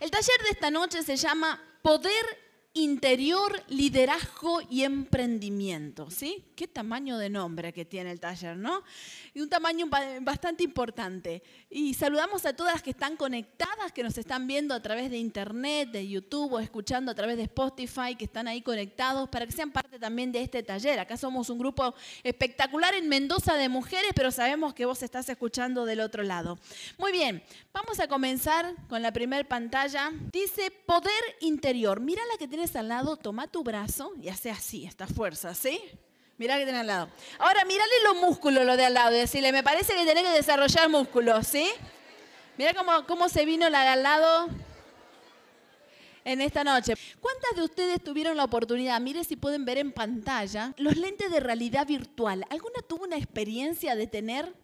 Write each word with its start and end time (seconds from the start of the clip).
El 0.00 0.10
taller 0.10 0.42
de 0.44 0.50
esta 0.52 0.70
noche 0.70 1.02
se 1.02 1.14
llama 1.14 1.62
Poder 1.82 2.10
Interior, 2.72 3.62
Liderazgo 3.68 4.62
y 4.70 4.84
Emprendimiento. 4.84 6.10
¿Sí? 6.10 6.52
Qué 6.54 6.68
tamaño 6.68 7.18
de 7.18 7.28
nombre 7.28 7.72
que 7.72 7.84
tiene 7.84 8.12
el 8.12 8.20
taller, 8.20 8.56
¿no? 8.56 8.84
Y 9.34 9.40
un 9.40 9.48
tamaño 9.48 9.88
bastante 10.20 10.62
importante. 10.62 11.42
Y 11.68 11.94
saludamos 11.94 12.46
a 12.46 12.54
todas 12.54 12.74
las 12.74 12.82
que 12.82 12.90
están 12.90 13.16
conectadas, 13.16 13.90
que 13.92 14.02
nos 14.04 14.16
están 14.16 14.46
viendo 14.46 14.72
a 14.72 14.80
través 14.80 15.10
de 15.10 15.18
internet, 15.18 15.90
de 15.90 16.06
YouTube 16.06 16.52
o 16.52 16.60
escuchando 16.60 17.10
a 17.10 17.14
través 17.14 17.36
de 17.38 17.42
Spotify, 17.42 18.14
que 18.16 18.26
están 18.26 18.46
ahí 18.46 18.62
conectados 18.62 19.28
para 19.28 19.46
que 19.46 19.52
sean 19.52 19.72
parte 19.72 19.98
también 19.98 20.30
de 20.30 20.40
este 20.40 20.62
taller. 20.62 21.00
Acá 21.00 21.16
somos 21.16 21.50
un 21.50 21.58
grupo 21.58 21.94
espectacular 22.22 22.94
en 22.94 23.08
Mendoza 23.08 23.54
de 23.54 23.68
mujeres, 23.68 24.12
pero 24.14 24.30
sabemos 24.30 24.74
que 24.74 24.86
vos 24.86 25.02
estás 25.02 25.28
escuchando 25.28 25.84
del 25.86 26.00
otro 26.00 26.22
lado. 26.22 26.58
Muy 26.98 27.10
bien, 27.10 27.42
vamos 27.72 28.00
a 28.00 28.08
comenzar 28.08 28.74
con 28.88 29.02
la 29.02 29.12
primera 29.12 29.46
pantalla. 29.48 30.10
Dice 30.32 30.70
poder 30.70 31.22
interior. 31.40 32.00
Mira 32.00 32.22
la 32.30 32.38
que 32.38 32.48
tienes 32.48 32.74
al 32.76 32.88
lado, 32.88 33.16
toma 33.16 33.46
tu 33.46 33.62
brazo 33.62 34.12
y 34.20 34.28
hace 34.28 34.50
así, 34.50 34.84
esta 34.84 35.06
fuerza, 35.06 35.54
¿sí? 35.54 35.80
Mirá 36.36 36.56
que 36.56 36.64
tiene 36.64 36.78
al 36.78 36.86
lado. 36.86 37.10
Ahora, 37.38 37.64
mírale 37.64 37.92
los 38.04 38.16
músculos, 38.16 38.64
lo 38.64 38.76
de 38.76 38.86
al 38.86 38.94
lado, 38.94 39.14
y 39.14 39.18
decirle, 39.18 39.52
me 39.52 39.62
parece 39.62 39.94
que 39.94 40.06
tenés 40.06 40.24
que 40.24 40.30
desarrollar 40.30 40.88
músculos, 40.88 41.46
¿sí? 41.46 41.70
Mirá 42.56 42.72
cómo, 42.74 43.06
cómo 43.06 43.28
se 43.28 43.44
vino 43.44 43.68
la 43.68 43.82
de 43.82 43.88
al 43.88 44.02
lado 44.02 44.48
en 46.24 46.40
esta 46.40 46.64
noche. 46.64 46.94
¿Cuántas 47.20 47.56
de 47.56 47.62
ustedes 47.62 48.02
tuvieron 48.02 48.36
la 48.36 48.44
oportunidad, 48.44 49.00
mire 49.00 49.24
si 49.24 49.36
pueden 49.36 49.64
ver 49.64 49.78
en 49.78 49.92
pantalla, 49.92 50.72
los 50.78 50.96
lentes 50.96 51.30
de 51.30 51.40
realidad 51.40 51.86
virtual? 51.86 52.44
¿Alguna 52.48 52.80
tuvo 52.88 53.04
una 53.04 53.16
experiencia 53.16 53.94
de 53.94 54.06
tener, 54.06 54.54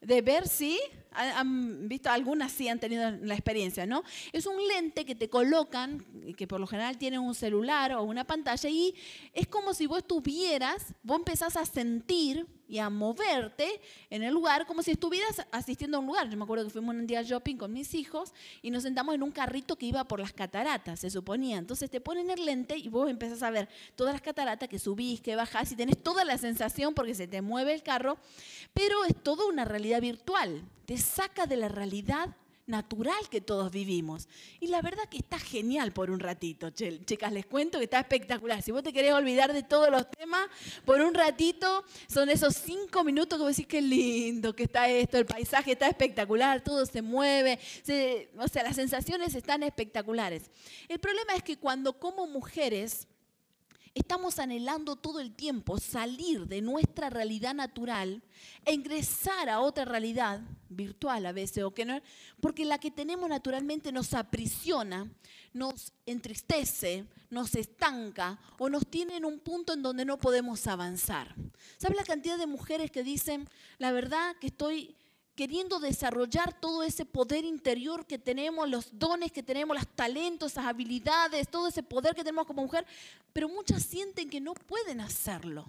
de 0.00 0.22
ver, 0.22 0.48
sí? 0.48 0.80
Han 1.16 1.88
visto, 1.88 2.10
algunas 2.10 2.52
sí 2.52 2.68
han 2.68 2.78
tenido 2.78 3.10
la 3.10 3.34
experiencia, 3.34 3.86
¿no? 3.86 4.02
Es 4.32 4.46
un 4.46 4.56
lente 4.68 5.04
que 5.04 5.14
te 5.14 5.28
colocan, 5.28 6.04
que 6.36 6.46
por 6.46 6.60
lo 6.60 6.66
general 6.66 6.98
tiene 6.98 7.18
un 7.18 7.34
celular 7.34 7.92
o 7.92 8.02
una 8.02 8.24
pantalla, 8.24 8.68
y 8.68 8.94
es 9.32 9.46
como 9.46 9.74
si 9.74 9.86
vos 9.86 9.98
estuvieras, 9.98 10.94
vos 11.02 11.18
empezás 11.18 11.56
a 11.56 11.64
sentir 11.64 12.46
y 12.68 12.78
a 12.78 12.90
moverte 12.90 13.80
en 14.10 14.22
el 14.22 14.34
lugar 14.34 14.66
como 14.66 14.82
si 14.82 14.92
estuvieras 14.92 15.46
asistiendo 15.52 15.96
a 15.96 16.00
un 16.00 16.06
lugar. 16.06 16.28
Yo 16.28 16.36
me 16.36 16.44
acuerdo 16.44 16.64
que 16.64 16.70
fuimos 16.70 16.94
un 16.94 17.06
día 17.06 17.22
shopping 17.22 17.56
con 17.56 17.72
mis 17.72 17.94
hijos 17.94 18.32
y 18.62 18.70
nos 18.70 18.82
sentamos 18.82 19.14
en 19.14 19.22
un 19.22 19.30
carrito 19.30 19.76
que 19.76 19.86
iba 19.86 20.04
por 20.04 20.20
las 20.20 20.32
cataratas, 20.32 21.00
se 21.00 21.10
suponía. 21.10 21.58
Entonces 21.58 21.90
te 21.90 22.00
ponen 22.00 22.30
el 22.30 22.44
lente 22.44 22.76
y 22.76 22.88
vos 22.88 23.08
empezás 23.08 23.42
a 23.42 23.50
ver 23.50 23.68
todas 23.94 24.14
las 24.14 24.22
cataratas 24.22 24.68
que 24.68 24.78
subís, 24.78 25.20
que 25.20 25.36
bajás 25.36 25.70
y 25.72 25.76
tenés 25.76 26.02
toda 26.02 26.24
la 26.24 26.38
sensación 26.38 26.94
porque 26.94 27.14
se 27.14 27.28
te 27.28 27.40
mueve 27.40 27.72
el 27.72 27.82
carro, 27.82 28.18
pero 28.74 29.04
es 29.04 29.14
toda 29.22 29.46
una 29.46 29.64
realidad 29.64 30.00
virtual 30.00 30.64
te 30.86 30.96
saca 31.06 31.46
de 31.46 31.56
la 31.56 31.68
realidad 31.68 32.36
natural 32.66 33.28
que 33.30 33.40
todos 33.40 33.70
vivimos. 33.70 34.28
Y 34.60 34.66
la 34.66 34.82
verdad 34.82 35.04
que 35.08 35.18
está 35.18 35.38
genial 35.38 35.92
por 35.92 36.10
un 36.10 36.20
ratito, 36.20 36.70
chicas, 36.70 37.32
les 37.32 37.46
cuento 37.46 37.78
que 37.78 37.84
está 37.84 38.00
espectacular. 38.00 38.62
Si 38.62 38.72
vos 38.72 38.82
te 38.82 38.92
querés 38.92 39.12
olvidar 39.12 39.52
de 39.52 39.62
todos 39.62 39.90
los 39.90 40.10
temas, 40.10 40.46
por 40.84 41.00
un 41.00 41.14
ratito 41.14 41.84
son 42.08 42.28
esos 42.28 42.56
cinco 42.56 43.04
minutos 43.04 43.38
que 43.38 43.44
vos 43.44 43.56
decís, 43.56 43.68
qué 43.68 43.80
lindo 43.80 44.54
que 44.54 44.64
está 44.64 44.88
esto, 44.88 45.18
el 45.18 45.26
paisaje 45.26 45.72
está 45.72 45.88
espectacular, 45.88 46.62
todo 46.62 46.84
se 46.86 47.02
mueve, 47.02 47.58
o 48.36 48.48
sea, 48.48 48.62
las 48.64 48.76
sensaciones 48.76 49.34
están 49.34 49.62
espectaculares. 49.62 50.50
El 50.88 50.98
problema 50.98 51.34
es 51.34 51.42
que 51.42 51.56
cuando 51.56 51.98
como 51.98 52.26
mujeres 52.26 53.06
estamos 53.96 54.38
anhelando 54.38 54.96
todo 54.96 55.20
el 55.20 55.34
tiempo 55.34 55.78
salir 55.78 56.46
de 56.46 56.60
nuestra 56.60 57.08
realidad 57.08 57.54
natural 57.54 58.22
e 58.66 58.74
ingresar 58.74 59.48
a 59.48 59.60
otra 59.60 59.86
realidad 59.86 60.42
virtual 60.68 61.24
a 61.24 61.32
veces, 61.32 61.64
o 61.64 61.72
que 61.72 61.86
no, 61.86 62.02
porque 62.38 62.66
la 62.66 62.78
que 62.78 62.90
tenemos 62.90 63.26
naturalmente 63.26 63.92
nos 63.92 64.12
aprisiona, 64.12 65.10
nos 65.54 65.94
entristece, 66.04 67.06
nos 67.30 67.54
estanca 67.54 68.38
o 68.58 68.68
nos 68.68 68.86
tiene 68.86 69.16
en 69.16 69.24
un 69.24 69.38
punto 69.40 69.72
en 69.72 69.82
donde 69.82 70.04
no 70.04 70.18
podemos 70.18 70.66
avanzar. 70.66 71.34
¿Sabes 71.78 71.96
la 71.96 72.04
cantidad 72.04 72.36
de 72.36 72.46
mujeres 72.46 72.90
que 72.90 73.02
dicen, 73.02 73.48
la 73.78 73.92
verdad 73.92 74.36
que 74.38 74.48
estoy 74.48 74.94
queriendo 75.36 75.78
desarrollar 75.78 76.58
todo 76.58 76.82
ese 76.82 77.04
poder 77.04 77.44
interior 77.44 78.06
que 78.06 78.18
tenemos, 78.18 78.68
los 78.68 78.98
dones 78.98 79.30
que 79.30 79.42
tenemos, 79.42 79.76
los 79.76 79.86
talentos, 79.86 80.52
esas 80.52 80.64
habilidades, 80.64 81.48
todo 81.48 81.68
ese 81.68 81.82
poder 81.82 82.14
que 82.14 82.24
tenemos 82.24 82.46
como 82.46 82.62
mujer, 82.62 82.86
pero 83.34 83.48
muchas 83.48 83.82
sienten 83.82 84.30
que 84.30 84.40
no 84.40 84.54
pueden 84.54 85.00
hacerlo, 85.00 85.66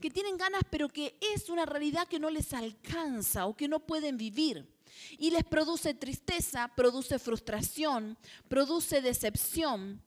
que 0.00 0.08
tienen 0.08 0.36
ganas, 0.36 0.62
pero 0.70 0.88
que 0.88 1.16
es 1.20 1.50
una 1.50 1.66
realidad 1.66 2.06
que 2.06 2.20
no 2.20 2.30
les 2.30 2.54
alcanza 2.54 3.46
o 3.46 3.56
que 3.56 3.66
no 3.66 3.80
pueden 3.80 4.16
vivir. 4.16 4.66
Y 5.18 5.30
les 5.30 5.44
produce 5.44 5.94
tristeza, 5.94 6.68
produce 6.74 7.18
frustración, 7.18 8.16
produce 8.48 9.02
decepción. 9.02 10.00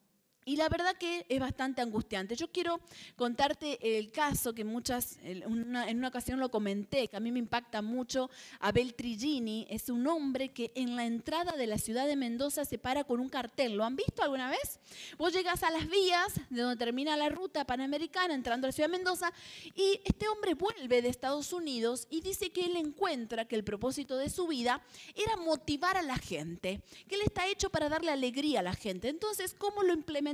Y 0.43 0.55
la 0.55 0.69
verdad 0.69 0.95
que 0.97 1.23
es 1.29 1.39
bastante 1.39 1.81
angustiante. 1.81 2.35
Yo 2.35 2.47
quiero 2.51 2.79
contarte 3.15 3.99
el 3.99 4.11
caso 4.11 4.53
que 4.53 4.63
muchas, 4.63 5.19
en 5.21 5.45
una, 5.45 6.07
ocasión 6.07 6.39
lo 6.39 6.49
comenté, 6.49 7.07
que 7.07 7.15
a 7.15 7.19
mí 7.19 7.31
me 7.31 7.37
impacta 7.37 7.83
mucho. 7.83 8.31
Abel 8.59 8.95
Trigini 8.95 9.67
es 9.69 9.89
un 9.89 10.07
hombre 10.07 10.49
que 10.49 10.71
en 10.73 10.95
la 10.95 11.05
entrada 11.05 11.51
de 11.51 11.67
la 11.67 11.77
ciudad 11.77 12.07
de 12.07 12.15
Mendoza 12.15 12.65
se 12.65 12.79
para 12.79 13.03
con 13.03 13.19
un 13.19 13.29
cartel. 13.29 13.75
¿Lo 13.75 13.85
han 13.85 13.95
visto 13.95 14.23
alguna 14.23 14.49
vez? 14.49 14.79
Vos 15.19 15.31
llegas 15.31 15.61
a 15.61 15.69
las 15.69 15.87
vías 15.87 16.33
de 16.49 16.61
donde 16.61 16.75
termina 16.75 17.15
la 17.15 17.29
ruta 17.29 17.63
panamericana 17.65 18.33
entrando 18.33 18.65
a 18.65 18.69
la 18.69 18.71
ciudad 18.71 18.89
de 18.89 18.97
Mendoza 18.97 19.31
y 19.75 19.99
este 20.05 20.27
hombre 20.27 20.55
vuelve 20.55 21.03
de 21.03 21.09
Estados 21.09 21.53
Unidos 21.53 22.07
y 22.09 22.21
dice 22.21 22.49
que 22.49 22.65
él 22.65 22.77
encuentra 22.77 23.45
que 23.45 23.55
el 23.55 23.63
propósito 23.63 24.17
de 24.17 24.31
su 24.31 24.47
vida 24.47 24.81
era 25.15 25.37
motivar 25.37 25.97
a 25.97 26.01
la 26.01 26.17
gente, 26.17 26.81
que 27.07 27.13
él 27.15 27.21
está 27.21 27.45
hecho 27.47 27.69
para 27.69 27.89
darle 27.89 28.09
alegría 28.09 28.61
a 28.61 28.63
la 28.63 28.73
gente. 28.73 29.07
Entonces, 29.07 29.53
¿cómo 29.53 29.83
lo 29.83 29.93
implementa? 29.93 30.30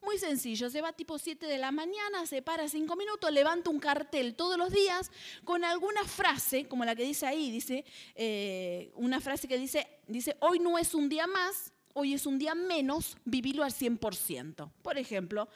Muy 0.00 0.16
sencillo, 0.18 0.70
se 0.70 0.80
va 0.80 0.92
tipo 0.92 1.18
7 1.18 1.46
de 1.46 1.58
la 1.58 1.72
mañana, 1.72 2.24
se 2.24 2.40
para 2.40 2.68
5 2.68 2.94
minutos, 2.96 3.32
levanta 3.32 3.68
un 3.68 3.80
cartel 3.80 4.34
todos 4.36 4.56
los 4.56 4.72
días 4.72 5.10
con 5.44 5.64
alguna 5.64 6.04
frase, 6.04 6.66
como 6.66 6.84
la 6.84 6.94
que 6.94 7.02
dice 7.02 7.26
ahí, 7.26 7.50
dice, 7.50 7.84
eh, 8.14 8.92
una 8.94 9.20
frase 9.20 9.48
que 9.48 9.58
dice, 9.58 9.86
dice, 10.06 10.36
hoy 10.40 10.60
no 10.60 10.78
es 10.78 10.94
un 10.94 11.08
día 11.08 11.26
más, 11.26 11.72
hoy 11.94 12.14
es 12.14 12.26
un 12.26 12.38
día 12.38 12.54
menos, 12.54 13.16
vivilo 13.24 13.64
al 13.64 13.72
100%. 13.72 14.70
Por 14.82 14.98
ejemplo, 14.98 15.48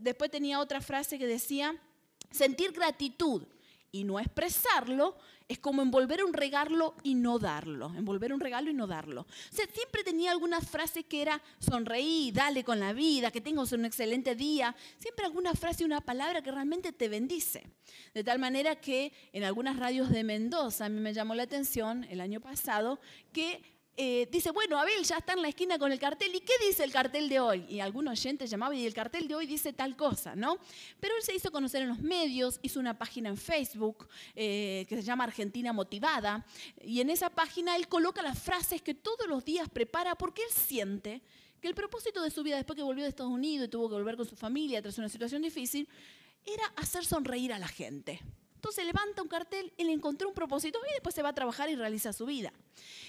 después 0.00 0.30
tenía 0.30 0.60
otra 0.60 0.80
frase 0.80 1.18
que 1.18 1.26
decía, 1.26 1.76
sentir 2.30 2.72
gratitud 2.72 3.42
y 3.90 4.04
no 4.04 4.20
expresarlo 4.20 5.16
es 5.48 5.58
como 5.58 5.80
envolver 5.80 6.22
un 6.22 6.34
regalo 6.34 6.94
y 7.02 7.14
no 7.14 7.38
darlo. 7.38 7.92
Envolver 7.96 8.34
un 8.34 8.40
regalo 8.40 8.70
y 8.70 8.74
no 8.74 8.86
darlo. 8.86 9.26
Siempre 9.50 10.04
tenía 10.04 10.30
alguna 10.30 10.60
frase 10.60 11.04
que 11.04 11.22
era 11.22 11.40
sonreí, 11.58 12.30
dale 12.32 12.64
con 12.64 12.78
la 12.78 12.92
vida, 12.92 13.30
que 13.30 13.40
tengas 13.40 13.72
un 13.72 13.86
excelente 13.86 14.34
día. 14.34 14.76
Siempre 14.98 15.24
alguna 15.24 15.54
frase 15.54 15.82
y 15.82 15.86
una 15.86 16.02
palabra 16.02 16.42
que 16.42 16.52
realmente 16.52 16.92
te 16.92 17.08
bendice. 17.08 17.66
De 18.12 18.22
tal 18.22 18.38
manera 18.38 18.76
que 18.76 19.12
en 19.32 19.44
algunas 19.44 19.78
radios 19.78 20.10
de 20.10 20.22
Mendoza, 20.22 20.84
a 20.84 20.88
mí 20.90 21.00
me 21.00 21.14
llamó 21.14 21.34
la 21.34 21.44
atención 21.44 22.04
el 22.04 22.20
año 22.20 22.40
pasado, 22.40 23.00
que 23.32 23.62
eh, 24.00 24.28
dice, 24.30 24.52
bueno, 24.52 24.78
Abel 24.78 25.02
ya 25.02 25.16
está 25.16 25.32
en 25.32 25.42
la 25.42 25.48
esquina 25.48 25.76
con 25.76 25.90
el 25.90 25.98
cartel, 25.98 26.32
¿y 26.32 26.38
qué 26.38 26.52
dice 26.64 26.84
el 26.84 26.92
cartel 26.92 27.28
de 27.28 27.40
hoy? 27.40 27.66
Y 27.68 27.80
algún 27.80 28.06
oyente 28.06 28.46
llamaba 28.46 28.72
y 28.72 28.86
el 28.86 28.94
cartel 28.94 29.26
de 29.26 29.34
hoy 29.34 29.44
dice 29.44 29.72
tal 29.72 29.96
cosa, 29.96 30.36
¿no? 30.36 30.56
Pero 31.00 31.16
él 31.16 31.22
se 31.24 31.34
hizo 31.34 31.50
conocer 31.50 31.82
en 31.82 31.88
los 31.88 31.98
medios, 31.98 32.60
hizo 32.62 32.78
una 32.78 32.96
página 32.96 33.28
en 33.28 33.36
Facebook 33.36 34.08
eh, 34.36 34.86
que 34.88 34.94
se 34.94 35.02
llama 35.02 35.24
Argentina 35.24 35.72
Motivada, 35.72 36.46
y 36.80 37.00
en 37.00 37.10
esa 37.10 37.28
página 37.28 37.74
él 37.74 37.88
coloca 37.88 38.22
las 38.22 38.38
frases 38.38 38.82
que 38.82 38.94
todos 38.94 39.26
los 39.26 39.44
días 39.44 39.68
prepara 39.68 40.14
porque 40.14 40.42
él 40.42 40.50
siente 40.52 41.20
que 41.60 41.66
el 41.66 41.74
propósito 41.74 42.22
de 42.22 42.30
su 42.30 42.44
vida 42.44 42.54
después 42.54 42.76
que 42.76 42.84
volvió 42.84 43.02
de 43.02 43.10
Estados 43.10 43.32
Unidos 43.32 43.66
y 43.66 43.70
tuvo 43.70 43.88
que 43.88 43.96
volver 43.96 44.16
con 44.16 44.26
su 44.26 44.36
familia 44.36 44.80
tras 44.80 44.96
una 44.98 45.08
situación 45.08 45.42
difícil, 45.42 45.88
era 46.46 46.66
hacer 46.76 47.04
sonreír 47.04 47.52
a 47.52 47.58
la 47.58 47.66
gente. 47.66 48.20
Entonces 48.58 48.84
levanta 48.84 49.22
un 49.22 49.28
cartel, 49.28 49.72
él 49.78 49.88
encontró 49.88 50.28
un 50.28 50.34
propósito 50.34 50.80
y 50.90 50.92
después 50.94 51.14
se 51.14 51.22
va 51.22 51.28
a 51.28 51.32
trabajar 51.32 51.70
y 51.70 51.76
realiza 51.76 52.12
su 52.12 52.26
vida. 52.26 52.52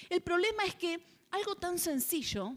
El 0.07 0.21
problema 0.21 0.63
es 0.63 0.75
que 0.75 1.03
algo 1.31 1.55
tan 1.55 1.79
sencillo, 1.79 2.53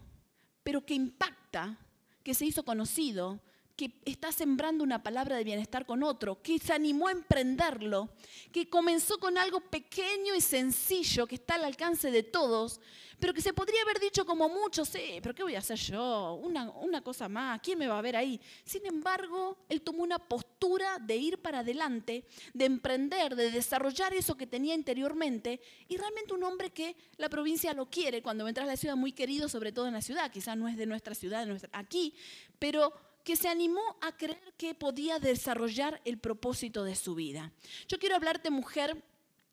pero 0.61 0.85
que 0.85 0.93
impacta, 0.93 1.75
que 2.21 2.35
se 2.35 2.45
hizo 2.45 2.63
conocido, 2.63 3.39
que 3.75 3.91
está 4.05 4.31
sembrando 4.31 4.83
una 4.83 5.01
palabra 5.01 5.35
de 5.35 5.43
bienestar 5.43 5.85
con 5.85 6.03
otro, 6.03 6.41
que 6.41 6.59
se 6.59 6.73
animó 6.73 7.07
a 7.07 7.11
emprenderlo, 7.11 8.09
que 8.51 8.69
comenzó 8.69 9.17
con 9.17 9.37
algo 9.37 9.61
pequeño 9.61 10.35
y 10.35 10.41
sencillo 10.41 11.25
que 11.25 11.35
está 11.35 11.55
al 11.55 11.65
alcance 11.65 12.11
de 12.11 12.21
todos, 12.21 12.79
pero 13.19 13.33
que 13.33 13.41
se 13.41 13.53
podría 13.53 13.81
haber 13.83 13.99
dicho 13.99 14.25
como 14.25 14.47
muchos, 14.49 14.89
sí, 14.89 15.19
pero 15.23 15.33
¿qué 15.33 15.43
voy 15.43 15.55
a 15.55 15.59
hacer 15.59 15.79
yo? 15.79 16.33
Una, 16.43 16.69
una 16.71 17.01
cosa 17.01 17.27
más, 17.29 17.61
¿quién 17.63 17.79
me 17.79 17.87
va 17.87 17.97
a 17.97 18.01
ver 18.01 18.15
ahí? 18.15 18.39
Sin 18.63 18.85
embargo, 18.85 19.57
él 19.69 19.81
tomó 19.81 20.03
una 20.03 20.19
postura 20.19 20.99
de 20.99 21.15
ir 21.15 21.39
para 21.39 21.59
adelante, 21.59 22.25
de 22.53 22.65
emprender, 22.65 23.35
de 23.35 23.49
desarrollar 23.49 24.13
eso 24.13 24.35
que 24.35 24.45
tenía 24.45 24.75
interiormente, 24.75 25.61
y 25.87 25.97
realmente 25.97 26.33
un 26.33 26.43
hombre 26.43 26.69
que 26.69 26.95
la 27.17 27.29
provincia 27.29 27.73
lo 27.73 27.89
quiere, 27.89 28.21
cuando 28.21 28.47
entras 28.47 28.65
a 28.65 28.71
la 28.71 28.77
ciudad, 28.77 28.95
muy 28.95 29.13
querido, 29.13 29.49
sobre 29.49 29.71
todo 29.71 29.87
en 29.87 29.93
la 29.93 30.01
ciudad, 30.01 30.31
quizás 30.31 30.55
no 30.57 30.67
es 30.67 30.77
de 30.77 30.85
nuestra 30.85 31.15
ciudad, 31.15 31.47
aquí, 31.71 32.13
pero 32.59 32.93
que 33.23 33.35
se 33.35 33.47
animó 33.47 33.97
a 34.01 34.15
creer 34.17 34.53
que 34.57 34.75
podía 34.75 35.19
desarrollar 35.19 36.01
el 36.05 36.17
propósito 36.17 36.83
de 36.83 36.95
su 36.95 37.15
vida. 37.15 37.51
Yo 37.87 37.99
quiero 37.99 38.15
hablarte, 38.15 38.49
mujer, 38.49 39.03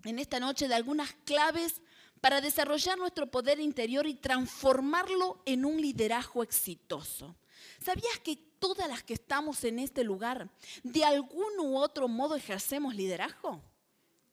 en 0.04 0.18
esta 0.18 0.40
noche 0.40 0.68
de 0.68 0.74
algunas 0.74 1.12
claves 1.24 1.80
para 2.20 2.40
desarrollar 2.40 2.98
nuestro 2.98 3.30
poder 3.30 3.60
interior 3.60 4.06
y 4.06 4.14
transformarlo 4.14 5.42
en 5.46 5.64
un 5.64 5.80
liderazgo 5.80 6.42
exitoso. 6.42 7.36
¿Sabías 7.82 8.18
que 8.22 8.36
todas 8.58 8.88
las 8.88 9.02
que 9.02 9.14
estamos 9.14 9.64
en 9.64 9.78
este 9.78 10.04
lugar, 10.04 10.50
de 10.82 11.04
algún 11.04 11.58
u 11.58 11.78
otro 11.78 12.08
modo 12.08 12.36
ejercemos 12.36 12.94
liderazgo? 12.94 13.62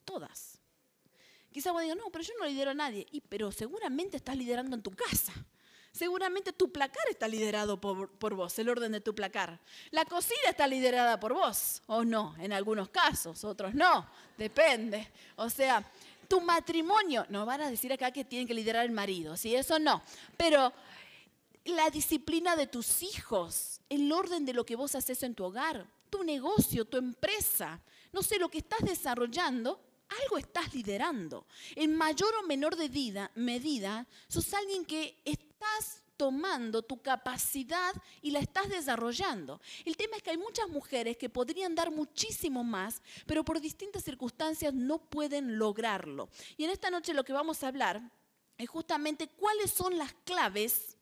Todas. 0.04 0.60
Quizá 1.52 1.72
vos 1.72 1.82
digas, 1.82 1.98
no, 1.98 2.12
pero 2.12 2.24
yo 2.24 2.34
no 2.40 2.46
lidero 2.46 2.72
a 2.72 2.74
nadie. 2.74 3.08
Pero 3.30 3.52
seguramente 3.52 4.18
estás 4.18 4.36
liderando 4.36 4.76
en 4.76 4.84
tu 4.84 4.92
casa. 4.92 5.34
Seguramente 5.98 6.54
tu 6.54 6.72
placar 6.72 7.04
está 7.10 7.28
liderado 7.28 7.82
por, 7.82 8.08
por, 8.10 8.36
vos, 8.36 8.60
el 8.60 8.70
orden 8.70 8.92
de 8.92 9.02
tu 9.02 9.16
placar. 9.16 9.60
La 9.90 10.06
cocina 10.06 10.50
está 10.50 10.68
liderada 10.68 11.20
por 11.20 11.34
vos, 11.34 11.82
o 11.88 12.04
no, 12.06 12.36
en 12.38 12.54
algunos 12.54 12.90
casos, 12.90 13.44
otros 13.44 13.74
no, 13.74 14.08
depende. 14.38 15.08
O 15.38 15.50
sea, 15.50 15.84
tu 16.28 16.40
matrimonio, 16.40 17.26
no 17.30 17.48
van 17.48 17.62
a 17.62 17.70
decir 17.72 17.92
acá 17.92 18.12
que 18.12 18.24
tienen 18.24 18.48
que 18.48 18.54
liderar 18.54 18.86
el 18.86 18.92
marido, 18.92 19.36
¿sí? 19.36 19.56
Eso 19.56 19.80
no. 19.80 20.04
Pero 20.38 20.72
la 21.66 21.90
disciplina 21.90 22.56
de 22.56 22.68
tus 22.68 23.02
hijos, 23.02 23.82
el 23.90 24.12
orden 24.12 24.46
de 24.46 24.54
lo 24.54 24.68
que 24.68 24.76
vos 24.76 24.94
haces 24.94 25.24
en 25.24 25.34
tu 25.34 25.46
hogar, 25.46 25.88
tu 26.12 26.24
negocio, 26.24 26.86
tu 26.86 26.98
empresa, 26.98 27.82
no 28.14 28.22
sé, 28.22 28.38
lo 28.38 28.50
que 28.50 28.60
estás 28.60 28.82
desarrollando, 28.82 29.82
algo 30.24 30.38
estás 30.38 30.74
liderando. 30.74 31.46
En 31.76 31.96
mayor 31.96 32.34
o 32.36 32.48
menor 32.48 32.78
medida, 32.78 33.32
medida 33.36 34.08
sos 34.28 34.54
alguien 34.54 34.86
que 34.86 35.22
estás 35.26 36.04
tomando 36.18 36.82
tu 36.82 37.02
capacidad 37.02 37.94
y 38.22 38.32
la 38.32 38.40
estás 38.40 38.70
desarrollando. 38.70 39.62
El 39.86 39.96
tema 39.96 40.18
es 40.18 40.24
que 40.24 40.32
hay 40.32 40.38
muchas 40.38 40.68
mujeres 40.68 41.16
que 41.16 41.30
podrían 41.30 41.76
dar 41.76 41.92
muchísimo 41.92 42.64
más, 42.64 43.02
pero 43.26 43.46
por 43.46 43.62
distintas 43.62 44.04
circunstancias 44.04 44.74
no 44.74 44.98
pueden 44.98 45.58
lograrlo. 45.60 46.30
Y 46.58 46.64
en 46.64 46.72
esta 46.72 46.90
noche 46.90 47.14
lo 47.14 47.24
que 47.24 47.34
vamos 47.34 47.64
a 47.64 47.68
hablar 47.68 48.02
es 48.58 48.68
justamente 48.68 49.28
cuáles 49.28 49.72
son 49.72 49.98
las 49.98 50.14
claves 50.26 50.97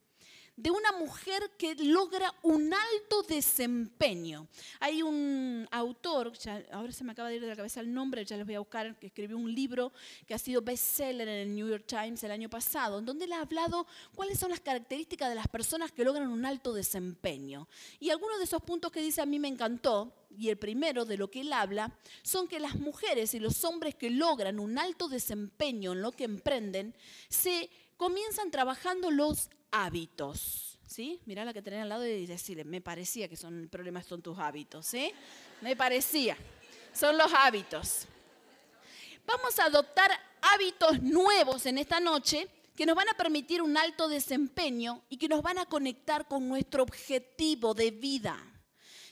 de 0.57 0.71
una 0.71 0.93
mujer 0.93 1.51
que 1.57 1.75
logra 1.75 2.33
un 2.41 2.73
alto 2.73 3.23
desempeño. 3.23 4.47
Hay 4.79 5.01
un 5.01 5.67
autor, 5.69 6.31
ahora 6.71 6.91
se 6.91 7.03
me 7.03 7.11
acaba 7.11 7.29
de 7.29 7.35
ir 7.35 7.41
de 7.41 7.47
la 7.47 7.55
cabeza 7.55 7.81
el 7.81 7.93
nombre, 7.93 8.23
ya 8.23 8.37
les 8.37 8.45
voy 8.45 8.55
a 8.55 8.59
buscar, 8.59 8.97
que 8.97 9.07
escribió 9.07 9.37
un 9.37 9.53
libro 9.53 9.91
que 10.25 10.33
ha 10.33 10.37
sido 10.37 10.61
bestseller 10.61 11.27
en 11.27 11.49
el 11.49 11.55
New 11.55 11.67
York 11.67 11.85
Times 11.85 12.23
el 12.23 12.31
año 12.31 12.49
pasado, 12.49 12.99
en 12.99 13.05
donde 13.05 13.25
él 13.25 13.33
ha 13.33 13.41
hablado 13.41 13.85
cuáles 14.15 14.39
son 14.39 14.49
las 14.49 14.61
características 14.61 15.29
de 15.29 15.35
las 15.35 15.47
personas 15.47 15.91
que 15.91 16.05
logran 16.05 16.27
un 16.29 16.45
alto 16.45 16.73
desempeño. 16.73 17.67
Y 17.99 18.09
algunos 18.09 18.37
de 18.37 18.45
esos 18.45 18.61
puntos 18.61 18.91
que 18.91 19.01
dice 19.01 19.21
a 19.21 19.25
mí 19.25 19.39
me 19.39 19.49
encantó, 19.49 20.13
y 20.37 20.49
el 20.49 20.57
primero 20.57 21.05
de 21.05 21.17
lo 21.17 21.29
que 21.29 21.41
él 21.41 21.53
habla, 21.53 21.97
son 22.21 22.47
que 22.47 22.59
las 22.59 22.75
mujeres 22.75 23.33
y 23.33 23.39
los 23.39 23.63
hombres 23.63 23.95
que 23.95 24.09
logran 24.09 24.59
un 24.59 24.77
alto 24.77 25.07
desempeño 25.07 25.93
en 25.93 26.01
lo 26.01 26.11
que 26.11 26.25
emprenden, 26.25 26.95
se 27.29 27.69
comienzan 27.97 28.51
trabajando 28.51 29.11
los 29.11 29.49
hábitos. 29.71 30.79
¿Sí? 30.87 31.19
Mirá 31.25 31.43
la 31.43 31.51
que 31.51 31.61
tenés 31.61 31.81
al 31.81 31.89
lado 31.89 32.05
y 32.05 32.25
decirle, 32.25 32.63
me 32.63 32.79
parecía 32.79 33.27
que 33.27 33.35
son, 33.35 33.61
el 33.61 33.69
problema 33.69 34.03
son 34.03 34.21
tus 34.21 34.37
hábitos, 34.37 34.85
¿sí? 34.85 35.11
Me 35.61 35.75
parecía. 35.75 36.37
Son 36.93 37.17
los 37.17 37.33
hábitos. 37.33 38.07
Vamos 39.25 39.59
a 39.59 39.65
adoptar 39.65 40.11
hábitos 40.41 41.01
nuevos 41.01 41.65
en 41.65 41.79
esta 41.79 41.99
noche 41.99 42.47
que 42.75 42.85
nos 42.85 42.95
van 42.95 43.09
a 43.09 43.13
permitir 43.13 43.61
un 43.61 43.75
alto 43.77 44.07
desempeño 44.07 45.01
y 45.09 45.17
que 45.17 45.27
nos 45.27 45.41
van 45.41 45.57
a 45.57 45.65
conectar 45.65 46.27
con 46.27 46.47
nuestro 46.47 46.83
objetivo 46.83 47.73
de 47.73 47.91
vida. 47.91 48.37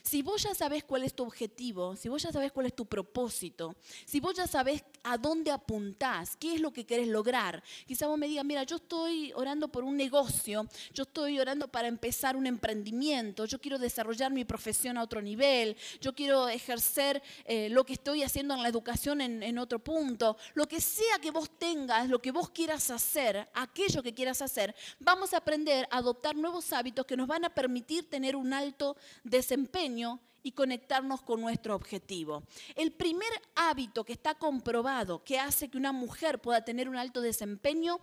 Si 0.04 0.20
vos 0.20 0.42
ya 0.42 0.54
sabés 0.54 0.84
cuál 0.84 1.02
es 1.02 1.14
tu 1.14 1.22
objetivo, 1.22 1.96
si 1.96 2.10
vos 2.10 2.22
ya 2.22 2.30
sabés 2.30 2.52
cuál 2.52 2.66
es 2.66 2.76
tu 2.76 2.84
propósito, 2.84 3.74
si 4.04 4.20
vos 4.20 4.34
ya 4.34 4.46
sabés 4.46 4.84
a 5.02 5.16
dónde 5.16 5.50
apuntás, 5.50 6.36
qué 6.36 6.54
es 6.54 6.60
lo 6.60 6.74
que 6.74 6.84
querés 6.84 7.08
lograr, 7.08 7.62
quizá 7.86 8.06
vos 8.06 8.18
me 8.18 8.28
digas, 8.28 8.44
mira, 8.44 8.64
yo 8.64 8.76
estoy 8.76 9.32
orando 9.34 9.68
por 9.68 9.82
un 9.82 9.96
negocio, 9.96 10.66
yo 10.92 11.04
estoy 11.04 11.40
orando 11.40 11.68
para 11.68 11.88
empezar 11.88 12.36
un 12.36 12.46
emprendimiento, 12.46 13.46
yo 13.46 13.58
quiero 13.58 13.78
desarrollar 13.78 14.30
mi 14.30 14.44
profesión 14.44 14.98
a 14.98 15.02
otro 15.02 15.22
nivel, 15.22 15.74
yo 16.02 16.14
quiero 16.14 16.48
ejercer 16.48 17.22
eh, 17.46 17.70
lo 17.70 17.84
que 17.84 17.94
estoy 17.94 18.24
haciendo 18.24 18.52
en 18.52 18.62
la 18.62 18.68
educación 18.68 19.22
en, 19.22 19.42
en 19.42 19.56
otro 19.56 19.78
punto, 19.78 20.36
lo 20.52 20.68
que 20.68 20.82
sea 20.82 21.18
que 21.18 21.30
vos 21.30 21.48
tengas, 21.58 22.10
lo 22.10 22.20
que 22.20 22.30
vos 22.30 22.50
quieras 22.50 22.90
hacer, 22.90 23.48
aquello 23.54 24.02
que 24.02 24.12
quieras 24.12 24.42
hacer, 24.42 24.74
vamos 25.00 25.32
a 25.32 25.38
aprender 25.38 25.88
a 25.90 25.96
adoptar 25.96 26.36
nuevos 26.36 26.74
hábitos 26.74 27.06
que 27.06 27.16
nos 27.16 27.26
van 27.26 27.46
a 27.46 27.54
permitir 27.54 28.10
tener 28.10 28.36
un 28.36 28.52
alto 28.52 28.98
desempeño 29.22 29.93
y 30.42 30.52
conectarnos 30.52 31.22
con 31.22 31.40
nuestro 31.40 31.74
objetivo. 31.74 32.44
El 32.76 32.92
primer 32.92 33.30
hábito 33.54 34.04
que 34.04 34.12
está 34.12 34.34
comprobado 34.34 35.24
que 35.24 35.38
hace 35.38 35.68
que 35.68 35.78
una 35.78 35.92
mujer 35.92 36.40
pueda 36.40 36.64
tener 36.64 36.88
un 36.88 36.96
alto 36.96 37.20
desempeño 37.20 38.00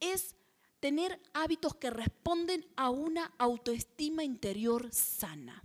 es 0.00 0.34
tener 0.80 1.20
hábitos 1.32 1.74
que 1.74 1.90
responden 1.90 2.66
a 2.76 2.90
una 2.90 3.32
autoestima 3.38 4.24
interior 4.24 4.88
sana. 4.92 5.62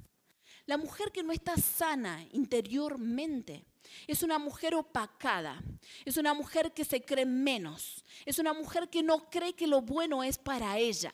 La 0.66 0.78
mujer 0.78 1.12
que 1.12 1.24
no 1.24 1.32
está 1.32 1.56
sana 1.58 2.26
interiormente 2.32 3.66
es 4.08 4.24
una 4.24 4.40
mujer 4.40 4.76
opacada, 4.76 5.62
es 6.06 6.18
una 6.18 6.34
mujer 6.34 6.74
que 6.74 6.86
se 6.86 7.04
cree 7.04 7.26
menos, 7.26 8.04
es 8.26 8.40
una 8.40 8.54
mujer 8.54 8.90
que 8.90 9.04
no 9.04 9.30
cree 9.30 9.54
que 9.54 9.68
lo 9.68 9.82
bueno 9.82 10.24
es 10.24 10.38
para 10.38 10.78
ella, 10.78 11.14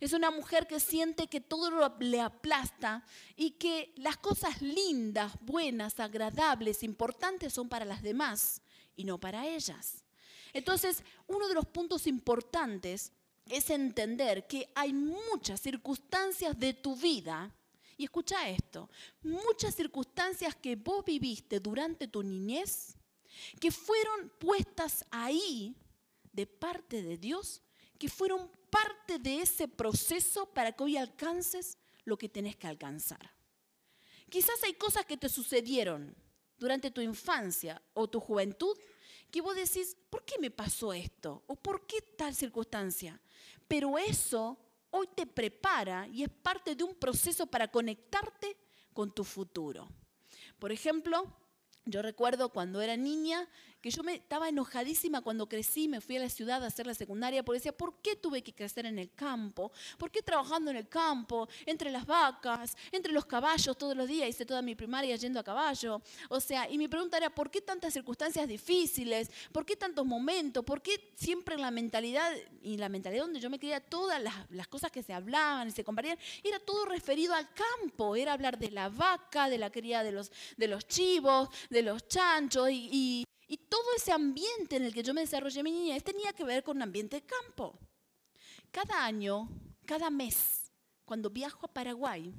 es 0.00 0.12
una 0.12 0.30
mujer 0.30 0.66
que 0.66 0.80
siente 0.80 1.26
que 1.26 1.40
todo 1.40 1.96
le 2.00 2.20
aplasta 2.20 3.04
y 3.36 3.52
que 3.52 3.92
las 3.96 4.16
cosas 4.16 4.62
lindas, 4.62 5.32
buenas, 5.40 6.00
agradables, 6.00 6.82
importantes 6.82 7.52
son 7.52 7.68
para 7.68 7.84
las 7.84 8.02
demás 8.02 8.62
y 8.96 9.04
no 9.04 9.18
para 9.18 9.46
ellas. 9.46 10.04
Entonces, 10.52 11.02
uno 11.26 11.48
de 11.48 11.54
los 11.54 11.66
puntos 11.66 12.06
importantes 12.06 13.12
es 13.48 13.70
entender 13.70 14.46
que 14.46 14.70
hay 14.74 14.92
muchas 14.92 15.60
circunstancias 15.60 16.58
de 16.58 16.74
tu 16.74 16.96
vida 16.96 17.54
y 17.96 18.04
escucha 18.04 18.48
esto, 18.48 18.90
muchas 19.22 19.74
circunstancias 19.74 20.54
que 20.54 20.76
vos 20.76 21.04
viviste 21.04 21.60
durante 21.60 22.08
tu 22.08 22.22
niñez, 22.22 22.96
que 23.60 23.70
fueron 23.70 24.30
puestas 24.38 25.04
ahí 25.10 25.74
de 26.32 26.46
parte 26.46 27.02
de 27.02 27.16
Dios, 27.16 27.62
que 27.98 28.08
fueron 28.08 28.50
parte 28.70 29.18
de 29.18 29.40
ese 29.40 29.68
proceso 29.68 30.46
para 30.46 30.72
que 30.72 30.84
hoy 30.84 30.96
alcances 30.96 31.78
lo 32.04 32.18
que 32.18 32.28
tenés 32.28 32.56
que 32.56 32.66
alcanzar. 32.66 33.34
Quizás 34.28 34.62
hay 34.64 34.74
cosas 34.74 35.06
que 35.06 35.16
te 35.16 35.28
sucedieron 35.28 36.14
durante 36.58 36.90
tu 36.90 37.00
infancia 37.00 37.80
o 37.94 38.08
tu 38.08 38.20
juventud 38.20 38.76
que 39.30 39.40
vos 39.40 39.56
decís, 39.56 39.96
¿por 40.10 40.24
qué 40.24 40.38
me 40.38 40.50
pasó 40.50 40.92
esto? 40.92 41.42
¿O 41.46 41.56
por 41.56 41.86
qué 41.86 42.00
tal 42.00 42.34
circunstancia? 42.34 43.20
Pero 43.66 43.98
eso 43.98 44.56
hoy 44.96 45.08
te 45.14 45.26
prepara 45.26 46.08
y 46.08 46.22
es 46.22 46.30
parte 46.30 46.74
de 46.74 46.84
un 46.84 46.94
proceso 46.94 47.46
para 47.46 47.68
conectarte 47.68 48.56
con 48.92 49.12
tu 49.12 49.24
futuro. 49.24 49.88
Por 50.58 50.72
ejemplo, 50.72 51.36
yo 51.84 52.02
recuerdo 52.02 52.48
cuando 52.48 52.80
era 52.80 52.96
niña 52.96 53.48
que 53.86 53.92
yo 53.92 54.02
me 54.02 54.14
estaba 54.14 54.48
enojadísima 54.48 55.20
cuando 55.20 55.48
crecí, 55.48 55.86
me 55.86 56.00
fui 56.00 56.16
a 56.16 56.20
la 56.20 56.28
ciudad 56.28 56.60
a 56.64 56.66
hacer 56.66 56.88
la 56.88 56.94
secundaria, 56.94 57.44
porque 57.44 57.58
decía, 57.58 57.70
¿por 57.70 58.02
qué 58.02 58.16
tuve 58.16 58.42
que 58.42 58.52
crecer 58.52 58.84
en 58.84 58.98
el 58.98 59.12
campo? 59.14 59.70
¿Por 59.96 60.10
qué 60.10 60.22
trabajando 60.22 60.72
en 60.72 60.76
el 60.76 60.88
campo, 60.88 61.48
entre 61.64 61.92
las 61.92 62.04
vacas, 62.04 62.76
entre 62.90 63.12
los 63.12 63.26
caballos 63.26 63.78
todos 63.78 63.96
los 63.96 64.08
días? 64.08 64.28
Hice 64.28 64.44
toda 64.44 64.60
mi 64.60 64.74
primaria 64.74 65.14
yendo 65.14 65.38
a 65.38 65.44
caballo. 65.44 66.02
O 66.30 66.40
sea, 66.40 66.68
y 66.68 66.78
mi 66.78 66.88
pregunta 66.88 67.16
era, 67.16 67.30
¿por 67.32 67.48
qué 67.48 67.60
tantas 67.60 67.92
circunstancias 67.92 68.48
difíciles? 68.48 69.30
¿Por 69.52 69.64
qué 69.64 69.76
tantos 69.76 70.04
momentos? 70.04 70.64
¿Por 70.64 70.82
qué 70.82 71.12
siempre 71.14 71.56
la 71.56 71.70
mentalidad, 71.70 72.32
y 72.62 72.78
la 72.78 72.88
mentalidad 72.88 73.22
donde 73.22 73.38
yo 73.38 73.50
me 73.50 73.60
creía 73.60 73.78
todas 73.78 74.20
las, 74.20 74.66
cosas 74.66 74.90
que 74.90 75.04
se 75.04 75.12
hablaban 75.12 75.68
y 75.68 75.70
se 75.70 75.84
compartían, 75.84 76.18
era 76.42 76.58
todo 76.58 76.86
referido 76.86 77.34
al 77.34 77.48
campo, 77.54 78.16
era 78.16 78.32
hablar 78.32 78.58
de 78.58 78.72
la 78.72 78.88
vaca, 78.88 79.48
de 79.48 79.58
la 79.58 79.70
cría 79.70 80.02
de 80.02 80.10
los, 80.10 80.32
de 80.56 80.66
los 80.66 80.88
chivos, 80.88 81.50
de 81.70 81.82
los 81.82 82.08
chanchos 82.08 82.68
y 82.72 83.24
todo 83.56 83.84
ese 83.96 84.12
ambiente 84.12 84.76
en 84.76 84.84
el 84.84 84.92
que 84.92 85.02
yo 85.02 85.14
me 85.14 85.20
desarrollé 85.20 85.62
mi 85.62 85.70
niñez 85.70 86.02
tenía 86.02 86.32
que 86.32 86.44
ver 86.44 86.64
con 86.64 86.78
un 86.78 86.82
ambiente 86.82 87.16
de 87.16 87.26
campo. 87.26 87.78
Cada 88.72 89.04
año, 89.04 89.48
cada 89.84 90.10
mes, 90.10 90.72
cuando 91.04 91.30
viajo 91.30 91.66
a 91.66 91.72
Paraguay, 91.72 92.34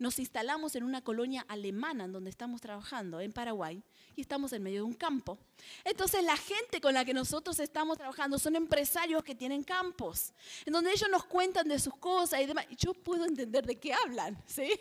nos 0.00 0.18
instalamos 0.18 0.74
en 0.74 0.82
una 0.82 1.02
colonia 1.02 1.44
alemana 1.46 2.04
en 2.04 2.12
donde 2.12 2.30
estamos 2.30 2.62
trabajando, 2.62 3.20
en 3.20 3.32
Paraguay, 3.32 3.82
y 4.16 4.22
estamos 4.22 4.52
en 4.54 4.62
medio 4.62 4.78
de 4.78 4.84
un 4.84 4.94
campo. 4.94 5.38
Entonces 5.84 6.24
la 6.24 6.38
gente 6.38 6.80
con 6.80 6.94
la 6.94 7.04
que 7.04 7.12
nosotros 7.12 7.60
estamos 7.60 7.98
trabajando 7.98 8.38
son 8.38 8.56
empresarios 8.56 9.22
que 9.22 9.34
tienen 9.34 9.62
campos, 9.62 10.32
en 10.64 10.72
donde 10.72 10.90
ellos 10.90 11.08
nos 11.10 11.24
cuentan 11.24 11.68
de 11.68 11.78
sus 11.78 11.94
cosas 11.96 12.40
y 12.40 12.46
demás. 12.46 12.64
Y 12.70 12.76
yo 12.76 12.94
puedo 12.94 13.26
entender 13.26 13.66
de 13.66 13.78
qué 13.78 13.92
hablan, 13.92 14.42
¿sí? 14.46 14.72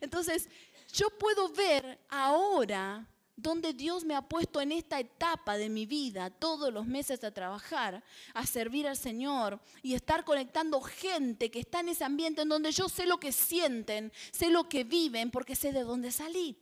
Entonces 0.00 0.48
yo 0.92 1.10
puedo 1.18 1.50
ver 1.50 2.00
ahora 2.08 3.06
donde 3.42 3.74
Dios 3.74 4.04
me 4.04 4.14
ha 4.14 4.22
puesto 4.22 4.60
en 4.60 4.72
esta 4.72 5.00
etapa 5.00 5.56
de 5.56 5.68
mi 5.68 5.84
vida, 5.84 6.30
todos 6.30 6.72
los 6.72 6.86
meses 6.86 7.24
a 7.24 7.32
trabajar, 7.32 8.02
a 8.32 8.46
servir 8.46 8.86
al 8.86 8.96
Señor 8.96 9.60
y 9.82 9.94
estar 9.94 10.24
conectando 10.24 10.80
gente 10.80 11.50
que 11.50 11.60
está 11.60 11.80
en 11.80 11.88
ese 11.88 12.04
ambiente 12.04 12.42
en 12.42 12.48
donde 12.48 12.70
yo 12.70 12.88
sé 12.88 13.06
lo 13.06 13.18
que 13.18 13.32
sienten, 13.32 14.12
sé 14.30 14.50
lo 14.50 14.68
que 14.68 14.84
viven, 14.84 15.30
porque 15.30 15.56
sé 15.56 15.72
de 15.72 15.82
dónde 15.82 16.12
salí. 16.12 16.56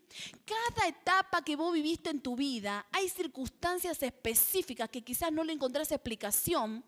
Cada 0.44 0.88
etapa 0.88 1.44
que 1.44 1.56
vos 1.56 1.72
viviste 1.72 2.10
en 2.10 2.20
tu 2.20 2.34
vida, 2.34 2.86
hay 2.92 3.08
circunstancias 3.08 4.02
específicas 4.02 4.88
que 4.88 5.02
quizás 5.02 5.30
no 5.30 5.44
le 5.44 5.52
encontrás 5.52 5.92
explicación, 5.92 6.84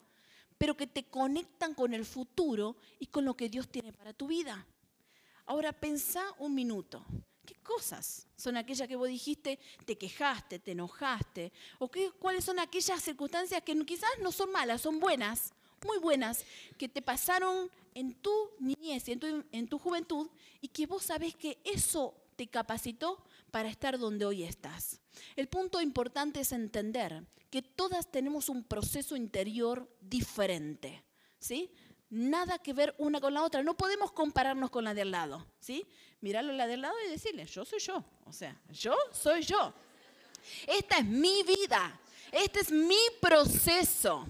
pero 0.57 0.77
que 0.77 0.87
te 0.87 1.05
conectan 1.05 1.75
con 1.75 1.93
el 1.93 2.05
futuro 2.05 2.77
y 2.99 3.07
con 3.07 3.25
lo 3.25 3.37
que 3.37 3.49
Dios 3.49 3.69
tiene 3.69 3.93
para 3.93 4.13
tu 4.13 4.27
vida. 4.27 4.67
Ahora 5.45 5.73
pensá 5.73 6.23
un 6.39 6.55
minuto. 6.55 7.05
¿Qué 7.45 7.57
cosas 7.63 8.27
son 8.37 8.57
aquellas 8.57 8.87
que 8.87 8.97
vos 8.97 9.09
dijiste, 9.09 9.59
te 9.85 9.97
quejaste, 9.97 10.61
te 10.61 10.73
enojaste? 10.73 11.53
¿O 11.79 11.91
qué, 11.91 12.11
cuáles 12.19 12.45
son 12.45 12.59
aquellas 12.59 13.03
circunstancias 13.03 13.63
que 13.63 13.77
quizás 13.85 14.11
no 14.21 14.31
son 14.31 14.53
malas, 14.53 14.81
son 14.81 15.01
buenas, 15.01 15.53
muy 15.85 15.99
buenas, 15.99 16.45
que 16.79 16.89
te 16.89 17.03
pasaron 17.03 17.69
en 17.95 18.15
tu 18.15 18.33
niñez 18.61 19.09
y 19.09 19.17
tu, 19.17 19.45
en 19.51 19.67
tu 19.67 19.79
juventud 19.79 20.29
y 20.61 20.69
que 20.69 20.87
vos 20.87 21.03
sabés 21.03 21.35
que 21.35 21.59
eso 21.65 22.15
te 22.37 22.47
capacitó 22.47 23.25
para 23.51 23.69
estar 23.69 23.99
donde 23.99 24.25
hoy 24.25 24.45
estás? 24.45 25.01
El 25.35 25.49
punto 25.49 25.81
importante 25.81 26.41
es 26.41 26.53
entender 26.53 27.25
que 27.51 27.61
todas 27.61 28.11
tenemos 28.11 28.49
un 28.49 28.63
proceso 28.63 29.17
interior 29.17 29.89
diferente. 30.01 31.03
¿Sí? 31.39 31.73
Nada 32.13 32.59
que 32.59 32.75
ver 32.75 32.95
una 32.99 33.21
con 33.21 33.35
la 33.35 33.43
otra. 33.43 33.63
No 33.63 33.75
podemos 33.75 34.13
compararnos 34.13 34.71
con 34.71 34.85
la 34.85 34.95
de 34.95 35.03
al 35.03 35.11
lado, 35.11 35.47
¿sí? 35.59 35.87
Mirarlo 36.21 36.53
a 36.53 36.57
la 36.57 36.67
de 36.67 36.75
al 36.75 36.83
lado 36.83 36.95
y 37.07 37.11
decirle, 37.11 37.47
yo 37.47 37.65
soy 37.65 37.81
yo. 37.81 38.05
O 38.27 38.33
sea, 38.33 38.55
yo 38.71 38.95
soy 39.13 39.43
yo. 39.43 39.73
Esta 40.67 40.99
es 40.99 41.05
mi 41.05 41.43
vida. 41.43 41.99
Este 42.31 42.61
es 42.61 42.71
mi 42.71 42.99
proceso. 43.21 44.27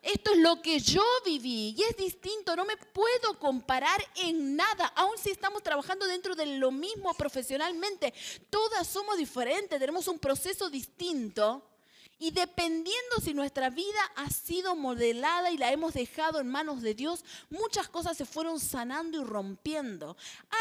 Esto 0.00 0.32
es 0.32 0.38
lo 0.38 0.60
que 0.60 0.80
yo 0.80 1.04
viví 1.24 1.76
y 1.78 1.82
es 1.84 1.96
distinto, 1.96 2.56
no 2.56 2.64
me 2.64 2.76
puedo 2.76 3.38
comparar 3.38 4.04
en 4.16 4.56
nada, 4.56 4.86
aun 4.96 5.16
si 5.16 5.30
estamos 5.30 5.62
trabajando 5.62 6.08
dentro 6.08 6.34
de 6.34 6.58
lo 6.58 6.72
mismo 6.72 7.14
profesionalmente. 7.14 8.12
Todas 8.50 8.88
somos 8.88 9.16
diferentes, 9.16 9.78
tenemos 9.78 10.08
un 10.08 10.18
proceso 10.18 10.68
distinto 10.68 11.62
y 12.22 12.30
dependiendo 12.30 13.16
si 13.20 13.34
nuestra 13.34 13.68
vida 13.68 14.00
ha 14.14 14.30
sido 14.30 14.76
modelada 14.76 15.50
y 15.50 15.58
la 15.58 15.72
hemos 15.72 15.92
dejado 15.92 16.38
en 16.38 16.48
manos 16.48 16.80
de 16.80 16.94
Dios, 16.94 17.24
muchas 17.50 17.88
cosas 17.88 18.16
se 18.16 18.24
fueron 18.24 18.60
sanando 18.60 19.20
y 19.20 19.24
rompiendo. 19.24 20.16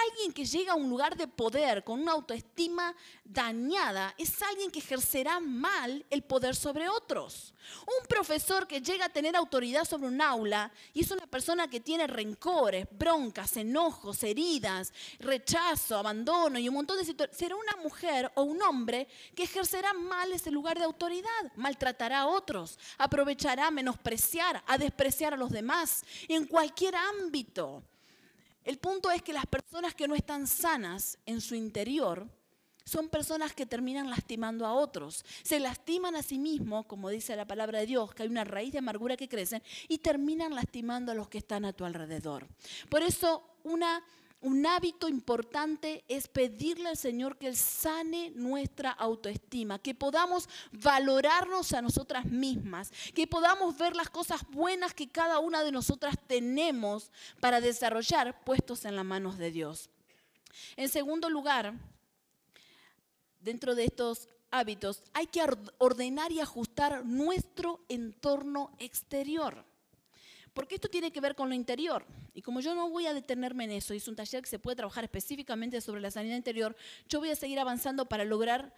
Alguien 0.07 0.33
que 0.33 0.43
llega 0.43 0.73
a 0.73 0.75
un 0.75 0.89
lugar 0.89 1.15
de 1.15 1.27
poder 1.27 1.83
con 1.83 2.01
una 2.01 2.13
autoestima 2.13 2.95
dañada 3.23 4.15
es 4.17 4.41
alguien 4.41 4.71
que 4.71 4.79
ejercerá 4.79 5.39
mal 5.39 6.03
el 6.09 6.23
poder 6.23 6.55
sobre 6.55 6.89
otros. 6.89 7.53
Un 7.85 8.07
profesor 8.07 8.67
que 8.67 8.81
llega 8.81 9.05
a 9.05 9.09
tener 9.09 9.35
autoridad 9.35 9.85
sobre 9.85 10.07
un 10.07 10.19
aula 10.19 10.71
y 10.95 11.01
es 11.01 11.11
una 11.11 11.27
persona 11.27 11.69
que 11.69 11.79
tiene 11.79 12.07
rencores, 12.07 12.87
broncas, 12.91 13.55
enojos, 13.55 14.23
heridas, 14.23 14.91
rechazo, 15.19 15.97
abandono 15.97 16.57
y 16.57 16.67
un 16.67 16.75
montón 16.75 16.97
de 16.97 17.05
situaciones, 17.05 17.37
será 17.37 17.55
una 17.55 17.75
mujer 17.83 18.31
o 18.33 18.41
un 18.41 18.61
hombre 18.63 19.07
que 19.35 19.43
ejercerá 19.43 19.93
mal 19.93 20.31
ese 20.31 20.49
lugar 20.49 20.79
de 20.79 20.85
autoridad 20.85 21.50
maltratará 21.55 22.21
a 22.21 22.27
otros, 22.27 22.79
aprovechará 22.97 23.67
a 23.67 23.71
menospreciar, 23.71 24.63
a 24.67 24.77
despreciar 24.77 25.33
a 25.33 25.37
los 25.37 25.51
demás, 25.51 26.03
en 26.27 26.45
cualquier 26.45 26.95
ámbito. 26.95 27.83
El 28.63 28.77
punto 28.77 29.09
es 29.09 29.21
que 29.21 29.33
las 29.33 29.45
personas 29.45 29.95
que 29.95 30.07
no 30.07 30.15
están 30.15 30.47
sanas 30.47 31.17
en 31.25 31.41
su 31.41 31.55
interior 31.55 32.27
son 32.85 33.09
personas 33.09 33.53
que 33.53 33.65
terminan 33.65 34.09
lastimando 34.09 34.65
a 34.65 34.73
otros. 34.73 35.23
Se 35.43 35.59
lastiman 35.59 36.15
a 36.15 36.23
sí 36.23 36.37
mismos, 36.37 36.85
como 36.85 37.09
dice 37.09 37.35
la 37.35 37.45
palabra 37.45 37.79
de 37.79 37.85
Dios, 37.85 38.13
que 38.13 38.23
hay 38.23 38.29
una 38.29 38.43
raíz 38.43 38.73
de 38.73 38.79
amargura 38.79 39.17
que 39.17 39.29
crece, 39.29 39.61
y 39.87 39.99
terminan 39.99 40.55
lastimando 40.55 41.11
a 41.11 41.15
los 41.15 41.29
que 41.29 41.37
están 41.37 41.65
a 41.65 41.73
tu 41.73 41.85
alrededor. 41.85 42.47
Por 42.89 43.03
eso, 43.03 43.43
una 43.63 44.03
un 44.41 44.65
hábito 44.65 45.07
importante 45.07 46.03
es 46.07 46.27
pedirle 46.27 46.89
al 46.89 46.97
Señor 46.97 47.37
que 47.37 47.47
Él 47.47 47.55
sane 47.55 48.31
nuestra 48.31 48.89
autoestima, 48.91 49.77
que 49.77 49.93
podamos 49.93 50.49
valorarnos 50.71 51.73
a 51.73 51.81
nosotras 51.81 52.25
mismas, 52.25 52.91
que 53.13 53.27
podamos 53.27 53.77
ver 53.77 53.95
las 53.95 54.09
cosas 54.09 54.41
buenas 54.49 54.95
que 54.95 55.09
cada 55.09 55.39
una 55.39 55.63
de 55.63 55.71
nosotras 55.71 56.15
tenemos 56.27 57.11
para 57.39 57.61
desarrollar 57.61 58.43
puestos 58.43 58.85
en 58.85 58.95
las 58.95 59.05
manos 59.05 59.37
de 59.37 59.51
Dios. 59.51 59.89
En 60.75 60.89
segundo 60.89 61.29
lugar, 61.29 61.73
dentro 63.39 63.75
de 63.75 63.85
estos 63.85 64.27
hábitos, 64.49 65.03
hay 65.13 65.27
que 65.27 65.43
ordenar 65.77 66.31
y 66.31 66.39
ajustar 66.39 67.05
nuestro 67.05 67.79
entorno 67.89 68.71
exterior. 68.79 69.70
Porque 70.53 70.75
esto 70.75 70.89
tiene 70.89 71.11
que 71.11 71.21
ver 71.21 71.35
con 71.35 71.49
lo 71.49 71.55
interior. 71.55 72.05
Y 72.33 72.41
como 72.41 72.59
yo 72.59 72.75
no 72.75 72.89
voy 72.89 73.07
a 73.07 73.13
detenerme 73.13 73.65
en 73.65 73.71
eso, 73.71 73.93
y 73.93 73.97
es 73.97 74.07
un 74.07 74.15
taller 74.15 74.41
que 74.41 74.49
se 74.49 74.59
puede 74.59 74.75
trabajar 74.75 75.03
específicamente 75.03 75.79
sobre 75.81 76.01
la 76.01 76.11
sanidad 76.11 76.35
interior, 76.35 76.75
yo 77.07 77.19
voy 77.19 77.29
a 77.29 77.35
seguir 77.35 77.59
avanzando 77.59 78.05
para 78.05 78.25
lograr 78.25 78.73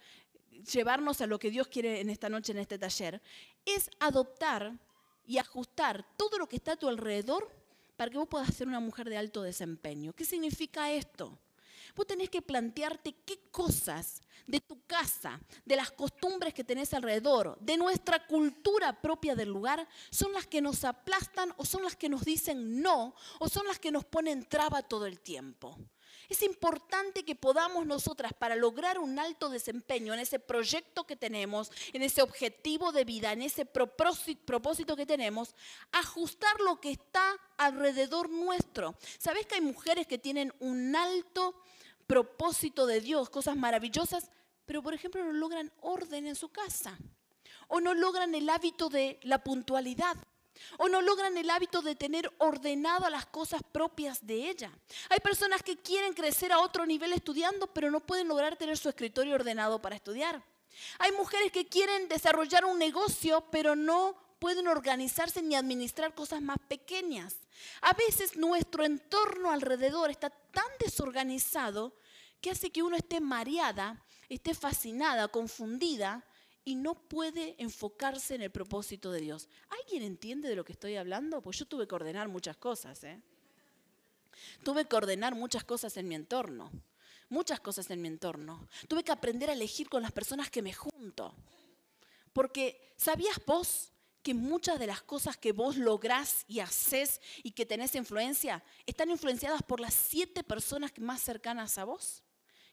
llevarnos 0.72 1.20
a 1.20 1.26
lo 1.26 1.38
que 1.38 1.50
Dios 1.50 1.68
quiere 1.68 2.00
en 2.00 2.10
esta 2.10 2.28
noche, 2.28 2.52
en 2.52 2.58
este 2.58 2.78
taller, 2.78 3.20
es 3.64 3.90
adoptar 3.98 4.78
y 5.26 5.38
ajustar 5.38 6.06
todo 6.16 6.38
lo 6.38 6.48
que 6.48 6.56
está 6.56 6.72
a 6.72 6.76
tu 6.76 6.88
alrededor 6.88 7.50
para 7.96 8.10
que 8.10 8.18
vos 8.18 8.28
puedas 8.28 8.54
ser 8.54 8.68
una 8.68 8.80
mujer 8.80 9.08
de 9.08 9.16
alto 9.16 9.42
desempeño. 9.42 10.12
¿Qué 10.12 10.24
significa 10.24 10.90
esto? 10.90 11.38
Vos 11.94 12.06
tenés 12.06 12.30
que 12.30 12.42
plantearte 12.42 13.14
qué 13.24 13.38
cosas 13.50 14.20
de 14.46 14.60
tu 14.60 14.84
casa, 14.86 15.40
de 15.64 15.76
las 15.76 15.90
costumbres 15.92 16.52
que 16.52 16.64
tenés 16.64 16.92
alrededor, 16.92 17.56
de 17.60 17.76
nuestra 17.76 18.26
cultura 18.26 19.00
propia 19.00 19.34
del 19.34 19.48
lugar, 19.48 19.88
son 20.10 20.32
las 20.32 20.46
que 20.46 20.60
nos 20.60 20.84
aplastan 20.84 21.54
o 21.56 21.64
son 21.64 21.84
las 21.84 21.96
que 21.96 22.08
nos 22.08 22.24
dicen 22.24 22.82
no 22.82 23.14
o 23.38 23.48
son 23.48 23.66
las 23.66 23.78
que 23.78 23.92
nos 23.92 24.04
ponen 24.04 24.48
traba 24.48 24.82
todo 24.82 25.06
el 25.06 25.20
tiempo. 25.20 25.78
Es 26.28 26.42
importante 26.42 27.24
que 27.24 27.34
podamos 27.34 27.86
nosotras, 27.86 28.32
para 28.32 28.56
lograr 28.56 28.98
un 28.98 29.18
alto 29.18 29.50
desempeño 29.50 30.14
en 30.14 30.20
ese 30.20 30.38
proyecto 30.38 31.04
que 31.04 31.16
tenemos, 31.16 31.70
en 31.92 32.02
ese 32.02 32.22
objetivo 32.22 32.92
de 32.92 33.04
vida, 33.04 33.32
en 33.32 33.42
ese 33.42 33.66
propósito 33.66 34.96
que 34.96 35.06
tenemos, 35.06 35.54
ajustar 35.92 36.58
lo 36.60 36.80
que 36.80 36.92
está 36.92 37.38
alrededor 37.58 38.30
nuestro. 38.30 38.94
¿Sabes 39.18 39.46
que 39.46 39.56
hay 39.56 39.60
mujeres 39.60 40.06
que 40.06 40.18
tienen 40.18 40.52
un 40.60 40.96
alto 40.96 41.54
propósito 42.06 42.86
de 42.86 43.00
Dios, 43.00 43.30
cosas 43.30 43.56
maravillosas, 43.56 44.30
pero 44.66 44.82
por 44.82 44.94
ejemplo 44.94 45.24
no 45.24 45.32
logran 45.32 45.72
orden 45.80 46.26
en 46.26 46.36
su 46.36 46.48
casa, 46.48 46.96
o 47.68 47.80
no 47.80 47.94
logran 47.94 48.34
el 48.34 48.48
hábito 48.48 48.88
de 48.88 49.18
la 49.22 49.42
puntualidad, 49.42 50.16
o 50.78 50.88
no 50.88 51.02
logran 51.02 51.36
el 51.36 51.50
hábito 51.50 51.82
de 51.82 51.96
tener 51.96 52.32
ordenado 52.38 53.08
las 53.10 53.26
cosas 53.26 53.62
propias 53.72 54.26
de 54.26 54.48
ella. 54.48 54.70
Hay 55.08 55.20
personas 55.20 55.62
que 55.62 55.76
quieren 55.76 56.14
crecer 56.14 56.52
a 56.52 56.60
otro 56.60 56.86
nivel 56.86 57.12
estudiando, 57.12 57.66
pero 57.66 57.90
no 57.90 58.00
pueden 58.00 58.28
lograr 58.28 58.56
tener 58.56 58.78
su 58.78 58.88
escritorio 58.88 59.34
ordenado 59.34 59.80
para 59.82 59.96
estudiar. 59.96 60.42
Hay 60.98 61.12
mujeres 61.12 61.52
que 61.52 61.66
quieren 61.66 62.08
desarrollar 62.08 62.64
un 62.64 62.78
negocio, 62.78 63.44
pero 63.50 63.76
no 63.76 64.16
pueden 64.38 64.68
organizarse 64.68 65.42
ni 65.42 65.54
administrar 65.54 66.14
cosas 66.14 66.42
más 66.42 66.58
pequeñas. 66.68 67.36
A 67.80 67.92
veces 67.94 68.36
nuestro 68.36 68.84
entorno 68.84 69.50
alrededor 69.50 70.10
está 70.10 70.30
tan 70.30 70.66
desorganizado 70.80 71.96
que 72.40 72.50
hace 72.50 72.70
que 72.70 72.82
uno 72.82 72.96
esté 72.96 73.20
mareada, 73.20 74.04
esté 74.28 74.54
fascinada, 74.54 75.28
confundida 75.28 76.24
y 76.64 76.74
no 76.74 76.94
puede 76.94 77.54
enfocarse 77.58 78.34
en 78.34 78.42
el 78.42 78.50
propósito 78.50 79.12
de 79.12 79.20
Dios. 79.20 79.48
¿Alguien 79.82 80.02
entiende 80.02 80.48
de 80.48 80.56
lo 80.56 80.64
que 80.64 80.72
estoy 80.72 80.96
hablando? 80.96 81.42
Pues 81.42 81.58
yo 81.58 81.66
tuve 81.66 81.86
que 81.86 81.94
ordenar 81.94 82.28
muchas 82.28 82.56
cosas. 82.56 83.02
¿eh? 83.04 83.20
Tuve 84.62 84.86
que 84.86 84.96
ordenar 84.96 85.34
muchas 85.34 85.64
cosas 85.64 85.96
en 85.96 86.08
mi 86.08 86.14
entorno. 86.14 86.70
Muchas 87.28 87.60
cosas 87.60 87.90
en 87.90 88.02
mi 88.02 88.08
entorno. 88.08 88.68
Tuve 88.88 89.02
que 89.02 89.12
aprender 89.12 89.50
a 89.50 89.54
elegir 89.54 89.88
con 89.88 90.02
las 90.02 90.12
personas 90.12 90.50
que 90.50 90.62
me 90.62 90.72
junto. 90.72 91.34
Porque, 92.32 92.92
¿sabías 92.96 93.40
vos 93.46 93.93
que 94.24 94.34
muchas 94.34 94.78
de 94.78 94.86
las 94.86 95.02
cosas 95.02 95.36
que 95.36 95.52
vos 95.52 95.76
lográs 95.76 96.44
y 96.48 96.60
haces 96.60 97.20
y 97.42 97.52
que 97.52 97.66
tenés 97.66 97.94
influencia 97.94 98.64
están 98.86 99.10
influenciadas 99.10 99.62
por 99.62 99.78
las 99.78 99.92
siete 99.92 100.42
personas 100.42 100.92
más 100.98 101.20
cercanas 101.20 101.76
a 101.76 101.84
vos? 101.84 102.24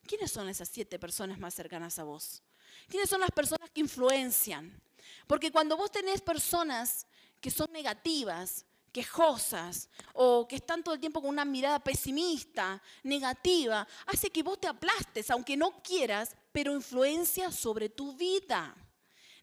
¿Quiénes 0.08 0.32
son 0.32 0.48
esas 0.48 0.70
siete 0.70 0.98
personas 0.98 1.38
más 1.38 1.54
cercanas 1.54 2.00
a 2.00 2.04
vos? 2.04 2.42
¿Quiénes 2.88 3.10
son 3.10 3.20
las 3.20 3.32
personas 3.32 3.70
que 3.70 3.82
influencian? 3.82 4.82
Porque 5.28 5.52
cuando 5.52 5.76
vos 5.76 5.92
tenés 5.92 6.22
personas 6.22 7.06
que 7.42 7.52
son 7.52 7.70
negativas, 7.74 8.66
quejosas 8.94 9.90
o 10.14 10.48
que 10.48 10.56
están 10.56 10.84
todo 10.84 10.96
el 10.96 11.02
tiempo 11.02 11.22
con 11.22 11.30
una 11.30 11.46
mirada 11.46 11.84
pesimista, 11.84 12.82
negativa, 13.04 13.86
hace 14.06 14.30
que 14.30 14.42
vos 14.42 14.60
te 14.60 14.68
aplastes, 14.68 15.30
aunque 15.32 15.58
no 15.58 15.84
quieras, 15.84 16.36
pero 16.54 16.74
influencia 16.74 17.52
sobre 17.52 17.90
tu 17.90 18.16
vida. 18.16 18.74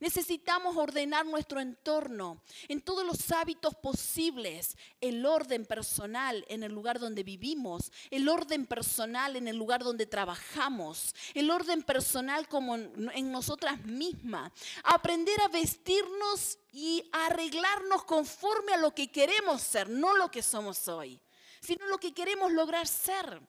Necesitamos 0.00 0.76
ordenar 0.76 1.26
nuestro 1.26 1.60
entorno 1.60 2.40
en 2.68 2.80
todos 2.80 3.04
los 3.04 3.32
hábitos 3.32 3.74
posibles, 3.74 4.76
el 5.00 5.26
orden 5.26 5.66
personal 5.66 6.44
en 6.48 6.62
el 6.62 6.72
lugar 6.72 7.00
donde 7.00 7.24
vivimos, 7.24 7.90
el 8.10 8.28
orden 8.28 8.66
personal 8.66 9.34
en 9.34 9.48
el 9.48 9.56
lugar 9.56 9.82
donde 9.82 10.06
trabajamos, 10.06 11.14
el 11.34 11.50
orden 11.50 11.82
personal 11.82 12.46
como 12.46 12.76
en 12.76 13.32
nosotras 13.32 13.84
mismas, 13.84 14.52
aprender 14.84 15.40
a 15.40 15.48
vestirnos 15.48 16.58
y 16.72 17.02
arreglarnos 17.10 18.04
conforme 18.04 18.74
a 18.74 18.78
lo 18.78 18.94
que 18.94 19.10
queremos 19.10 19.62
ser, 19.62 19.90
no 19.90 20.16
lo 20.16 20.30
que 20.30 20.42
somos 20.42 20.86
hoy, 20.86 21.20
sino 21.60 21.86
lo 21.86 21.98
que 21.98 22.14
queremos 22.14 22.52
lograr 22.52 22.86
ser. 22.86 23.40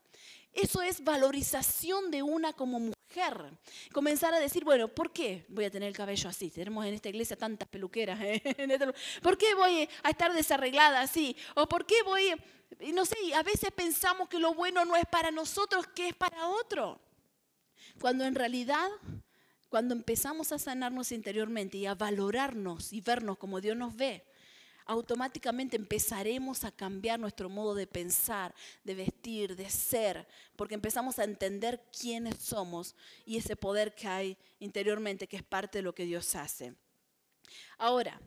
Eso 0.52 0.82
es 0.82 1.04
valorización 1.04 2.10
de 2.10 2.24
una 2.24 2.54
como 2.54 2.80
mujer 2.80 2.99
Comenzar 3.92 4.34
a 4.34 4.40
decir, 4.40 4.64
bueno, 4.64 4.88
¿por 4.88 5.12
qué 5.12 5.46
voy 5.50 5.66
a 5.66 5.72
tener 5.72 5.88
el 5.90 5.96
cabello 5.96 6.30
así? 6.30 6.52
Tenemos 6.52 6.86
en 6.86 6.94
esta 6.94 7.10
iglesia 7.10 7.36
tantas 7.36 7.68
peluqueras. 7.68 8.20
¿eh? 8.22 8.42
Este 8.58 8.94
¿Por 9.22 9.38
qué 9.38 9.56
voy 9.56 9.90
a 10.04 10.10
estar 10.10 10.34
desarreglada 10.34 11.02
así? 11.02 11.36
¿O 11.56 11.68
por 11.68 11.86
qué 11.86 12.04
voy, 12.04 12.34
no 12.94 13.06
sé, 13.06 13.16
a 13.34 13.42
veces 13.44 13.72
pensamos 13.72 14.30
que 14.30 14.40
lo 14.40 14.54
bueno 14.54 14.86
no 14.86 14.96
es 14.96 15.06
para 15.06 15.32
nosotros, 15.32 15.88
que 15.88 16.10
es 16.10 16.16
para 16.16 16.48
otro? 16.48 17.02
Cuando 18.00 18.26
en 18.26 18.36
realidad, 18.36 18.90
cuando 19.70 19.96
empezamos 19.96 20.52
a 20.52 20.60
sanarnos 20.60 21.12
interiormente 21.12 21.78
y 21.78 21.88
a 21.88 21.96
valorarnos 21.96 22.94
y 22.94 23.02
vernos 23.02 23.38
como 23.38 23.60
Dios 23.60 23.76
nos 23.76 23.96
ve, 23.96 24.24
automáticamente 24.90 25.76
empezaremos 25.76 26.64
a 26.64 26.72
cambiar 26.72 27.20
nuestro 27.20 27.48
modo 27.48 27.76
de 27.76 27.86
pensar, 27.86 28.56
de 28.84 28.96
vestir, 28.96 29.56
de 29.56 29.70
ser, 29.70 30.28
porque 30.56 30.74
empezamos 30.74 31.20
a 31.20 31.26
entender 31.26 31.80
quiénes 31.96 32.40
somos 32.40 32.96
y 33.24 33.38
ese 33.38 33.56
poder 33.56 33.94
que 33.94 34.08
hay 34.08 34.38
interiormente, 34.58 35.28
que 35.28 35.38
es 35.38 35.44
parte 35.44 35.78
de 35.78 35.84
lo 35.84 35.94
que 35.94 36.06
Dios 36.06 36.34
hace. 36.34 36.74
Ahora, 37.78 38.20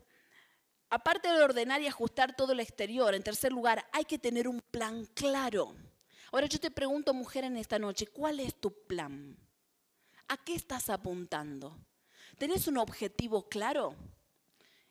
aparte 0.89 1.27
de 1.33 1.43
ordenar 1.43 1.83
y 1.83 1.89
ajustar 1.89 2.37
todo 2.37 2.53
el 2.53 2.61
exterior, 2.61 3.13
en 3.13 3.25
tercer 3.25 3.51
lugar, 3.51 3.85
hay 3.91 4.05
que 4.05 4.21
tener 4.21 4.47
un 4.47 4.61
plan 4.61 5.05
claro. 5.15 5.75
Ahora 6.31 6.47
yo 6.47 6.61
te 6.61 6.71
pregunto, 6.71 7.13
mujer, 7.13 7.43
en 7.43 7.57
esta 7.57 7.81
noche, 7.81 8.07
¿cuál 8.07 8.39
es 8.39 8.55
tu 8.55 8.73
plan? 8.87 9.37
¿A 10.29 10.37
qué 10.37 10.55
estás 10.55 10.91
apuntando? 10.91 11.77
¿Tenés 12.39 12.69
un 12.69 12.79
objetivo 12.79 13.49
claro? 13.49 13.97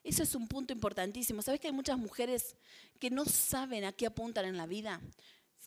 Eso 0.03 0.24
es 0.24 0.34
un 0.36 0.48
punto 0.48 0.74
importantísimo. 0.74 1.41
¿Sabes 1.41 1.60
que 1.60 1.67
hay 1.67 1.74
muchas 1.74 1.98
mujeres 1.98 2.55
que 3.00 3.10
no 3.10 3.25
saben 3.25 3.84
a 3.84 3.91
qué 3.91 4.08
apuntan 4.08 4.46
en 4.46 4.58
la 4.58 4.65
vida? 4.65 5.00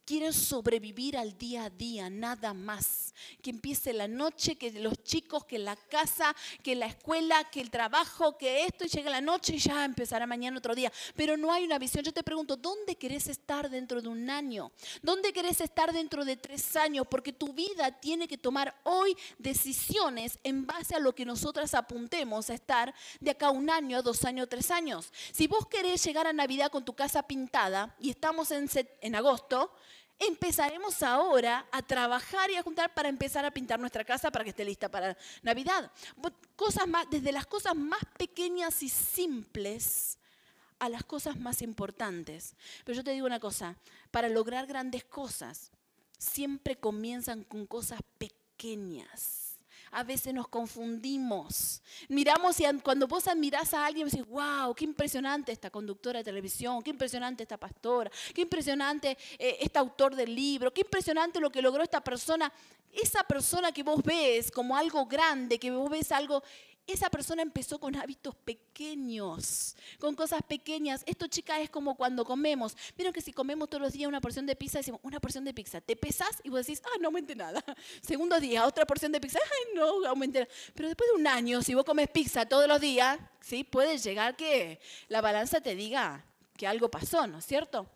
Quieren 0.04 0.32
sobrevivir 0.32 1.16
al 1.16 1.36
día 1.36 1.64
a 1.64 1.70
día, 1.70 2.10
nada 2.10 2.54
más. 2.54 3.14
Que 3.42 3.50
empiece 3.50 3.92
la 3.92 4.08
noche, 4.08 4.56
que 4.56 4.70
los 4.72 5.02
chicos, 5.02 5.44
que 5.44 5.58
la 5.58 5.76
casa, 5.76 6.34
que 6.62 6.74
la 6.74 6.86
escuela, 6.86 7.44
que 7.50 7.60
el 7.60 7.70
trabajo, 7.70 8.36
que 8.36 8.64
esto, 8.64 8.84
y 8.84 8.88
llega 8.88 9.10
la 9.10 9.20
noche 9.20 9.54
y 9.54 9.58
ya 9.58 9.84
empezará 9.84 10.26
mañana 10.26 10.58
otro 10.58 10.74
día. 10.74 10.92
Pero 11.14 11.36
no 11.36 11.52
hay 11.52 11.64
una 11.64 11.78
visión. 11.78 12.04
Yo 12.04 12.12
te 12.12 12.22
pregunto, 12.22 12.56
¿dónde 12.56 12.96
querés 12.96 13.28
estar 13.28 13.70
dentro 13.70 14.02
de 14.02 14.08
un 14.08 14.28
año? 14.28 14.72
¿Dónde 15.02 15.32
querés 15.32 15.60
estar 15.60 15.92
dentro 15.92 16.24
de 16.24 16.36
tres 16.36 16.76
años? 16.76 17.06
Porque 17.08 17.32
tu 17.32 17.52
vida 17.52 17.92
tiene 17.92 18.28
que 18.28 18.38
tomar 18.38 18.74
hoy 18.84 19.16
decisiones 19.38 20.38
en 20.42 20.66
base 20.66 20.94
a 20.94 21.00
lo 21.00 21.14
que 21.14 21.24
nosotras 21.24 21.74
apuntemos 21.74 22.50
a 22.50 22.54
estar 22.54 22.94
de 23.20 23.30
acá 23.30 23.46
a 23.46 23.50
un 23.50 23.70
año, 23.70 24.02
dos 24.02 24.24
años, 24.24 24.48
tres 24.48 24.70
años. 24.70 25.12
Si 25.32 25.46
vos 25.46 25.66
querés 25.66 26.04
llegar 26.04 26.26
a 26.26 26.32
Navidad 26.32 26.70
con 26.70 26.84
tu 26.84 26.94
casa 26.94 27.22
pintada 27.22 27.94
y 27.98 28.10
estamos 28.10 28.50
en 28.50 29.14
agosto, 29.14 29.72
empezaremos 30.26 31.02
ahora 31.02 31.66
a 31.70 31.82
trabajar 31.82 32.50
y 32.50 32.56
a 32.56 32.62
juntar 32.62 32.92
para 32.94 33.08
empezar 33.08 33.44
a 33.44 33.50
pintar 33.50 33.78
nuestra 33.80 34.04
casa 34.04 34.30
para 34.30 34.44
que 34.44 34.50
esté 34.50 34.64
lista 34.64 34.88
para 34.88 35.16
Navidad. 35.42 35.90
Cosas 36.56 36.86
más, 36.86 37.08
desde 37.10 37.32
las 37.32 37.46
cosas 37.46 37.74
más 37.74 38.02
pequeñas 38.16 38.82
y 38.82 38.88
simples 38.88 40.18
a 40.78 40.88
las 40.88 41.04
cosas 41.04 41.38
más 41.38 41.62
importantes. 41.62 42.54
Pero 42.84 42.96
yo 42.96 43.04
te 43.04 43.12
digo 43.12 43.26
una 43.26 43.40
cosa, 43.40 43.76
para 44.10 44.28
lograr 44.28 44.66
grandes 44.66 45.04
cosas, 45.04 45.70
siempre 46.18 46.76
comienzan 46.76 47.44
con 47.44 47.66
cosas 47.66 48.00
pequeñas 48.18 49.43
a 49.94 50.02
veces 50.02 50.34
nos 50.34 50.48
confundimos. 50.48 51.80
Miramos 52.08 52.58
y 52.60 52.64
cuando 52.82 53.06
vos 53.06 53.28
admirás 53.28 53.72
a 53.74 53.86
alguien, 53.86 54.08
decís, 54.08 54.26
wow, 54.26 54.74
qué 54.74 54.84
impresionante 54.84 55.52
esta 55.52 55.70
conductora 55.70 56.18
de 56.18 56.24
televisión, 56.24 56.82
qué 56.82 56.90
impresionante 56.90 57.44
esta 57.44 57.56
pastora, 57.56 58.10
qué 58.34 58.42
impresionante 58.42 59.16
eh, 59.38 59.58
este 59.60 59.78
autor 59.78 60.16
del 60.16 60.34
libro, 60.34 60.72
qué 60.72 60.80
impresionante 60.80 61.40
lo 61.40 61.50
que 61.50 61.62
logró 61.62 61.82
esta 61.82 62.02
persona. 62.02 62.52
Esa 62.92 63.24
persona 63.24 63.72
que 63.72 63.82
vos 63.82 64.02
ves 64.02 64.50
como 64.50 64.76
algo 64.76 65.06
grande, 65.06 65.58
que 65.58 65.70
vos 65.70 65.90
ves 65.90 66.12
algo, 66.12 66.42
esa 66.86 67.10
persona 67.10 67.42
empezó 67.42 67.78
con 67.78 67.96
hábitos 67.96 68.34
pequeños, 68.34 69.76
con 69.98 70.14
cosas 70.14 70.42
pequeñas. 70.42 71.02
Esto, 71.06 71.26
chica, 71.26 71.60
es 71.60 71.70
como 71.70 71.96
cuando 71.96 72.24
comemos. 72.24 72.76
Vieron 72.96 73.12
que 73.12 73.20
si 73.20 73.32
comemos 73.32 73.68
todos 73.68 73.82
los 73.82 73.92
días 73.92 74.08
una 74.08 74.20
porción 74.20 74.46
de 74.46 74.54
pizza, 74.54 74.78
decimos, 74.78 75.00
una 75.02 75.20
porción 75.20 75.44
de 75.44 75.54
pizza. 75.54 75.80
Te 75.80 75.96
pesas 75.96 76.40
y 76.42 76.50
vos 76.50 76.66
decís, 76.66 76.82
ah, 76.84 76.98
no 77.00 77.08
aumente 77.08 77.34
nada. 77.34 77.64
Segundo 78.02 78.38
día, 78.38 78.66
otra 78.66 78.86
porción 78.86 79.12
de 79.12 79.20
pizza, 79.20 79.38
ay, 79.42 79.76
no 79.76 80.06
aumente 80.06 80.40
nada. 80.40 80.52
Pero 80.74 80.88
después 80.88 81.08
de 81.10 81.20
un 81.20 81.26
año, 81.26 81.62
si 81.62 81.74
vos 81.74 81.84
comes 81.84 82.08
pizza 82.08 82.46
todos 82.46 82.68
los 82.68 82.80
días, 82.80 83.18
¿sí? 83.40 83.64
puede 83.64 83.98
llegar 83.98 84.36
que 84.36 84.80
la 85.08 85.20
balanza 85.20 85.60
te 85.60 85.74
diga 85.74 86.24
que 86.56 86.66
algo 86.66 86.90
pasó, 86.90 87.26
¿no 87.26 87.38
es 87.38 87.46
cierto? 87.46 87.88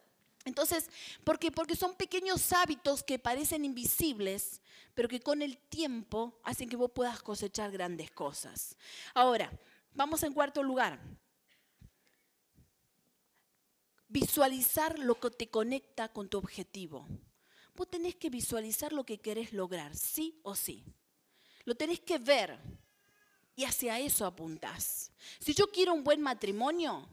Entonces, 0.49 0.91
¿por 1.25 1.39
qué? 1.39 1.53
Porque 1.53 1.77
son 1.77 1.95
pequeños 1.95 2.53
hábitos 2.53 3.03
que 3.03 3.19
parecen 3.19 3.65
invisibles, 3.65 4.61
pero 4.95 5.09
que 5.09 5.21
con 5.21 5.43
el 5.43 5.59
tiempo 5.59 6.41
hacen 6.43 6.69
que 6.69 6.77
vos 6.77 6.91
puedas 6.91 7.23
cosechar 7.23 7.71
grandes 7.71 8.11
cosas. 8.11 8.77
Ahora, 9.15 9.53
vamos 9.95 10.23
en 10.23 10.33
cuarto 10.33 10.63
lugar. 10.63 10.99
Visualizar 14.09 14.99
lo 14.99 15.21
que 15.21 15.31
te 15.31 15.49
conecta 15.49 16.09
con 16.09 16.29
tu 16.29 16.39
objetivo. 16.39 17.07
Vos 17.77 17.91
tenés 17.91 18.17
que 18.17 18.31
visualizar 18.31 18.93
lo 18.93 19.05
que 19.05 19.19
querés 19.19 19.53
lograr, 19.53 19.95
sí 19.95 20.41
o 20.43 20.55
sí. 20.55 20.83
Lo 21.65 21.75
tenés 21.75 22.01
que 22.01 22.19
ver 22.19 22.59
y 23.55 23.65
hacia 23.65 24.01
eso 24.01 24.25
apuntás. 24.25 25.13
Si 25.39 25.53
yo 25.53 25.71
quiero 25.71 25.93
un 25.93 26.03
buen 26.03 26.23
matrimonio, 26.23 27.07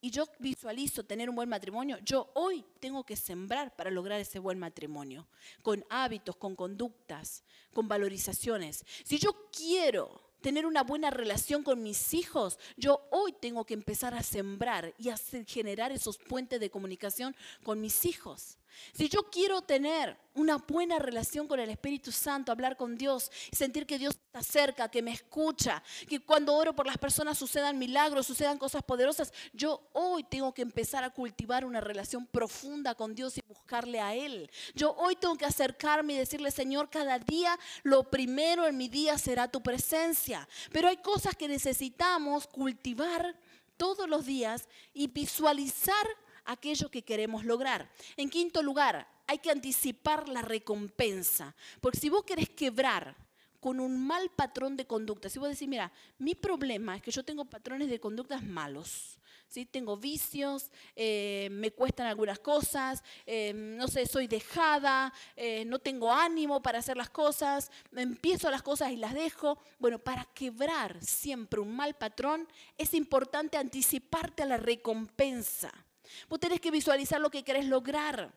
y 0.00 0.10
yo 0.10 0.26
visualizo 0.38 1.04
tener 1.04 1.28
un 1.28 1.36
buen 1.36 1.48
matrimonio, 1.48 1.98
yo 2.02 2.30
hoy 2.34 2.64
tengo 2.80 3.04
que 3.04 3.16
sembrar 3.16 3.74
para 3.76 3.90
lograr 3.90 4.20
ese 4.20 4.38
buen 4.38 4.58
matrimonio, 4.58 5.26
con 5.62 5.84
hábitos, 5.90 6.36
con 6.36 6.56
conductas, 6.56 7.44
con 7.72 7.88
valorizaciones. 7.88 8.84
Si 9.04 9.18
yo 9.18 9.48
quiero 9.50 10.22
tener 10.40 10.66
una 10.66 10.82
buena 10.82 11.10
relación 11.10 11.62
con 11.62 11.82
mis 11.82 12.14
hijos, 12.14 12.58
yo 12.76 13.06
hoy 13.10 13.32
tengo 13.32 13.64
que 13.64 13.74
empezar 13.74 14.14
a 14.14 14.22
sembrar 14.22 14.94
y 14.98 15.10
a 15.10 15.16
generar 15.46 15.92
esos 15.92 16.18
puentes 16.18 16.60
de 16.60 16.70
comunicación 16.70 17.36
con 17.62 17.80
mis 17.80 18.04
hijos. 18.06 18.59
Si 18.92 19.08
yo 19.08 19.30
quiero 19.30 19.62
tener 19.62 20.16
una 20.34 20.56
buena 20.56 20.98
relación 20.98 21.46
con 21.46 21.60
el 21.60 21.70
Espíritu 21.70 22.12
Santo, 22.12 22.52
hablar 22.52 22.76
con 22.76 22.96
Dios, 22.96 23.30
sentir 23.52 23.86
que 23.86 23.98
Dios 23.98 24.14
está 24.14 24.42
cerca, 24.42 24.90
que 24.90 25.02
me 25.02 25.12
escucha, 25.12 25.82
que 26.08 26.20
cuando 26.20 26.54
oro 26.54 26.74
por 26.74 26.86
las 26.86 26.98
personas 26.98 27.38
sucedan 27.38 27.78
milagros, 27.78 28.26
sucedan 28.26 28.58
cosas 28.58 28.82
poderosas, 28.82 29.32
yo 29.52 29.88
hoy 29.92 30.24
tengo 30.24 30.54
que 30.54 30.62
empezar 30.62 31.04
a 31.04 31.10
cultivar 31.10 31.64
una 31.64 31.80
relación 31.80 32.26
profunda 32.26 32.94
con 32.94 33.14
Dios 33.14 33.36
y 33.38 33.42
buscarle 33.46 34.00
a 34.00 34.14
Él. 34.14 34.50
Yo 34.74 34.94
hoy 34.96 35.16
tengo 35.16 35.36
que 35.36 35.46
acercarme 35.46 36.14
y 36.14 36.18
decirle, 36.18 36.50
Señor, 36.50 36.90
cada 36.90 37.18
día 37.18 37.58
lo 37.82 38.04
primero 38.04 38.66
en 38.66 38.76
mi 38.76 38.88
día 38.88 39.18
será 39.18 39.48
tu 39.48 39.62
presencia. 39.62 40.48
Pero 40.72 40.88
hay 40.88 40.98
cosas 40.98 41.34
que 41.34 41.48
necesitamos 41.48 42.46
cultivar 42.46 43.36
todos 43.76 44.08
los 44.08 44.26
días 44.26 44.68
y 44.92 45.06
visualizar 45.08 46.06
aquello 46.52 46.90
que 46.90 47.02
queremos 47.02 47.44
lograr. 47.44 47.90
En 48.16 48.30
quinto 48.30 48.62
lugar, 48.62 49.06
hay 49.26 49.38
que 49.38 49.50
anticipar 49.50 50.28
la 50.28 50.42
recompensa. 50.42 51.54
Porque 51.80 52.00
si 52.00 52.08
vos 52.08 52.24
querés 52.24 52.48
quebrar 52.48 53.16
con 53.60 53.78
un 53.78 54.04
mal 54.04 54.30
patrón 54.30 54.76
de 54.76 54.86
conducta, 54.86 55.28
si 55.28 55.38
vos 55.38 55.50
decís, 55.50 55.68
mira, 55.68 55.92
mi 56.18 56.34
problema 56.34 56.96
es 56.96 57.02
que 57.02 57.10
yo 57.10 57.24
tengo 57.24 57.44
patrones 57.44 57.88
de 57.88 58.00
conductas 58.00 58.42
malos. 58.42 59.18
¿Sí? 59.46 59.66
Tengo 59.66 59.96
vicios, 59.96 60.70
eh, 60.94 61.48
me 61.50 61.72
cuestan 61.72 62.06
algunas 62.06 62.38
cosas, 62.38 63.02
eh, 63.26 63.52
no 63.52 63.88
sé, 63.88 64.06
soy 64.06 64.28
dejada, 64.28 65.12
eh, 65.34 65.64
no 65.64 65.80
tengo 65.80 66.12
ánimo 66.12 66.62
para 66.62 66.78
hacer 66.78 66.96
las 66.96 67.10
cosas, 67.10 67.68
empiezo 67.96 68.48
las 68.48 68.62
cosas 68.62 68.92
y 68.92 68.96
las 68.96 69.12
dejo. 69.12 69.58
Bueno, 69.80 69.98
para 69.98 70.24
quebrar 70.34 71.02
siempre 71.04 71.58
un 71.58 71.74
mal 71.74 71.94
patrón 71.94 72.46
es 72.78 72.94
importante 72.94 73.56
anticiparte 73.56 74.44
a 74.44 74.46
la 74.46 74.56
recompensa. 74.56 75.72
Vos 76.28 76.40
tenés 76.40 76.60
que 76.60 76.70
visualizar 76.70 77.20
lo 77.20 77.30
que 77.30 77.42
querés 77.42 77.66
lograr. 77.66 78.32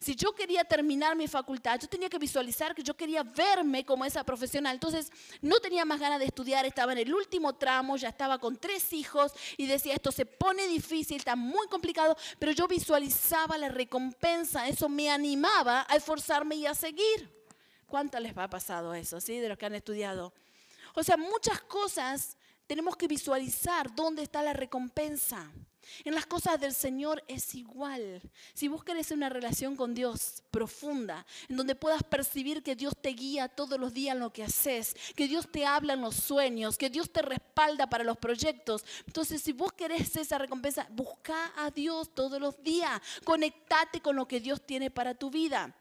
Si 0.00 0.14
yo 0.14 0.32
quería 0.32 0.64
terminar 0.64 1.16
mi 1.16 1.28
facultad, 1.28 1.78
yo 1.80 1.88
tenía 1.88 2.08
que 2.08 2.18
visualizar 2.18 2.74
que 2.74 2.82
yo 2.82 2.94
quería 2.94 3.22
verme 3.22 3.84
como 3.84 4.04
esa 4.04 4.24
profesional. 4.24 4.74
Entonces, 4.74 5.10
no 5.40 5.60
tenía 5.60 5.84
más 5.84 6.00
ganas 6.00 6.18
de 6.18 6.26
estudiar, 6.26 6.64
estaba 6.64 6.92
en 6.92 6.98
el 6.98 7.14
último 7.14 7.54
tramo, 7.54 7.96
ya 7.96 8.08
estaba 8.08 8.38
con 8.38 8.56
tres 8.56 8.92
hijos 8.92 9.32
y 9.56 9.66
decía, 9.66 9.94
esto 9.94 10.12
se 10.12 10.26
pone 10.26 10.66
difícil, 10.66 11.16
está 11.16 11.36
muy 11.36 11.66
complicado, 11.68 12.16
pero 12.38 12.52
yo 12.52 12.68
visualizaba 12.68 13.58
la 13.58 13.68
recompensa, 13.68 14.68
eso 14.68 14.88
me 14.88 15.10
animaba 15.10 15.86
a 15.88 15.96
esforzarme 15.96 16.56
y 16.56 16.66
a 16.66 16.74
seguir. 16.74 17.30
¿Cuántas 17.86 18.22
les 18.22 18.36
ha 18.36 18.48
pasado 18.48 18.94
eso, 18.94 19.20
sí, 19.20 19.38
de 19.38 19.48
los 19.48 19.58
que 19.58 19.66
han 19.66 19.74
estudiado? 19.74 20.32
O 20.94 21.02
sea, 21.02 21.16
muchas 21.16 21.60
cosas 21.62 22.36
tenemos 22.66 22.96
que 22.96 23.06
visualizar 23.06 23.94
dónde 23.94 24.22
está 24.22 24.42
la 24.42 24.52
recompensa. 24.52 25.50
En 26.04 26.14
las 26.14 26.26
cosas 26.26 26.60
del 26.60 26.74
Señor 26.74 27.22
es 27.28 27.54
igual. 27.54 28.22
Si 28.54 28.68
vos 28.68 28.84
querés 28.84 29.10
una 29.10 29.28
relación 29.28 29.76
con 29.76 29.94
Dios 29.94 30.42
profunda, 30.50 31.26
en 31.48 31.56
donde 31.56 31.74
puedas 31.74 32.02
percibir 32.02 32.62
que 32.62 32.76
Dios 32.76 32.94
te 33.00 33.10
guía 33.10 33.48
todos 33.48 33.78
los 33.78 33.92
días 33.92 34.14
en 34.14 34.20
lo 34.20 34.32
que 34.32 34.44
haces, 34.44 34.94
que 35.14 35.28
Dios 35.28 35.50
te 35.50 35.66
habla 35.66 35.94
en 35.94 36.00
los 36.00 36.16
sueños, 36.16 36.76
que 36.76 36.90
Dios 36.90 37.10
te 37.12 37.22
respalda 37.22 37.88
para 37.88 38.04
los 38.04 38.18
proyectos. 38.18 38.84
Entonces, 39.06 39.42
si 39.42 39.52
vos 39.52 39.72
querés 39.72 40.16
esa 40.16 40.38
recompensa, 40.38 40.86
busca 40.90 41.52
a 41.56 41.70
Dios 41.70 42.14
todos 42.14 42.40
los 42.40 42.62
días. 42.62 43.00
Conectate 43.24 44.00
con 44.00 44.16
lo 44.16 44.26
que 44.26 44.40
Dios 44.40 44.64
tiene 44.66 44.90
para 44.90 45.14
tu 45.14 45.30
vida. 45.30 45.74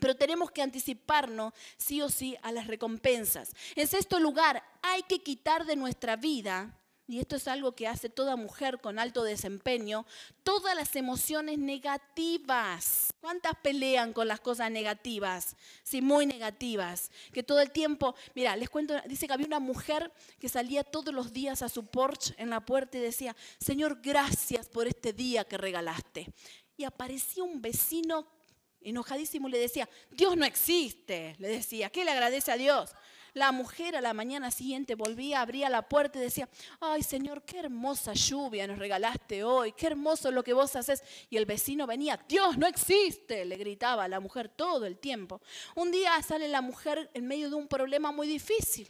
pero 0.00 0.16
tenemos 0.16 0.50
que 0.50 0.60
anticiparnos 0.60 1.54
sí 1.78 2.02
o 2.02 2.10
sí 2.10 2.36
a 2.42 2.52
las 2.52 2.66
recompensas. 2.66 3.52
En 3.74 3.86
sexto 3.86 4.18
lugar, 4.18 4.62
hay 4.82 5.02
que 5.04 5.22
quitar 5.22 5.64
de 5.64 5.76
nuestra 5.76 6.16
vida, 6.16 6.76
y 7.06 7.20
esto 7.20 7.36
es 7.36 7.48
algo 7.48 7.72
que 7.72 7.86
hace 7.86 8.08
toda 8.08 8.36
mujer 8.36 8.80
con 8.80 8.98
alto 8.98 9.24
desempeño, 9.24 10.06
todas 10.42 10.74
las 10.74 10.96
emociones 10.96 11.58
negativas. 11.58 13.12
¿Cuántas 13.20 13.54
pelean 13.62 14.14
con 14.14 14.26
las 14.26 14.40
cosas 14.40 14.70
negativas? 14.70 15.54
Sí, 15.82 16.00
muy 16.00 16.24
negativas. 16.24 17.10
Que 17.32 17.42
todo 17.42 17.60
el 17.60 17.70
tiempo, 17.72 18.14
mira, 18.34 18.56
les 18.56 18.70
cuento, 18.70 18.94
dice 19.06 19.26
que 19.26 19.34
había 19.34 19.46
una 19.46 19.60
mujer 19.60 20.12
que 20.38 20.48
salía 20.48 20.82
todos 20.82 21.12
los 21.12 21.32
días 21.32 21.60
a 21.60 21.68
su 21.68 21.86
porche 21.86 22.34
en 22.38 22.48
la 22.48 22.64
puerta 22.64 22.96
y 22.96 23.02
decía, 23.02 23.36
Señor, 23.58 24.00
gracias 24.02 24.68
por 24.68 24.86
este 24.86 25.12
día 25.12 25.44
que 25.44 25.58
regalaste. 25.58 26.32
Y 26.76 26.84
aparecía 26.84 27.44
un 27.44 27.60
vecino 27.60 28.26
enojadísimo 28.84 29.48
le 29.48 29.58
decía, 29.58 29.88
Dios 30.10 30.36
no 30.36 30.44
existe, 30.44 31.34
le 31.38 31.48
decía, 31.48 31.88
¿qué 31.90 32.04
le 32.04 32.10
agradece 32.10 32.52
a 32.52 32.56
Dios? 32.56 32.94
La 33.34 33.50
mujer 33.50 33.96
a 33.96 34.00
la 34.00 34.14
mañana 34.14 34.52
siguiente 34.52 34.94
volvía, 34.94 35.40
abría 35.40 35.68
la 35.68 35.88
puerta 35.88 36.18
y 36.18 36.22
decía, 36.22 36.48
ay 36.78 37.02
Señor, 37.02 37.42
qué 37.42 37.58
hermosa 37.58 38.12
lluvia 38.14 38.66
nos 38.68 38.78
regalaste 38.78 39.42
hoy, 39.42 39.72
qué 39.72 39.88
hermoso 39.88 40.30
lo 40.30 40.44
que 40.44 40.52
vos 40.52 40.76
haces. 40.76 41.02
Y 41.30 41.36
el 41.36 41.44
vecino 41.44 41.84
venía, 41.84 42.24
Dios 42.28 42.56
no 42.56 42.68
existe, 42.68 43.44
le 43.44 43.56
gritaba 43.56 44.04
a 44.04 44.08
la 44.08 44.20
mujer 44.20 44.48
todo 44.48 44.86
el 44.86 44.98
tiempo. 44.98 45.42
Un 45.74 45.90
día 45.90 46.22
sale 46.22 46.46
la 46.46 46.60
mujer 46.60 47.10
en 47.12 47.26
medio 47.26 47.50
de 47.50 47.56
un 47.56 47.66
problema 47.66 48.12
muy 48.12 48.28
difícil. 48.28 48.86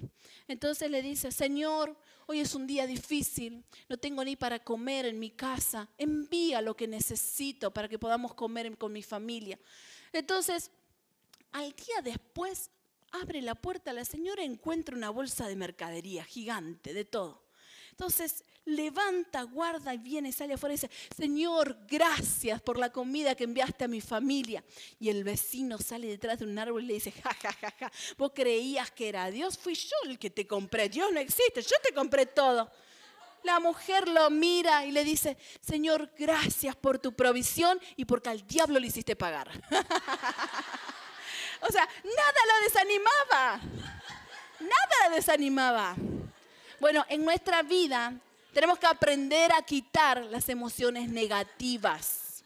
Entonces 0.46 0.90
le 0.90 1.00
dice, 1.00 1.32
Señor, 1.32 1.96
hoy 2.26 2.40
es 2.40 2.54
un 2.54 2.66
día 2.66 2.86
difícil, 2.86 3.64
no 3.88 3.96
tengo 3.96 4.22
ni 4.24 4.36
para 4.36 4.58
comer 4.58 5.06
en 5.06 5.18
mi 5.18 5.30
casa, 5.30 5.88
envía 5.96 6.60
lo 6.60 6.76
que 6.76 6.86
necesito 6.86 7.72
para 7.72 7.88
que 7.88 7.98
podamos 7.98 8.34
comer 8.34 8.76
con 8.76 8.92
mi 8.92 9.02
familia. 9.02 9.58
Entonces, 10.12 10.70
al 11.52 11.72
día 11.72 12.02
después, 12.02 12.70
abre 13.22 13.42
la 13.42 13.54
puerta 13.54 13.92
la 13.92 14.04
señora 14.04 14.42
encuentra 14.42 14.96
una 14.96 15.10
bolsa 15.10 15.48
de 15.48 15.56
mercadería 15.56 16.24
gigante, 16.24 16.94
de 16.94 17.04
todo. 17.04 17.42
Entonces 17.90 18.44
levanta, 18.64 19.42
guarda 19.42 19.94
y 19.94 19.98
viene, 19.98 20.32
sale 20.32 20.54
afuera 20.54 20.72
y 20.74 20.76
dice, 20.76 20.90
Señor, 21.16 21.78
gracias 21.86 22.60
por 22.60 22.78
la 22.78 22.90
comida 22.90 23.34
que 23.34 23.44
enviaste 23.44 23.84
a 23.84 23.88
mi 23.88 24.00
familia. 24.00 24.64
Y 24.98 25.10
el 25.10 25.22
vecino 25.22 25.78
sale 25.78 26.08
detrás 26.08 26.40
de 26.40 26.46
un 26.46 26.58
árbol 26.58 26.82
y 26.82 26.86
le 26.86 26.94
dice, 26.94 27.12
ja, 27.12 27.30
ja, 27.40 27.52
ja, 27.52 27.70
ja, 27.78 27.92
vos 28.18 28.32
creías 28.34 28.90
que 28.90 29.08
era 29.08 29.30
Dios, 29.30 29.56
fui 29.58 29.74
yo 29.74 29.96
el 30.06 30.18
que 30.18 30.30
te 30.30 30.46
compré, 30.46 30.88
Dios 30.88 31.12
no 31.12 31.20
existe, 31.20 31.62
yo 31.62 31.76
te 31.82 31.94
compré 31.94 32.26
todo. 32.26 32.70
La 33.44 33.60
mujer 33.60 34.08
lo 34.08 34.30
mira 34.30 34.86
y 34.86 34.90
le 34.90 35.04
dice, 35.04 35.36
Señor, 35.60 36.10
gracias 36.18 36.74
por 36.74 36.98
tu 36.98 37.12
provisión 37.12 37.78
y 37.94 38.06
porque 38.06 38.30
al 38.30 38.46
diablo 38.46 38.80
le 38.80 38.86
hiciste 38.86 39.14
pagar. 39.14 39.50
o 41.66 41.72
sea, 41.72 41.88
nada 42.04 42.40
la 42.46 42.64
desanimaba. 42.64 43.60
Nada 44.60 45.08
la 45.08 45.14
desanimaba. 45.14 45.96
Bueno, 46.80 47.04
en 47.08 47.24
nuestra 47.24 47.62
vida 47.62 48.12
tenemos 48.52 48.78
que 48.78 48.86
aprender 48.86 49.52
a 49.52 49.62
quitar 49.62 50.22
las 50.26 50.48
emociones 50.48 51.08
negativas. 51.08 52.44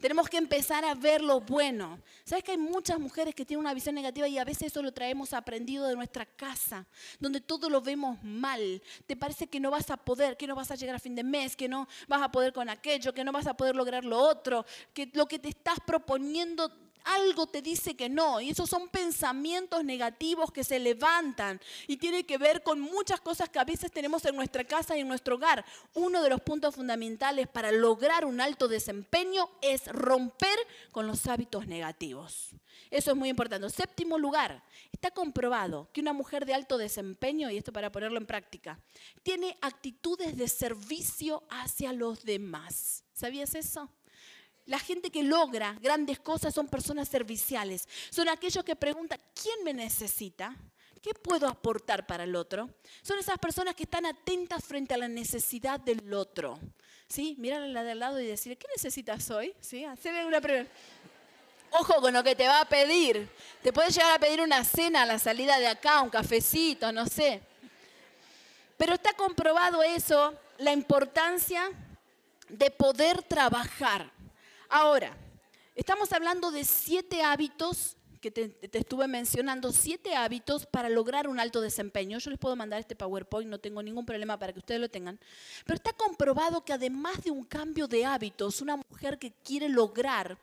Tenemos 0.00 0.30
que 0.30 0.38
empezar 0.38 0.84
a 0.84 0.94
ver 0.94 1.20
lo 1.20 1.40
bueno. 1.40 1.98
¿Sabes 2.24 2.42
que 2.42 2.52
hay 2.52 2.58
muchas 2.58 2.98
mujeres 2.98 3.34
que 3.34 3.44
tienen 3.44 3.60
una 3.60 3.74
visión 3.74 3.94
negativa 3.94 4.26
y 4.28 4.38
a 4.38 4.44
veces 4.44 4.68
eso 4.68 4.82
lo 4.82 4.92
traemos 4.92 5.34
aprendido 5.34 5.86
de 5.86 5.94
nuestra 5.94 6.24
casa, 6.24 6.86
donde 7.18 7.40
todo 7.40 7.68
lo 7.68 7.82
vemos 7.82 8.22
mal? 8.22 8.82
Te 9.06 9.14
parece 9.14 9.46
que 9.46 9.60
no 9.60 9.70
vas 9.70 9.90
a 9.90 9.98
poder, 9.98 10.38
que 10.38 10.46
no 10.46 10.54
vas 10.54 10.70
a 10.70 10.76
llegar 10.76 10.96
a 10.96 11.00
fin 11.00 11.14
de 11.14 11.22
mes, 11.22 11.54
que 11.54 11.68
no 11.68 11.86
vas 12.08 12.22
a 12.22 12.30
poder 12.30 12.54
con 12.54 12.70
aquello, 12.70 13.12
que 13.12 13.24
no 13.24 13.32
vas 13.32 13.46
a 13.46 13.54
poder 13.54 13.76
lograr 13.76 14.04
lo 14.04 14.18
otro, 14.18 14.64
que 14.94 15.10
lo 15.12 15.26
que 15.26 15.38
te 15.38 15.50
estás 15.50 15.78
proponiendo 15.80 16.89
algo 17.04 17.46
te 17.46 17.62
dice 17.62 17.94
que 17.96 18.08
no. 18.08 18.40
Y 18.40 18.50
esos 18.50 18.68
son 18.68 18.88
pensamientos 18.88 19.84
negativos 19.84 20.50
que 20.52 20.64
se 20.64 20.78
levantan 20.78 21.60
y 21.86 21.96
tiene 21.96 22.24
que 22.24 22.38
ver 22.38 22.62
con 22.62 22.80
muchas 22.80 23.20
cosas 23.20 23.48
que 23.48 23.58
a 23.58 23.64
veces 23.64 23.92
tenemos 23.92 24.24
en 24.24 24.36
nuestra 24.36 24.64
casa 24.64 24.96
y 24.96 25.00
en 25.00 25.08
nuestro 25.08 25.36
hogar. 25.36 25.64
Uno 25.94 26.22
de 26.22 26.30
los 26.30 26.40
puntos 26.40 26.74
fundamentales 26.74 27.48
para 27.48 27.72
lograr 27.72 28.24
un 28.24 28.40
alto 28.40 28.68
desempeño 28.68 29.48
es 29.62 29.86
romper 29.86 30.58
con 30.92 31.06
los 31.06 31.26
hábitos 31.26 31.66
negativos. 31.66 32.50
Eso 32.90 33.12
es 33.12 33.16
muy 33.16 33.28
importante. 33.28 33.68
Séptimo 33.70 34.18
lugar, 34.18 34.62
está 34.92 35.10
comprobado 35.10 35.88
que 35.92 36.00
una 36.00 36.12
mujer 36.12 36.44
de 36.44 36.54
alto 36.54 36.78
desempeño, 36.78 37.50
y 37.50 37.56
esto 37.56 37.72
para 37.72 37.92
ponerlo 37.92 38.18
en 38.18 38.26
práctica, 38.26 38.80
tiene 39.22 39.56
actitudes 39.60 40.36
de 40.36 40.48
servicio 40.48 41.44
hacia 41.50 41.92
los 41.92 42.24
demás. 42.24 43.04
¿Sabías 43.12 43.54
eso? 43.54 43.90
La 44.66 44.78
gente 44.78 45.10
que 45.10 45.22
logra 45.22 45.76
grandes 45.80 46.20
cosas 46.20 46.54
son 46.54 46.68
personas 46.68 47.08
serviciales. 47.08 47.88
Son 48.10 48.28
aquellos 48.28 48.64
que 48.64 48.76
preguntan, 48.76 49.20
¿quién 49.34 49.64
me 49.64 49.74
necesita? 49.74 50.56
¿Qué 51.02 51.14
puedo 51.14 51.48
aportar 51.48 52.06
para 52.06 52.24
el 52.24 52.36
otro? 52.36 52.68
Son 53.02 53.18
esas 53.18 53.38
personas 53.38 53.74
que 53.74 53.84
están 53.84 54.04
atentas 54.04 54.62
frente 54.62 54.94
a 54.94 54.98
la 54.98 55.08
necesidad 55.08 55.80
del 55.80 56.12
otro. 56.12 56.58
¿Sí? 57.08 57.34
Mirar 57.38 57.62
la 57.62 57.82
de 57.82 57.92
al 57.92 57.98
lado 57.98 58.20
y 58.20 58.26
decir, 58.26 58.56
¿qué 58.58 58.66
necesitas 58.76 59.30
hoy? 59.30 59.54
¿Sí? 59.60 59.84
Hacerle 59.84 60.26
una 60.26 60.40
pregunta. 60.40 60.70
Ojo 61.72 62.00
con 62.00 62.12
lo 62.12 62.22
que 62.22 62.34
te 62.34 62.46
va 62.46 62.60
a 62.60 62.68
pedir. 62.68 63.28
Te 63.62 63.72
puede 63.72 63.90
llegar 63.90 64.12
a 64.12 64.18
pedir 64.18 64.40
una 64.40 64.62
cena 64.64 65.02
a 65.02 65.06
la 65.06 65.18
salida 65.18 65.58
de 65.58 65.68
acá, 65.68 66.02
un 66.02 66.10
cafecito, 66.10 66.92
no 66.92 67.06
sé. 67.06 67.40
Pero 68.76 68.94
está 68.94 69.12
comprobado 69.14 69.82
eso, 69.82 70.34
la 70.58 70.72
importancia 70.72 71.70
de 72.48 72.70
poder 72.70 73.22
trabajar 73.22 74.10
Ahora, 74.72 75.16
estamos 75.74 76.12
hablando 76.12 76.52
de 76.52 76.64
siete 76.64 77.24
hábitos 77.24 77.96
que 78.20 78.30
te, 78.30 78.78
estuve 78.78 79.08
mencionando, 79.08 79.72
siete 79.72 80.14
hábitos 80.14 80.66
para 80.66 80.88
lograr 80.88 81.26
un 81.28 81.40
alto 81.40 81.60
desempeño. 81.60 82.18
Yo 82.18 82.30
les 82.30 82.38
puedo 82.38 82.54
mandar 82.54 82.80
este 82.80 82.94
PowerPoint, 82.94 83.48
no 83.48 83.58
tengo 83.58 83.82
ningún 83.82 84.04
problema 84.04 84.38
para 84.38 84.52
que 84.52 84.58
ustedes 84.58 84.80
lo 84.80 84.88
tengan. 84.88 85.18
Pero 85.64 85.76
está 85.76 85.92
comprobado 85.92 86.64
que 86.64 86.72
además 86.72 87.22
de 87.22 87.30
un 87.30 87.44
cambio 87.44 87.88
de 87.88 88.04
hábitos, 88.04 88.60
una 88.60 88.76
mujer 88.76 89.18
que 89.18 89.32
quiere 89.32 89.68
lograr 89.68 90.38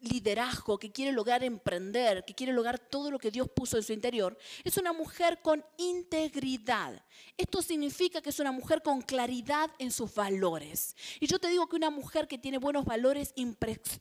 liderazgo, 0.00 0.78
que 0.78 0.90
quiere 0.90 1.12
lograr 1.12 1.44
emprender, 1.44 2.24
que 2.24 2.34
quiere 2.34 2.52
lograr 2.52 2.78
todo 2.78 3.10
lo 3.10 3.18
que 3.18 3.30
Dios 3.30 3.48
puso 3.54 3.76
en 3.76 3.82
su 3.82 3.92
interior, 3.92 4.36
es 4.64 4.78
una 4.78 4.92
mujer 4.92 5.40
con 5.42 5.64
integridad. 5.76 7.02
Esto 7.36 7.60
significa 7.60 8.22
que 8.22 8.30
es 8.30 8.40
una 8.40 8.52
mujer 8.52 8.82
con 8.82 9.02
claridad 9.02 9.70
en 9.78 9.90
sus 9.90 10.14
valores. 10.14 10.96
Y 11.20 11.26
yo 11.26 11.38
te 11.38 11.48
digo 11.48 11.68
que 11.68 11.76
una 11.76 11.90
mujer 11.90 12.28
que 12.28 12.38
tiene 12.38 12.58
buenos 12.58 12.84
valores 12.84 13.32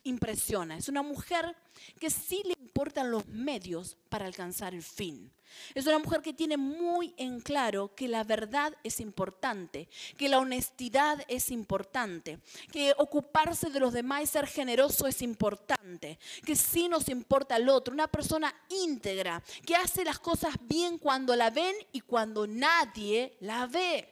impresiona. 0.04 0.78
Es 0.78 0.88
una 0.88 1.02
mujer 1.02 1.56
que 2.00 2.10
sí 2.10 2.42
le 2.46 2.56
importan 2.60 3.09
los 3.10 3.28
medios 3.28 3.98
para 4.10 4.26
alcanzar 4.26 4.74
el 4.74 4.84
fin. 4.84 5.32
Es 5.74 5.86
una 5.86 6.00
mujer 6.00 6.22
que 6.22 6.34
tiene 6.34 6.58
muy 6.58 7.14
en 7.18 7.42
claro 7.42 7.94
que 7.96 8.08
la 8.08 8.24
verdad 8.24 8.74
es 8.84 9.00
importante, 9.00 9.90
que 10.18 10.30
la 10.30 10.40
honestidad 10.40 11.24
es 11.28 11.52
importante, 11.52 12.40
que 12.72 12.94
ocuparse 12.98 13.70
de 13.70 13.80
los 13.80 13.94
demás 13.94 14.24
y 14.24 14.28
ser 14.28 14.48
generoso 14.48 15.08
es 15.08 15.22
importante, 15.22 16.20
que 16.46 16.56
sí 16.56 16.88
nos 16.88 17.10
importa 17.10 17.56
el 17.56 17.70
otro, 17.70 17.94
una 17.94 18.08
persona 18.08 18.54
íntegra, 18.70 19.44
que 19.66 19.76
hace 19.76 20.04
las 20.04 20.20
cosas 20.20 20.56
bien 20.62 20.98
cuando 20.98 21.36
la 21.36 21.50
ven 21.50 21.76
y 21.92 22.02
cuando 22.02 22.48
nadie 22.48 23.36
la 23.40 23.66
ve. 23.66 24.08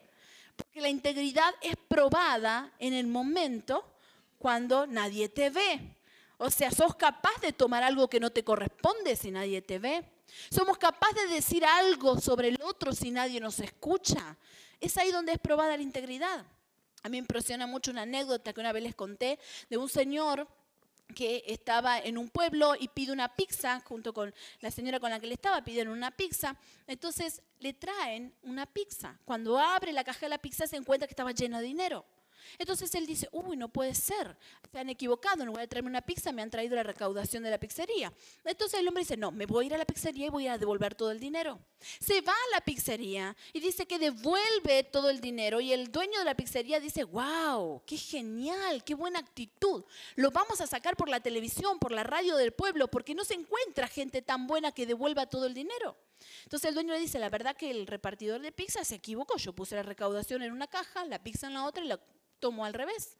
Porque 0.55 0.81
la 0.81 0.89
integridad 0.89 1.53
es 1.61 1.75
probada 1.87 2.73
en 2.79 2.93
el 2.93 3.05
momento 3.07 3.85
cuando 4.39 4.87
nadie 4.87 5.29
te 5.29 5.49
ve. 5.49 5.96
O 6.37 6.49
sea, 6.49 6.71
sos 6.71 6.95
capaz 6.95 7.39
de 7.41 7.51
tomar 7.51 7.83
algo 7.83 8.09
que 8.09 8.19
no 8.19 8.29
te 8.29 8.43
corresponde 8.43 9.15
si 9.15 9.31
nadie 9.31 9.61
te 9.61 9.79
ve. 9.79 10.03
Somos 10.51 10.77
capaces 10.77 11.29
de 11.29 11.35
decir 11.35 11.65
algo 11.65 12.19
sobre 12.19 12.49
el 12.49 12.61
otro 12.61 12.93
si 12.93 13.11
nadie 13.11 13.39
nos 13.39 13.59
escucha. 13.59 14.37
Es 14.79 14.97
ahí 14.97 15.11
donde 15.11 15.31
es 15.31 15.39
probada 15.39 15.75
la 15.75 15.83
integridad. 15.83 16.45
A 17.03 17.09
mí 17.09 17.13
me 17.13 17.17
impresiona 17.19 17.65
mucho 17.65 17.91
una 17.91 18.03
anécdota 18.03 18.53
que 18.53 18.59
una 18.59 18.71
vez 18.71 18.83
les 18.83 18.95
conté 18.95 19.39
de 19.69 19.77
un 19.77 19.89
señor 19.89 20.47
que 21.15 21.43
estaba 21.47 21.99
en 21.99 22.17
un 22.17 22.29
pueblo 22.29 22.75
y 22.77 22.89
pide 22.89 23.11
una 23.11 23.33
pizza, 23.33 23.79
junto 23.85 24.13
con 24.13 24.33
la 24.59 24.71
señora 24.71 24.99
con 24.99 25.09
la 25.09 25.19
que 25.19 25.27
le 25.27 25.33
estaba, 25.33 25.63
pidieron 25.63 25.93
una 25.93 26.11
pizza. 26.11 26.55
Entonces 26.85 27.41
le 27.59 27.73
traen 27.73 28.33
una 28.43 28.65
pizza. 28.65 29.17
Cuando 29.25 29.57
abre 29.57 29.93
la 29.93 30.03
caja 30.03 30.21
de 30.21 30.29
la 30.29 30.37
pizza 30.37 30.67
se 30.67 30.75
encuentra 30.75 31.07
que 31.07 31.13
estaba 31.13 31.31
llena 31.31 31.59
de 31.59 31.65
dinero. 31.65 32.05
Entonces 32.57 32.93
él 32.95 33.05
dice, 33.05 33.27
uy, 33.31 33.57
no 33.57 33.69
puede 33.69 33.93
ser, 33.95 34.37
se 34.71 34.79
han 34.79 34.89
equivocado, 34.89 35.45
no 35.45 35.51
voy 35.51 35.63
a 35.63 35.67
traerme 35.67 35.89
una 35.89 36.01
pizza, 36.01 36.31
me 36.31 36.41
han 36.41 36.49
traído 36.49 36.75
la 36.75 36.83
recaudación 36.83 37.43
de 37.43 37.51
la 37.51 37.59
pizzería. 37.59 38.13
Entonces 38.43 38.79
el 38.79 38.87
hombre 38.87 39.01
dice, 39.03 39.17
no, 39.17 39.31
me 39.31 39.45
voy 39.45 39.65
a 39.65 39.67
ir 39.67 39.73
a 39.75 39.77
la 39.77 39.85
pizzería 39.85 40.27
y 40.27 40.29
voy 40.29 40.47
a 40.47 40.57
devolver 40.57 40.95
todo 40.95 41.11
el 41.11 41.19
dinero. 41.19 41.59
Se 41.99 42.21
va 42.21 42.33
a 42.33 42.55
la 42.55 42.61
pizzería 42.61 43.35
y 43.53 43.59
dice 43.59 43.85
que 43.85 43.99
devuelve 43.99 44.83
todo 44.83 45.09
el 45.09 45.21
dinero 45.21 45.59
y 45.59 45.73
el 45.73 45.91
dueño 45.91 46.19
de 46.19 46.25
la 46.25 46.35
pizzería 46.35 46.79
dice, 46.79 47.03
wow, 47.03 47.81
qué 47.85 47.97
genial, 47.97 48.83
qué 48.83 48.95
buena 48.95 49.19
actitud. 49.19 49.83
Lo 50.15 50.31
vamos 50.31 50.61
a 50.61 50.67
sacar 50.67 50.95
por 50.95 51.09
la 51.09 51.19
televisión, 51.19 51.79
por 51.79 51.91
la 51.91 52.03
radio 52.03 52.35
del 52.35 52.53
pueblo, 52.53 52.87
porque 52.87 53.15
no 53.15 53.23
se 53.23 53.35
encuentra 53.35 53.87
gente 53.87 54.21
tan 54.21 54.47
buena 54.47 54.71
que 54.71 54.85
devuelva 54.85 55.27
todo 55.27 55.45
el 55.45 55.53
dinero. 55.53 55.97
Entonces 56.43 56.69
el 56.69 56.75
dueño 56.75 56.93
le 56.93 56.99
dice, 56.99 57.19
la 57.19 57.29
verdad 57.29 57.55
que 57.55 57.71
el 57.71 57.87
repartidor 57.87 58.41
de 58.41 58.51
pizza 58.51 58.83
se 58.83 58.95
equivocó, 58.95 59.37
yo 59.37 59.53
puse 59.53 59.75
la 59.75 59.83
recaudación 59.83 60.41
en 60.41 60.51
una 60.51 60.67
caja, 60.67 61.05
la 61.05 61.23
pizza 61.23 61.47
en 61.47 61.53
la 61.53 61.65
otra 61.65 61.83
y 61.83 61.87
la 61.87 61.99
tomo 62.39 62.65
al 62.65 62.73
revés. 62.73 63.17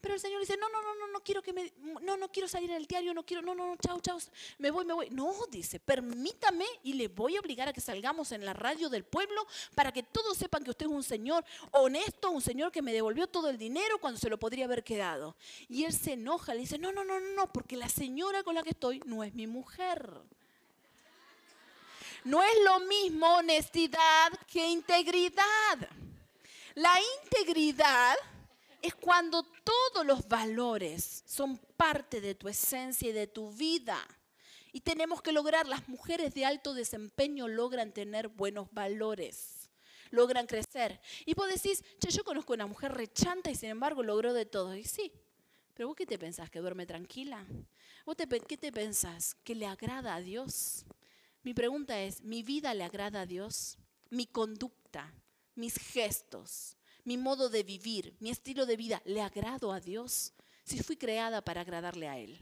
Pero 0.00 0.14
el 0.14 0.20
Señor 0.20 0.40
dice, 0.40 0.56
no, 0.56 0.68
no, 0.68 0.80
no, 0.82 0.94
no, 0.94 1.12
no 1.12 1.20
quiero 1.20 1.42
que 1.42 1.52
me, 1.52 1.72
no, 2.02 2.16
no 2.16 2.30
quiero 2.30 2.48
salir 2.48 2.70
en 2.70 2.76
el 2.76 2.86
diario, 2.86 3.12
no 3.12 3.24
quiero, 3.24 3.42
no, 3.42 3.54
no, 3.54 3.66
no, 3.66 3.76
chao, 3.76 4.00
chao, 4.00 4.18
me 4.58 4.70
voy, 4.70 4.84
me 4.84 4.94
voy. 4.94 5.10
No, 5.10 5.32
dice, 5.50 5.78
permítame 5.78 6.64
y 6.82 6.94
le 6.94 7.08
voy 7.08 7.36
a 7.36 7.40
obligar 7.40 7.68
a 7.68 7.72
que 7.72 7.80
salgamos 7.80 8.32
en 8.32 8.44
la 8.44 8.52
radio 8.52 8.88
del 8.88 9.04
pueblo 9.04 9.46
para 9.74 9.92
que 9.92 10.02
todos 10.02 10.36
sepan 10.36 10.64
que 10.64 10.70
usted 10.70 10.86
es 10.86 10.92
un 10.92 11.02
Señor 11.02 11.44
honesto, 11.72 12.30
un 12.30 12.42
Señor 12.42 12.72
que 12.72 12.82
me 12.82 12.92
devolvió 12.92 13.26
todo 13.26 13.50
el 13.50 13.58
dinero 13.58 13.98
cuando 14.00 14.18
se 14.18 14.30
lo 14.30 14.38
podría 14.38 14.64
haber 14.64 14.84
quedado. 14.84 15.36
Y 15.68 15.84
él 15.84 15.92
se 15.92 16.14
enoja, 16.14 16.54
le 16.54 16.60
dice, 16.60 16.78
no, 16.78 16.92
no, 16.92 17.04
no, 17.04 17.20
no, 17.20 17.52
porque 17.52 17.76
la 17.76 17.88
señora 17.88 18.42
con 18.42 18.54
la 18.54 18.62
que 18.62 18.70
estoy 18.70 19.02
no 19.04 19.22
es 19.24 19.34
mi 19.34 19.46
mujer. 19.46 20.22
No 22.24 22.42
es 22.42 22.54
lo 22.64 22.80
mismo 22.80 23.26
honestidad 23.36 24.32
que 24.46 24.68
integridad. 24.68 25.88
La 26.74 26.94
integridad 27.22 28.14
es 28.82 28.94
cuando 28.94 29.42
todos 29.42 30.06
los 30.06 30.26
valores 30.28 31.22
son 31.26 31.56
parte 31.76 32.20
de 32.20 32.34
tu 32.34 32.48
esencia 32.48 33.10
y 33.10 33.12
de 33.12 33.26
tu 33.26 33.50
vida. 33.52 33.98
Y 34.72 34.80
tenemos 34.80 35.20
que 35.22 35.32
lograr, 35.32 35.66
las 35.66 35.88
mujeres 35.88 36.32
de 36.34 36.44
alto 36.44 36.74
desempeño 36.74 37.48
logran 37.48 37.92
tener 37.92 38.28
buenos 38.28 38.68
valores, 38.72 39.68
logran 40.10 40.46
crecer. 40.46 41.00
Y 41.26 41.34
vos 41.34 41.48
decís, 41.48 41.82
che, 41.98 42.10
yo 42.10 42.22
conozco 42.22 42.52
una 42.52 42.66
mujer 42.66 42.92
rechanta 42.92 43.50
y 43.50 43.56
sin 43.56 43.70
embargo 43.70 44.02
logró 44.02 44.32
de 44.32 44.46
todo. 44.46 44.76
Y 44.76 44.84
sí, 44.84 45.12
pero 45.74 45.88
vos 45.88 45.96
qué 45.96 46.06
te 46.06 46.18
pensás, 46.18 46.50
que 46.50 46.60
duerme 46.60 46.86
tranquila? 46.86 47.44
¿Vos 48.06 48.16
qué 48.46 48.56
te 48.56 48.72
pensás? 48.72 49.34
¿Que 49.42 49.54
le 49.54 49.66
agrada 49.66 50.14
a 50.14 50.20
Dios? 50.20 50.84
Mi 51.42 51.54
pregunta 51.54 52.00
es, 52.00 52.22
¿mi 52.22 52.42
vida 52.42 52.74
le 52.74 52.84
agrada 52.84 53.22
a 53.22 53.26
Dios? 53.26 53.78
¿Mi 54.10 54.26
conducta? 54.26 55.12
¿Mis 55.54 55.74
gestos? 55.74 56.76
mi 57.04 57.16
modo 57.16 57.48
de 57.48 57.62
vivir, 57.62 58.14
mi 58.20 58.30
estilo 58.30 58.66
de 58.66 58.76
vida, 58.76 59.02
¿le 59.04 59.22
agrado 59.22 59.72
a 59.72 59.80
Dios? 59.80 60.32
Si 60.64 60.82
fui 60.82 60.96
creada 60.96 61.42
para 61.42 61.62
agradarle 61.62 62.08
a 62.08 62.18
Él, 62.18 62.38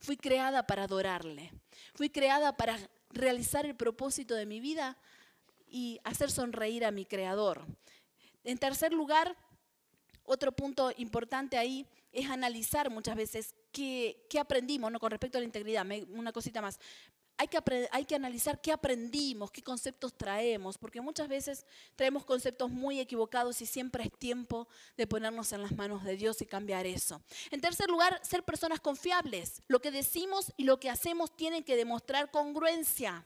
fui 0.00 0.16
creada 0.16 0.66
para 0.66 0.84
adorarle, 0.84 1.52
fui 1.94 2.10
creada 2.10 2.56
para 2.56 2.78
realizar 3.10 3.66
el 3.66 3.76
propósito 3.76 4.34
de 4.34 4.46
mi 4.46 4.60
vida 4.60 4.98
y 5.66 6.00
hacer 6.04 6.30
sonreír 6.30 6.84
a 6.84 6.90
mi 6.90 7.04
Creador. 7.04 7.66
En 8.44 8.58
tercer 8.58 8.92
lugar, 8.92 9.36
otro 10.24 10.52
punto 10.52 10.90
importante 10.96 11.58
ahí 11.58 11.86
es 12.10 12.28
analizar 12.30 12.90
muchas 12.90 13.16
veces 13.16 13.54
qué, 13.70 14.26
aprendimos 14.40 14.90
¿no? 14.90 14.98
con 14.98 15.10
respecto 15.10 15.38
a 15.38 15.40
la 15.40 15.46
integridad. 15.46 15.86
una 16.10 16.32
cosita 16.32 16.62
más 16.62 16.80
hay 17.38 18.04
que, 18.04 18.14
analizar 18.16 18.60
qué 18.60 18.72
aprendimos, 18.72 19.52
qué 19.52 19.62
conceptos 19.62 20.12
traemos, 20.12 20.76
porque 20.76 21.00
muchas 21.00 21.28
veces 21.28 21.64
traemos 21.94 22.24
conceptos 22.24 22.68
muy 22.68 22.98
equivocados 22.98 23.62
y 23.62 23.66
siempre 23.66 24.04
es 24.04 24.12
tiempo 24.12 24.66
de 24.96 25.06
ponernos 25.06 25.52
en 25.52 25.62
las 25.62 25.72
manos 25.72 26.02
de 26.02 26.16
Dios 26.16 26.42
y 26.42 26.46
cambiar 26.46 26.84
eso. 26.84 27.22
En 27.52 27.60
tercer 27.60 27.88
lugar, 27.88 28.20
ser 28.24 28.42
personas 28.42 28.80
confiables. 28.80 29.62
Lo 29.68 29.80
que 29.80 29.92
decimos 29.92 30.52
y 30.56 30.64
lo 30.64 30.80
que 30.80 30.90
hacemos 30.90 31.34
tienen 31.36 31.62
que 31.62 31.76
demostrar 31.76 32.30
congruencia. 32.32 33.24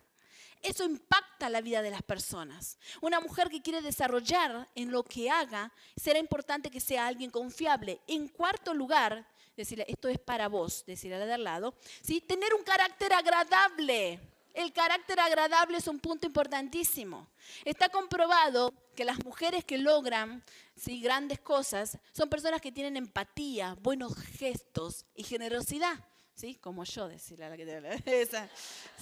Eso 0.61 0.85
impacta 0.85 1.49
la 1.49 1.61
vida 1.61 1.83
de 1.83 1.91
las 1.91 2.03
personas. 2.03 2.79
Una 3.01 3.19
mujer 3.19 3.49
que 3.49 3.63
quiere 3.63 3.83
desarrollar 3.83 4.69
en 4.75 4.93
lo 4.93 5.03
que 5.03 5.31
haga, 5.31 5.73
será 5.97 6.19
importante 6.21 6.71
que 6.71 6.81
sea 6.81 7.07
alguien 7.07 7.31
confiable. 7.31 8.01
En 8.07 8.29
cuarto 8.29 8.73
lugar, 8.75 9.27
decirle, 9.57 9.85
esto 9.89 10.09
es 10.09 10.19
para 10.19 10.49
vos, 10.49 10.85
decirle 10.87 11.17
al 11.17 11.27
de 11.27 11.35
al 11.35 11.45
lado, 11.45 11.75
¿sí? 12.03 12.21
tener 12.21 12.55
un 12.55 12.63
carácter 12.63 13.13
agradable. 13.13 14.21
El 14.55 14.73
carácter 14.73 15.19
agradable 15.19 15.79
es 15.79 15.87
un 15.87 15.99
punto 15.99 16.27
importantísimo. 16.27 17.27
Está 17.65 17.89
comprobado 17.89 18.75
que 18.95 19.05
las 19.05 19.25
mujeres 19.25 19.65
que 19.65 19.79
logran 19.79 20.43
¿sí? 20.77 21.01
grandes 21.01 21.41
cosas 21.41 21.99
son 22.13 22.29
personas 22.29 22.61
que 22.61 22.71
tienen 22.71 22.97
empatía, 22.97 23.77
buenos 23.81 24.15
gestos 24.17 25.07
y 25.15 25.25
generosidad. 25.25 25.99
¿Sí? 26.35 26.57
Como 26.57 26.85
yo, 26.85 27.09
decirle 27.09 27.45
a 27.45 27.51
la 27.51 27.57
que 27.57 27.65
te 27.65 28.21
esa. 28.23 28.49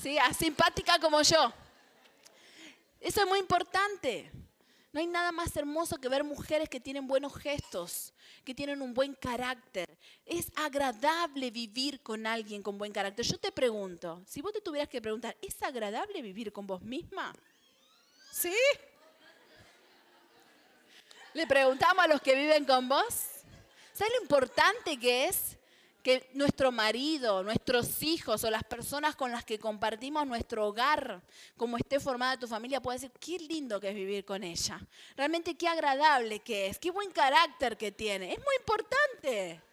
¿Sí? 0.01 0.19
simpática 0.39 0.99
como 0.99 1.23
yo. 1.23 1.53
Eso 3.01 3.23
es 3.23 3.27
muy 3.27 3.39
importante. 3.39 4.31
No 4.92 4.98
hay 4.98 5.07
nada 5.07 5.31
más 5.31 5.57
hermoso 5.57 5.98
que 5.98 6.09
ver 6.09 6.24
mujeres 6.24 6.68
que 6.68 6.81
tienen 6.81 7.07
buenos 7.07 7.37
gestos, 7.37 8.12
que 8.44 8.55
tienen 8.55 8.83
un 8.83 8.92
buen 8.92 9.14
carácter. 9.14 9.87
Es 10.26 10.50
agradable 10.57 11.53
vivir 11.53 12.03
con 12.03 12.26
alguien 12.26 12.62
con 12.62 12.76
buen 12.76 12.92
carácter. 12.92 13.24
Yo 13.24 13.38
te 13.38 13.53
pregunto, 13.53 14.22
si 14.26 14.42
vos 14.42 14.53
te 14.53 14.61
tuvieras 14.61 14.88
que 14.88 15.00
preguntar, 15.00 15.37
¿es 15.40 15.62
agradable 15.62 16.22
vivir 16.22 16.53
con 16.53 16.66
vos 16.66 16.83
misma? 16.83 17.33
¿Sí? 18.33 18.55
Le 21.35 21.46
preguntamos 21.46 22.05
a 22.05 22.09
los 22.09 22.20
que 22.20 22.35
viven 22.35 22.64
con 22.64 22.88
vos. 22.88 23.14
¿Sabes 23.92 24.12
lo 24.16 24.22
importante 24.22 24.98
que 24.98 25.26
es 25.26 25.57
que 26.03 26.31
nuestro 26.35 26.73
marido, 26.73 27.43
nuestros 27.43 28.03
hijos 28.03 28.45
o 28.45 28.51
las 28.51 28.65
personas 28.65 29.17
con 29.17 29.31
las 29.31 29.45
que 29.45 29.59
compartimos 29.59 30.27
nuestro 30.27 30.67
hogar, 30.67 31.23
como 31.57 31.77
esté 31.77 32.01
formada 32.01 32.39
tu 32.39 32.47
familia, 32.47 32.81
pueda 32.81 32.97
decir, 32.97 33.13
qué 33.21 33.39
lindo 33.39 33.81
que 33.81 33.91
es 33.91 33.95
vivir 33.95 34.25
con 34.25 34.43
ella. 34.43 34.81
Realmente 35.17 35.57
qué 35.57 35.69
agradable 35.69 36.41
que 36.41 36.69
es, 36.69 36.79
qué 36.79 36.91
buen 36.91 37.11
carácter 37.11 37.77
que 37.77 37.93
tiene. 37.93 38.33
Es 38.33 38.39
muy 38.39 38.57
importante. 38.59 39.69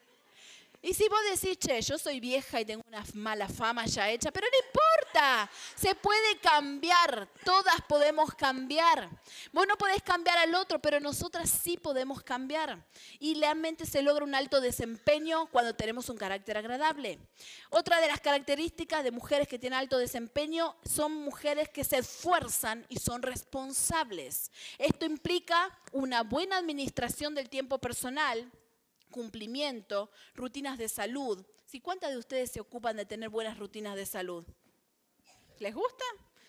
Y 0.79 0.93
si 0.93 1.07
vos 1.09 1.19
decís, 1.31 1.57
che, 1.57 1.81
yo 1.81 1.97
soy 1.97 2.19
vieja 2.19 2.61
y 2.61 2.65
tengo 2.65 2.83
una 2.87 3.03
mala 3.15 3.49
fama 3.49 3.85
ya 3.87 4.11
hecha, 4.11 4.31
pero 4.31 4.45
no 4.51 4.67
importa, 4.67 5.49
se 5.75 5.95
puede 5.95 6.37
cambiar, 6.39 7.27
todas 7.43 7.81
podemos 7.89 8.35
cambiar. 8.35 9.09
Vos 9.51 9.65
no 9.67 9.75
podés 9.75 10.03
cambiar 10.03 10.37
al 10.37 10.53
otro, 10.53 10.79
pero 10.79 10.99
nosotras 10.99 11.49
sí 11.49 11.77
podemos 11.77 12.21
cambiar. 12.21 12.85
Y 13.19 13.33
realmente 13.39 13.87
se 13.87 14.03
logra 14.03 14.23
un 14.23 14.35
alto 14.35 14.61
desempeño 14.61 15.47
cuando 15.47 15.75
tenemos 15.75 16.09
un 16.09 16.17
carácter 16.17 16.57
agradable. 16.57 17.19
Otra 17.71 17.99
de 17.99 18.07
las 18.07 18.21
características 18.21 19.03
de 19.03 19.11
mujeres 19.11 19.47
que 19.47 19.57
tienen 19.57 19.79
alto 19.79 19.97
desempeño 19.97 20.75
son 20.85 21.11
mujeres 21.11 21.69
que 21.69 21.83
se 21.83 21.97
esfuerzan 21.97 22.85
y 22.87 22.99
son 22.99 23.23
responsables. 23.23 24.51
Esto 24.77 25.05
implica 25.05 25.75
una 25.91 26.21
buena 26.21 26.57
administración 26.57 27.33
del 27.33 27.49
tiempo 27.49 27.79
personal, 27.79 28.51
cumplimiento, 29.09 30.09
rutinas 30.35 30.77
de 30.77 30.89
salud. 30.89 31.45
¿Sí? 31.65 31.81
¿Cuántas 31.81 32.11
de 32.11 32.17
ustedes 32.17 32.51
se 32.51 32.61
ocupan 32.61 32.97
de 32.97 33.05
tener 33.05 33.29
buenas 33.29 33.57
rutinas 33.57 33.95
de 33.95 34.05
salud? 34.05 34.45
¿Les 35.59 35.73
gusta? 35.73 36.05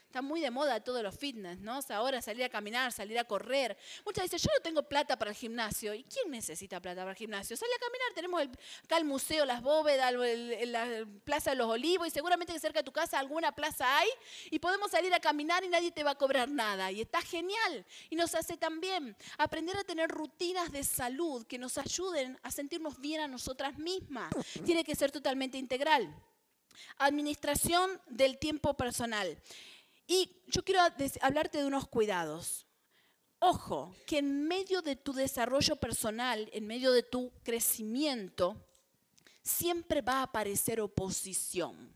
Está 0.09 0.23
muy 0.23 0.41
de 0.41 0.51
moda 0.51 0.83
todos 0.83 1.03
los 1.03 1.15
fitness, 1.15 1.59
¿no? 1.59 1.79
ahora 1.91 2.23
salir 2.23 2.43
a 2.43 2.49
caminar, 2.49 2.91
salir 2.93 3.19
a 3.19 3.25
correr. 3.25 3.77
Muchas 4.07 4.25
dicen, 4.25 4.39
yo 4.39 4.49
no 4.57 4.63
tengo 4.63 4.83
plata 4.83 5.19
para 5.19 5.33
el 5.33 5.37
gimnasio. 5.37 5.93
¿Y 5.93 6.03
quién 6.05 6.31
necesita 6.31 6.81
plata 6.81 7.03
para 7.03 7.11
el 7.11 7.17
gimnasio? 7.19 7.59
Sale 7.59 7.73
a 7.75 7.79
caminar, 7.79 8.15
tenemos 8.15 8.43
acá 8.85 8.97
el 8.97 9.05
museo, 9.05 9.45
las 9.45 9.61
bóvedas, 9.61 10.15
la 10.15 11.07
Plaza 11.25 11.51
de 11.51 11.57
los 11.57 11.67
Olivos 11.67 12.09
y 12.09 12.11
seguramente 12.11 12.55
que 12.55 12.59
cerca 12.59 12.79
de 12.79 12.85
tu 12.85 12.91
casa 12.93 13.19
alguna 13.19 13.53
plaza 13.53 13.99
hay 13.99 14.09
y 14.51 14.59
podemos 14.59 14.91
salir 14.91 15.13
a 15.13 15.21
caminar 15.21 15.63
y 15.63 15.69
nadie 15.69 15.93
te 15.93 16.03
va 16.03 16.13
a 16.13 16.15
cobrar 16.15 16.49
nada. 16.49 16.91
Y 16.91 17.03
está 17.03 17.21
genial. 17.21 17.85
Y 18.09 18.17
nos 18.17 18.35
hace 18.35 18.57
también 18.57 19.15
aprender 19.37 19.77
a 19.77 19.85
tener 19.85 20.09
rutinas 20.09 20.73
de 20.73 20.85
salud 20.85 21.47
que 21.47 21.59
nos 21.59 21.77
ayuden 21.77 22.39
a 22.43 22.51
sentirnos 22.51 22.99
bien 22.99 23.21
a 23.21 23.29
nosotras 23.29 23.77
mismas. 23.77 24.33
Tiene 24.65 24.85
que 24.85 24.95
ser 24.95 25.13
totalmente 25.13 25.59
integral. 25.59 26.15
Administración 26.97 28.01
del 28.07 28.39
tiempo 28.39 28.75
personal. 28.75 29.39
Y 30.09 30.43
yo 30.47 30.65
quiero 30.65 30.81
hablarte 31.21 31.59
de 31.59 31.67
unos 31.67 31.87
cuidados. 31.87 32.67
Ojo, 33.41 33.95
que 34.07 34.19
en 34.19 34.49
medio 34.49 34.81
de 34.81 34.97
tu 34.97 35.13
desarrollo 35.13 35.77
personal, 35.77 36.49
en 36.53 36.67
medio 36.67 36.91
de 36.93 37.03
tu 37.03 37.31
crecimiento, 37.45 38.57
siempre 39.43 40.01
va 40.01 40.15
a 40.15 40.23
aparecer 40.23 40.81
oposición. 40.81 41.93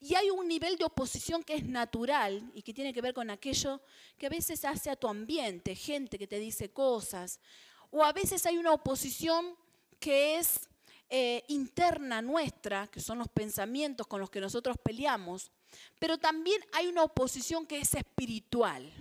Y 0.00 0.16
hay 0.16 0.30
un 0.30 0.48
nivel 0.48 0.76
de 0.76 0.84
oposición 0.84 1.44
que 1.44 1.54
es 1.54 1.64
natural 1.64 2.50
y 2.54 2.62
que 2.62 2.74
tiene 2.74 2.92
que 2.92 3.00
ver 3.00 3.14
con 3.14 3.30
aquello 3.30 3.80
que 4.18 4.26
a 4.26 4.30
veces 4.30 4.64
hace 4.64 4.90
a 4.90 4.96
tu 4.96 5.06
ambiente, 5.06 5.76
gente 5.76 6.18
que 6.18 6.26
te 6.26 6.40
dice 6.40 6.72
cosas. 6.72 7.38
O 7.90 8.04
a 8.04 8.12
veces 8.12 8.44
hay 8.46 8.58
una 8.58 8.72
oposición 8.72 9.56
que 10.00 10.38
es 10.38 10.68
eh, 11.08 11.44
interna 11.48 12.20
nuestra, 12.20 12.88
que 12.88 13.00
son 13.00 13.18
los 13.18 13.28
pensamientos 13.28 14.08
con 14.08 14.20
los 14.20 14.28
que 14.28 14.40
nosotros 14.40 14.76
peleamos. 14.82 15.52
Pero 15.98 16.18
también 16.18 16.60
hay 16.72 16.86
una 16.86 17.02
oposición 17.02 17.66
que 17.66 17.78
es 17.78 17.94
espiritual. 17.94 18.92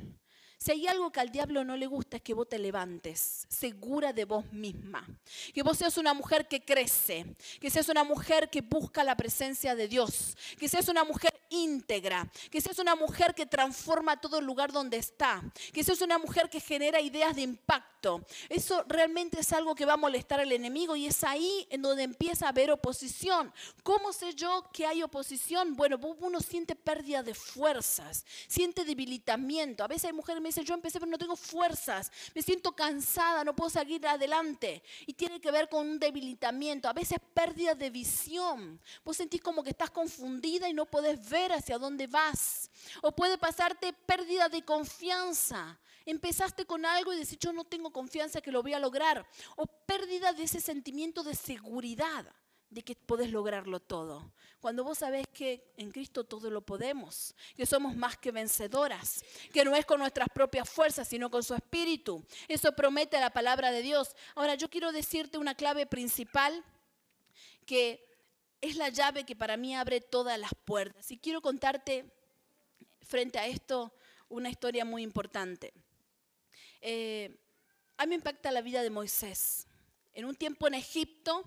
Si 0.63 0.71
hay 0.71 0.87
algo 0.87 1.11
que 1.11 1.19
al 1.19 1.29
diablo 1.29 1.65
no 1.65 1.75
le 1.75 1.87
gusta 1.87 2.15
es 2.15 2.23
que 2.23 2.33
vos 2.33 2.47
te 2.47 2.57
levantes 2.57 3.45
segura 3.49 4.13
de 4.13 4.23
vos 4.23 4.49
misma. 4.53 5.05
Que 5.53 5.61
vos 5.61 5.77
seas 5.77 5.97
una 5.97 6.13
mujer 6.13 6.47
que 6.47 6.63
crece. 6.63 7.35
Que 7.59 7.69
seas 7.69 7.89
una 7.89 8.05
mujer 8.05 8.49
que 8.49 8.61
busca 8.61 9.03
la 9.03 9.17
presencia 9.17 9.75
de 9.75 9.89
Dios. 9.89 10.37
Que 10.57 10.69
seas 10.69 10.87
una 10.87 11.03
mujer 11.03 11.32
íntegra, 11.53 12.29
que 12.49 12.61
seas 12.61 12.79
una 12.79 12.95
mujer 12.95 13.33
que 13.35 13.45
transforma 13.45 14.19
todo 14.19 14.39
el 14.39 14.45
lugar 14.45 14.71
donde 14.71 14.97
está, 14.97 15.41
que 15.71 15.83
seas 15.83 16.01
una 16.01 16.17
mujer 16.17 16.49
que 16.49 16.59
genera 16.59 16.99
ideas 16.99 17.35
de 17.35 17.43
impacto. 17.43 18.25
Eso 18.49 18.83
realmente 18.87 19.39
es 19.39 19.53
algo 19.53 19.75
que 19.75 19.85
va 19.85 19.93
a 19.93 19.97
molestar 19.97 20.39
al 20.39 20.51
enemigo 20.51 20.95
y 20.95 21.07
es 21.07 21.23
ahí 21.23 21.65
en 21.69 21.81
donde 21.81 22.03
empieza 22.03 22.47
a 22.47 22.49
haber 22.49 22.71
oposición. 22.71 23.53
¿Cómo 23.81 24.11
sé 24.11 24.33
yo 24.33 24.69
que 24.73 24.85
hay 24.85 25.03
oposición? 25.03 25.75
Bueno, 25.75 25.97
uno 26.19 26.39
siente 26.41 26.75
pérdida 26.75 27.23
de 27.23 27.33
fuerzas, 27.33 28.25
siente 28.47 28.83
debilitamiento. 28.83 29.83
A 29.83 29.87
veces 29.87 30.05
hay 30.05 30.13
mujeres 30.13 30.39
que 30.39 30.41
me 30.41 30.49
dicen, 30.49 30.65
yo 30.65 30.73
empecé 30.73 30.99
pero 30.99 31.11
no 31.11 31.17
tengo 31.17 31.35
fuerzas, 31.35 32.11
me 32.33 32.41
siento 32.41 32.73
cansada, 32.73 33.43
no 33.43 33.55
puedo 33.55 33.69
seguir 33.69 34.05
adelante. 34.07 34.83
Y 35.05 35.13
tiene 35.13 35.39
que 35.39 35.51
ver 35.51 35.69
con 35.69 35.87
un 35.87 35.99
debilitamiento, 35.99 36.89
a 36.89 36.93
veces 36.93 37.19
pérdida 37.33 37.75
de 37.75 37.89
visión. 37.89 38.79
Vos 39.05 39.17
sentís 39.17 39.41
como 39.41 39.63
que 39.63 39.69
estás 39.69 39.91
confundida 39.91 40.67
y 40.67 40.73
no 40.73 40.85
podés 40.85 41.29
ver 41.29 41.42
hacia 41.51 41.77
dónde 41.77 42.07
vas. 42.07 42.71
O 43.01 43.11
puede 43.11 43.37
pasarte 43.37 43.93
pérdida 43.93 44.49
de 44.49 44.63
confianza. 44.63 45.79
Empezaste 46.05 46.65
con 46.65 46.85
algo 46.85 47.13
y 47.13 47.17
decís, 47.17 47.39
yo 47.39 47.53
no 47.53 47.63
tengo 47.63 47.91
confianza 47.91 48.41
que 48.41 48.51
lo 48.51 48.61
voy 48.61 48.73
a 48.73 48.79
lograr. 48.79 49.25
O 49.55 49.65
pérdida 49.65 50.33
de 50.33 50.43
ese 50.43 50.61
sentimiento 50.61 51.23
de 51.23 51.35
seguridad 51.35 52.25
de 52.73 52.81
que 52.81 52.95
podés 52.95 53.31
lograrlo 53.31 53.79
todo. 53.79 54.33
Cuando 54.59 54.83
vos 54.83 54.97
sabés 54.97 55.27
que 55.27 55.73
en 55.77 55.91
Cristo 55.91 56.23
todo 56.23 56.49
lo 56.49 56.61
podemos, 56.61 57.35
que 57.55 57.65
somos 57.65 57.95
más 57.95 58.17
que 58.17 58.31
vencedoras, 58.31 59.23
que 59.51 59.63
no 59.63 59.75
es 59.75 59.85
con 59.85 59.99
nuestras 59.99 60.27
propias 60.33 60.69
fuerzas, 60.69 61.07
sino 61.07 61.29
con 61.29 61.43
su 61.43 61.53
espíritu. 61.53 62.25
Eso 62.47 62.71
promete 62.71 63.19
la 63.19 63.29
palabra 63.29 63.71
de 63.71 63.81
Dios. 63.81 64.15
Ahora 64.35 64.55
yo 64.55 64.69
quiero 64.69 64.91
decirte 64.91 65.37
una 65.37 65.55
clave 65.55 65.85
principal 65.85 66.63
que 67.65 68.12
es 68.63 68.77
la 68.77 68.87
llave 68.87 69.25
que 69.25 69.35
para 69.35 69.57
mí 69.57 69.75
abre 69.75 69.99
todas 69.99 70.39
las 70.39 70.51
puertas. 70.63 71.11
Y 71.11 71.17
quiero 71.17 71.41
contarte 71.41 72.05
frente 73.01 73.37
a 73.37 73.45
esto 73.45 73.93
una 74.29 74.49
historia 74.49 74.85
muy 74.85 75.03
importante. 75.03 75.73
Eh, 76.79 77.37
a 77.97 78.05
mí 78.05 78.11
me 78.11 78.15
impacta 78.15 78.53
la 78.53 78.61
vida 78.61 78.81
de 78.81 78.89
Moisés. 78.89 79.67
En 80.13 80.23
un 80.23 80.35
tiempo 80.35 80.65
en 80.65 80.75
Egipto, 80.75 81.43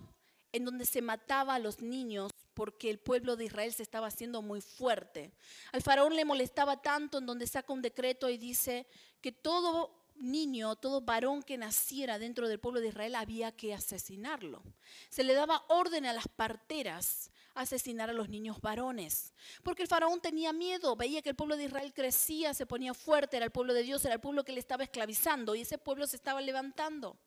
en 0.51 0.63
donde 0.63 0.85
se 0.85 1.01
mataba 1.01 1.55
a 1.55 1.59
los 1.59 1.81
niños 1.81 2.31
porque 2.53 2.91
el 2.91 2.99
pueblo 2.99 3.35
de 3.35 3.45
Israel 3.45 3.73
se 3.73 3.81
estaba 3.81 4.07
haciendo 4.07 4.43
muy 4.43 4.61
fuerte. 4.61 5.33
Al 5.71 5.81
faraón 5.81 6.15
le 6.15 6.23
molestaba 6.23 6.83
tanto 6.83 7.17
en 7.17 7.25
donde 7.25 7.47
saca 7.47 7.73
un 7.73 7.81
decreto 7.81 8.29
y 8.29 8.37
dice 8.37 8.85
que 9.21 9.31
todo 9.31 10.06
niño, 10.19 10.75
todo 10.75 11.01
varón 11.01 11.43
que 11.43 11.57
naciera 11.57 12.19
dentro 12.19 12.47
del 12.47 12.59
pueblo 12.59 12.81
de 12.81 12.89
Israel 12.89 13.15
había 13.15 13.51
que 13.51 13.73
asesinarlo. 13.73 14.63
Se 15.09 15.23
le 15.23 15.33
daba 15.33 15.63
orden 15.69 16.05
a 16.05 16.13
las 16.13 16.27
parteras 16.27 17.31
asesinar 17.61 18.09
a 18.09 18.13
los 18.13 18.29
niños 18.29 18.61
varones. 18.61 19.33
Porque 19.63 19.83
el 19.83 19.87
faraón 19.87 20.21
tenía 20.21 20.53
miedo, 20.53 20.95
veía 20.95 21.21
que 21.21 21.29
el 21.29 21.35
pueblo 21.35 21.57
de 21.57 21.65
Israel 21.65 21.93
crecía, 21.93 22.53
se 22.53 22.65
ponía 22.65 22.93
fuerte, 22.93 23.37
era 23.37 23.45
el 23.45 23.51
pueblo 23.51 23.73
de 23.73 23.83
Dios, 23.83 24.03
era 24.05 24.15
el 24.15 24.21
pueblo 24.21 24.43
que 24.43 24.53
le 24.53 24.59
estaba 24.59 24.83
esclavizando 24.83 25.55
y 25.55 25.61
ese 25.61 25.77
pueblo 25.77 26.07
se 26.07 26.15
estaba 26.15 26.41
levantando. 26.41 27.17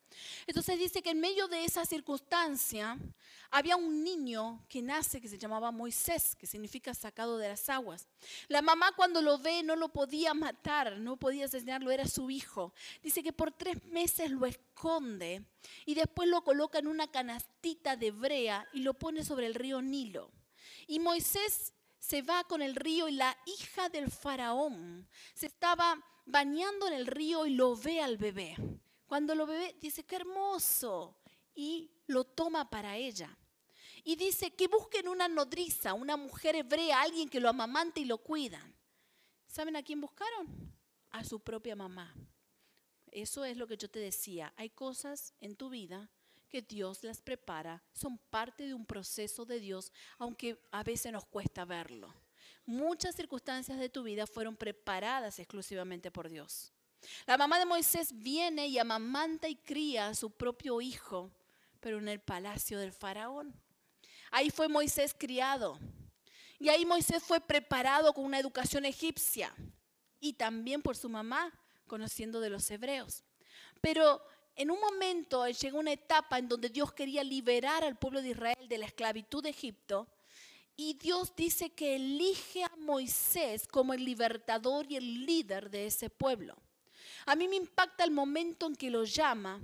Entonces 0.47 0.79
dice 0.79 1.03
que 1.03 1.11
en 1.11 1.21
medio 1.21 1.49
de 1.49 1.65
esa 1.65 1.85
circunstancia 1.85 2.99
había 3.51 3.77
un 3.77 4.03
niño 4.03 4.65
que 4.69 4.83
nace 4.83 5.21
que 5.21 5.29
se 5.29 5.39
llamaba 5.39 5.71
Moisés, 5.71 6.37
que 6.37 6.47
significa 6.47 6.95
sacado 6.95 7.39
de 7.39 7.49
las 7.49 7.69
aguas. 7.69 8.09
La 8.49 8.63
mamá 8.63 8.93
cuando 8.97 9.23
lo 9.23 9.39
ve 9.39 9.63
no 9.63 9.77
lo 9.77 9.89
podía 9.89 10.35
matar, 10.35 10.99
no 10.99 11.17
podía 11.17 11.47
asesinarlo, 11.47 11.91
era 11.91 12.07
su 12.07 12.31
hijo. 12.31 12.73
Dice 13.03 13.23
que 13.23 13.33
por 13.33 13.53
tres 13.53 13.85
meses 13.85 14.31
lo 14.31 14.47
esconde 14.47 15.45
y 15.85 15.95
después 15.95 16.29
lo 16.29 16.43
coloca 16.43 16.79
en 16.79 16.87
una 16.87 17.11
canastita 17.11 17.97
de 17.97 18.11
brea 18.11 18.69
y 18.73 18.81
lo 18.81 18.95
pone 18.95 19.25
sobre 19.25 19.47
el 19.47 19.55
río 19.55 19.83
Nilo. 19.83 20.31
Y 20.87 20.99
Moisés 20.99 21.73
se 21.99 22.23
va 22.23 22.45
con 22.45 22.63
el 22.63 22.75
río 22.75 23.09
y 23.09 23.13
la 23.13 23.37
hija 23.47 23.89
del 23.89 24.11
faraón 24.11 25.09
se 25.35 25.47
estaba 25.47 26.03
bañando 26.27 26.87
en 26.87 26.95
el 26.95 27.07
río 27.07 27.47
y 27.47 27.51
lo 27.51 27.77
ve 27.77 28.01
al 28.01 28.17
bebé. 28.17 28.57
Cuando 29.07 29.35
lo 29.35 29.47
ve, 29.47 29.77
dice, 29.81 30.05
qué 30.05 30.17
hermoso. 30.17 31.17
Y 31.55 31.91
lo 32.07 32.25
toma 32.25 32.71
para 32.71 32.97
ella. 32.97 33.37
Y 34.05 34.17
dice 34.17 34.53
que 34.53 34.69
busquen 34.69 35.09
una 35.09 35.29
nodriza, 35.29 35.95
una 35.95 36.17
mujer 36.17 36.57
hebrea, 36.57 37.03
alguien 37.03 37.29
que 37.29 37.41
lo 37.41 37.49
amamante 37.49 38.01
y 38.01 38.05
lo 38.05 38.19
cuidan. 38.19 38.75
¿Saben 39.47 39.77
a 39.77 39.83
quién 39.83 40.01
buscaron? 40.01 40.73
A 41.11 41.25
su 41.25 41.41
propia 41.41 41.75
mamá. 41.75 42.15
Eso 43.13 43.45
es 43.45 43.57
lo 43.57 43.67
que 43.67 43.77
yo 43.77 43.89
te 43.89 43.99
decía. 43.99 44.53
Hay 44.57 44.71
cosas 44.71 45.35
en 45.41 45.57
tu 45.57 45.71
vida 45.71 46.11
que 46.49 46.63
Dios 46.63 47.05
las 47.05 47.23
prepara, 47.23 47.83
son 47.93 48.19
parte 48.19 48.67
de 48.67 48.75
un 48.75 48.85
proceso 48.85 49.45
de 49.45 49.61
Dios, 49.61 49.93
aunque 50.19 50.61
a 50.73 50.83
veces 50.83 51.13
nos 51.13 51.25
cuesta 51.25 51.65
verlo. 51.65 52.13
Muchas 52.67 53.15
circunstancias 53.15 53.79
de 53.79 53.89
tu 53.89 54.03
vida 54.03 54.27
fueron 54.27 54.57
preparadas 54.57 55.39
exclusivamente 55.39 56.11
por 56.11 56.29
Dios. 56.29 56.73
La 57.27 57.39
mamá 57.39 57.59
de 57.59 57.67
Moisés 57.67 58.13
viene 58.13 58.67
y 58.67 58.79
amamanta 58.79 59.49
y 59.49 59.57
cría 59.57 60.09
a 60.09 60.15
su 60.15 60.31
propio 60.31 60.81
hijo, 60.81 61.31
pero 61.81 61.99
en 61.99 62.09
el 62.09 62.21
palacio 62.21 62.79
del 62.79 62.93
faraón. 62.93 63.55
Ahí 64.31 64.51
fue 64.51 64.69
Moisés 64.69 65.15
criado. 65.19 65.79
Y 66.59 66.69
ahí 66.69 66.85
Moisés 66.85 67.23
fue 67.23 67.41
preparado 67.41 68.13
con 68.13 68.25
una 68.25 68.39
educación 68.39 68.85
egipcia 68.85 69.55
y 70.21 70.35
también 70.35 70.83
por 70.83 70.97
su 70.97 71.09
mamá, 71.09 71.53
conociendo 71.91 72.39
de 72.39 72.51
los 72.51 72.71
hebreos. 72.71 73.25
Pero 73.81 74.23
en 74.55 74.71
un 74.71 74.79
momento 74.81 75.45
llegó 75.49 75.81
una 75.81 75.93
etapa 75.93 76.39
en 76.39 76.49
donde 76.49 76.69
Dios 76.69 76.93
quería 76.93 77.25
liberar 77.25 77.83
al 77.83 77.99
pueblo 77.99 78.23
de 78.23 78.29
Israel 78.31 78.69
de 78.69 78.79
la 78.79 78.87
esclavitud 78.87 79.43
de 79.43 79.51
Egipto. 79.51 80.07
Y 80.77 80.95
Dios 80.95 81.35
dice 81.35 81.71
que 81.71 81.97
elige 81.97 82.63
a 82.63 82.77
Moisés 82.77 83.67
como 83.67 83.93
el 83.93 84.05
libertador 84.05 84.87
y 84.89 84.97
el 84.97 85.27
líder 85.27 85.69
de 85.69 85.87
ese 85.87 86.11
pueblo. 86.11 86.55
A 87.27 87.35
mí 87.35 87.49
me 87.49 87.57
impacta 87.57 88.05
el 88.05 88.13
momento 88.13 88.67
en 88.67 88.77
que 88.77 88.89
lo 88.89 89.03
llama, 89.03 89.61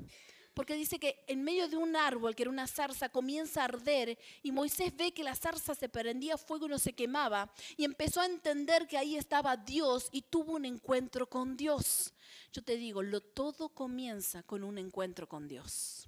porque 0.56 0.74
dice 0.74 0.98
que 0.98 1.22
en 1.26 1.44
medio 1.44 1.68
de 1.68 1.76
un 1.76 1.96
árbol, 1.96 2.34
que 2.34 2.44
era 2.44 2.50
una 2.50 2.66
zarza, 2.66 3.10
comienza 3.10 3.60
a 3.60 3.64
arder 3.66 4.18
y 4.42 4.52
Moisés 4.52 4.96
ve 4.96 5.12
que 5.12 5.22
la 5.22 5.34
zarza 5.34 5.74
se 5.74 5.90
prendía 5.90 6.38
fuego 6.38 6.64
y 6.64 6.70
no 6.70 6.78
se 6.78 6.94
quemaba 6.94 7.52
y 7.76 7.84
empezó 7.84 8.22
a 8.22 8.24
entender 8.24 8.86
que 8.86 8.96
ahí 8.96 9.16
estaba 9.16 9.58
Dios 9.58 10.08
y 10.12 10.22
tuvo 10.22 10.54
un 10.54 10.64
encuentro 10.64 11.28
con 11.28 11.58
Dios. 11.58 12.14
Yo 12.54 12.62
te 12.62 12.78
digo, 12.78 13.02
lo 13.02 13.20
todo 13.20 13.68
comienza 13.68 14.42
con 14.44 14.64
un 14.64 14.78
encuentro 14.78 15.28
con 15.28 15.46
Dios. 15.46 16.06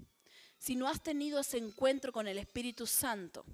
Si 0.56 0.76
no 0.76 0.88
has 0.88 1.02
tenido 1.02 1.40
ese 1.40 1.58
encuentro 1.58 2.10
con 2.10 2.26
el 2.26 2.38
Espíritu 2.38 2.86
Santo, 2.86 3.44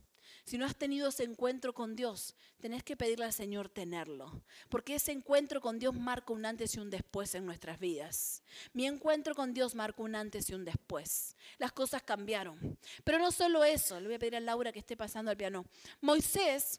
si 0.45 0.59
no 0.59 0.67
has 0.67 0.77
tenido 0.77 1.09
ese 1.09 1.25
encuentro 1.25 1.73
con 1.73 1.97
Dios, 1.97 2.37
tenés 2.61 2.83
que 2.83 2.97
pedirle 2.97 3.25
al 3.25 3.33
Señor 3.33 3.71
tenerlo, 3.71 4.43
porque 4.69 4.97
ese 4.97 5.13
encuentro 5.13 5.63
con 5.63 5.79
Dios 5.79 5.95
marca 5.95 6.35
un 6.35 6.45
antes 6.45 6.75
y 6.75 6.81
un 6.81 6.91
después 6.91 7.35
en 7.35 7.47
nuestras 7.47 7.79
vidas. 7.79 8.43
Mi 8.75 8.87
encuentro 8.87 9.35
con 9.35 9.55
Dios 9.55 9.75
marca 9.75 10.03
un 10.03 10.15
antes 10.15 10.51
y 10.51 10.55
un 10.55 10.65
después. 10.65 11.35
Las 11.57 11.73
cosas 11.73 12.03
cambiaron. 12.03 12.79
Pero 13.05 13.19
no 13.19 13.33
solo 13.33 13.65
eso, 13.65 13.99
le 14.01 14.07
voy 14.07 14.17
a 14.17 14.19
pedir 14.19 14.37
a 14.37 14.41
Laura 14.41 14.71
que 14.71 14.81
esté 14.81 14.99
pasando 14.99 15.31
al 15.31 15.37
piano. 15.39 15.65
Moisés, 16.03 16.79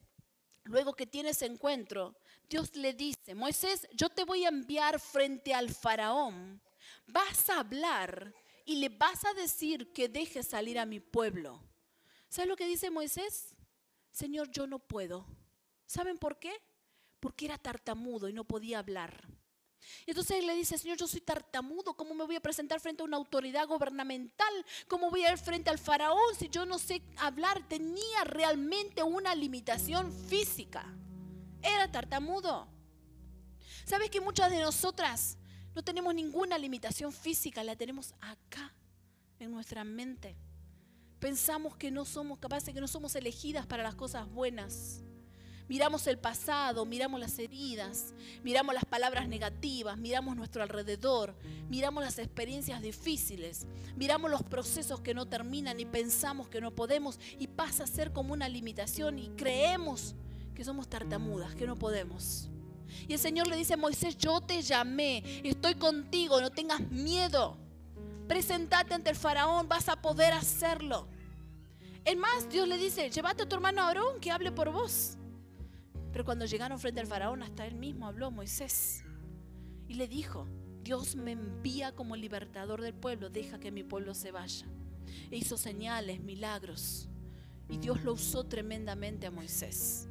luego 0.66 0.94
que 0.94 1.08
tiene 1.08 1.30
ese 1.30 1.48
encuentro, 1.48 2.16
Dios 2.48 2.76
le 2.76 2.94
dice, 2.94 3.34
Moisés, 3.34 3.88
yo 3.94 4.10
te 4.10 4.26
voy 4.26 4.46
a 4.46 4.50
enviar 4.50 5.00
frente 5.00 5.56
al 5.56 5.74
faraón, 5.74 6.62
vas 7.08 7.50
a 7.50 7.62
hablar 7.62 8.32
y 8.64 8.76
le 8.76 8.90
vas 8.90 9.26
a 9.26 9.34
decir 9.34 9.92
que 9.92 10.08
deje 10.08 10.44
salir 10.44 10.78
a 10.78 10.86
mi 10.86 11.00
pueblo. 11.00 11.60
¿Sabes 12.30 12.50
lo 12.50 12.56
que 12.56 12.68
dice 12.68 12.92
Moisés? 12.92 13.55
Señor, 14.16 14.50
yo 14.50 14.66
no 14.66 14.80
puedo. 14.80 15.26
¿Saben 15.86 16.18
por 16.18 16.40
qué? 16.40 16.54
Porque 17.20 17.48
era 17.48 17.58
tartamudo 17.58 18.30
y 18.30 18.34
no 18.34 18.46
podía 18.46 18.80
hablar. 18.80 19.28
Y 20.06 20.12
entonces 20.12 20.38
él 20.38 20.48
le 20.48 20.56
dice, 20.56 20.78
Señor, 20.78 20.96
yo 20.98 21.06
soy 21.06 21.20
tartamudo, 21.20 21.98
¿cómo 21.98 22.16
me 22.16 22.24
voy 22.24 22.38
a 22.38 22.42
presentar 22.42 22.80
frente 22.80 23.02
a 23.02 23.06
una 23.06 23.18
autoridad 23.18 23.68
gubernamental? 23.68 24.66
¿Cómo 24.88 25.10
voy 25.10 25.26
a 25.26 25.34
ir 25.34 25.38
frente 25.38 25.70
al 25.70 25.80
faraón 25.80 26.34
si 26.40 26.48
yo 26.48 26.66
no 26.66 26.80
sé 26.80 27.04
hablar? 27.18 27.68
Tenía 27.68 28.24
realmente 28.24 29.04
una 29.04 29.36
limitación 29.36 30.14
física. 30.14 30.86
Era 31.62 31.92
tartamudo. 31.92 32.70
¿Sabes 33.84 34.10
que 34.10 34.22
muchas 34.22 34.50
de 34.50 34.62
nosotras 34.62 35.38
no 35.76 35.84
tenemos 35.84 36.16
ninguna 36.16 36.58
limitación 36.58 37.12
física? 37.12 37.66
La 37.66 37.76
tenemos 37.76 38.16
acá, 38.22 38.74
en 39.40 39.52
nuestra 39.52 39.84
mente 39.84 40.38
pensamos 41.26 41.76
que 41.76 41.90
no 41.90 42.06
somos 42.06 42.38
capaces, 42.38 42.72
que 42.72 42.80
no 42.80 42.88
somos 42.88 43.16
elegidas 43.16 43.66
para 43.66 43.82
las 43.82 43.96
cosas 43.96 44.30
buenas. 44.30 45.02
Miramos 45.68 46.06
el 46.06 46.20
pasado, 46.20 46.86
miramos 46.86 47.20
las 47.20 47.40
heridas, 47.40 48.14
miramos 48.44 48.76
las 48.76 48.86
palabras 48.86 49.28
negativas, 49.28 49.98
miramos 49.98 50.36
nuestro 50.36 50.62
alrededor, 50.62 51.36
miramos 51.68 52.04
las 52.04 52.20
experiencias 52.20 52.80
difíciles, 52.80 53.66
miramos 53.96 54.30
los 54.30 54.44
procesos 54.44 55.02
que 55.02 55.16
no 55.16 55.26
terminan 55.26 55.80
y 55.80 55.86
pensamos 55.86 56.48
que 56.48 56.62
no 56.62 56.76
podemos 56.76 57.20
y 57.40 57.48
pasa 57.48 57.86
a 57.86 57.88
ser 57.88 58.14
como 58.14 58.32
una 58.32 58.48
limitación 58.48 59.18
y 59.18 59.30
creemos 59.30 60.14
que 60.54 60.64
somos 60.64 60.88
tartamudas, 60.88 61.56
que 61.56 61.66
no 61.66 61.76
podemos. 61.76 62.52
Y 63.08 63.14
el 63.14 63.20
Señor 63.20 63.48
le 63.48 63.56
dice 63.56 63.74
a 63.74 63.78
Moisés, 63.78 64.16
yo 64.16 64.42
te 64.42 64.62
llamé, 64.62 65.24
estoy 65.44 65.74
contigo, 65.74 66.40
no 66.40 66.52
tengas 66.52 66.82
miedo. 66.92 67.58
Presentate 68.28 68.94
ante 68.94 69.10
el 69.10 69.16
faraón, 69.16 69.68
vas 69.68 69.90
a 69.90 70.00
poder 70.00 70.32
hacerlo. 70.32 71.08
Es 72.06 72.16
más, 72.16 72.48
Dios 72.50 72.68
le 72.68 72.78
dice, 72.78 73.10
llévate 73.10 73.44
a 73.44 73.50
tu 73.50 73.56
hermano 73.56 73.82
Aarón 73.82 74.20
que 74.20 74.32
hable 74.32 74.52
por 74.52 74.72
vos. 74.72 75.18
Pero 76.12 76.24
cuando 76.24 76.46
llegaron 76.46 76.80
frente 76.80 77.02
al 77.02 77.08
faraón, 77.08 77.42
hasta 77.42 77.66
él 77.66 77.74
mismo 77.74 78.06
habló 78.08 78.30
Moisés. 78.30 79.04
Y 79.88 79.96
le 79.96 80.08
dijo, 80.08 80.48
Dios 80.84 81.16
me 81.16 81.32
envía 81.32 81.94
como 81.94 82.16
libertador 82.16 82.82
del 82.82 82.94
pueblo, 82.94 83.32
deja 83.32 83.60
que 83.60 83.72
mi 83.72 83.84
pueblo 83.84 84.14
se 84.14 84.32
vaya. 84.32 84.68
E 85.32 85.38
hizo 85.38 85.58
señales, 85.58 86.22
milagros. 86.22 87.10
Y 87.70 87.78
Dios 87.78 88.04
lo 88.04 88.14
usó 88.14 88.44
tremendamente 88.44 89.26
a 89.26 89.32
Moisés. 89.32 90.08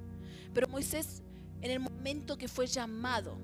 Pero 0.53 0.67
Moisés, 0.67 1.23
en 1.61 1.71
el 1.71 1.79
momento 1.79 2.37
que 2.37 2.49
fue 2.49 2.67
llamado 2.67 3.39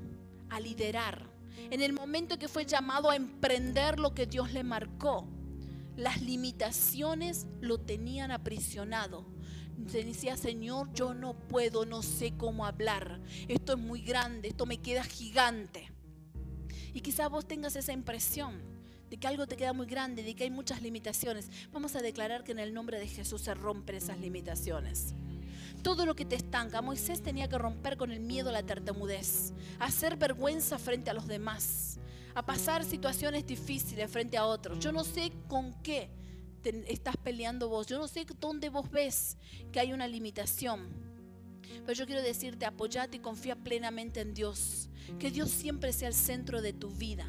a 0.48 0.59
liderar, 0.59 1.22
en 1.70 1.80
el 1.82 1.92
momento 1.92 2.36
que 2.36 2.48
fue 2.48 2.64
llamado 2.64 3.11
a 3.11 3.16
emprender 3.16 4.01
lo 4.01 4.12
que 4.12 4.26
Dios 4.26 4.53
le 4.53 4.64
marcó, 4.64 5.24
las 6.01 6.22
limitaciones 6.22 7.46
lo 7.61 7.78
tenían 7.78 8.30
aprisionado. 8.30 9.26
Se 9.86 10.03
decía, 10.03 10.36
Señor, 10.36 10.92
yo 10.92 11.14
no 11.14 11.34
puedo, 11.34 11.84
no 11.84 12.03
sé 12.03 12.32
cómo 12.36 12.66
hablar. 12.66 13.20
Esto 13.48 13.74
es 13.74 13.78
muy 13.78 14.01
grande, 14.01 14.48
esto 14.48 14.66
me 14.66 14.78
queda 14.78 15.05
gigante. 15.05 15.92
Y 16.92 17.03
quizás 17.03 17.30
vos 17.30 17.46
tengas 17.46 17.76
esa 17.76 17.92
impresión 17.92 18.62
de 19.11 19.18
que 19.18 19.26
algo 19.26 19.46
te 19.46 19.57
queda 19.57 19.72
muy 19.72 19.86
grande, 19.86 20.22
de 20.22 20.34
que 20.34 20.44
hay 20.44 20.51
muchas 20.51 20.82
limitaciones. 20.82 21.51
Vamos 21.70 21.94
a 21.96 22.03
declarar 22.03 22.44
que 22.44 22.53
en 22.53 22.61
el 22.61 22.72
nombre 22.72 22.98
de 22.98 23.07
Jesús 23.07 23.42
se 23.42 23.55
rompen 23.55 23.96
esas 23.96 24.18
limitaciones. 24.18 25.14
Todo 25.82 26.07
lo 26.07 26.14
que 26.14 26.24
te 26.24 26.36
estanca, 26.36 26.82
Moisés 26.82 27.22
tenía 27.22 27.48
que 27.48 27.59
romper 27.59 27.96
con 27.96 28.11
el 28.11 28.20
miedo 28.20 28.51
a 28.51 28.53
la 28.53 28.62
tartamudez, 28.62 29.53
hacer 29.78 30.16
vergüenza 30.16 30.78
frente 30.78 31.11
a 31.11 31.14
los 31.14 31.26
demás, 31.26 31.98
a 32.41 32.43
pasar 32.43 32.84
situaciones 32.84 33.47
difíciles 33.47 34.11
frente 34.11 34.38
a 34.38 34.47
otros. 34.47 34.78
Yo 34.78 34.93
no 34.93 35.05
sé 35.05 35.30
con 35.47 35.74
qué 35.82 36.09
estás 36.88 37.14
peleando 37.18 37.68
vos, 37.68 37.86
yo 37.86 37.99
no 37.99 38.09
sé 38.09 38.26
dónde 38.41 38.70
vos 38.70 38.91
ves 38.91 39.36
que 39.70 39.78
hay 39.78 39.93
una 39.93 40.09
limitación. 40.09 40.88
Pero 41.84 41.93
yo 41.93 42.07
quiero 42.07 42.22
decirte, 42.22 42.64
apoyate 42.64 43.18
y 43.18 43.20
confía 43.20 43.57
plenamente 43.57 44.20
en 44.20 44.32
Dios. 44.32 44.88
Que 45.18 45.30
Dios 45.30 45.51
siempre 45.51 45.93
sea 45.93 46.09
el 46.09 46.14
centro 46.14 46.62
de 46.62 46.72
tu 46.72 46.88
vida. 46.88 47.26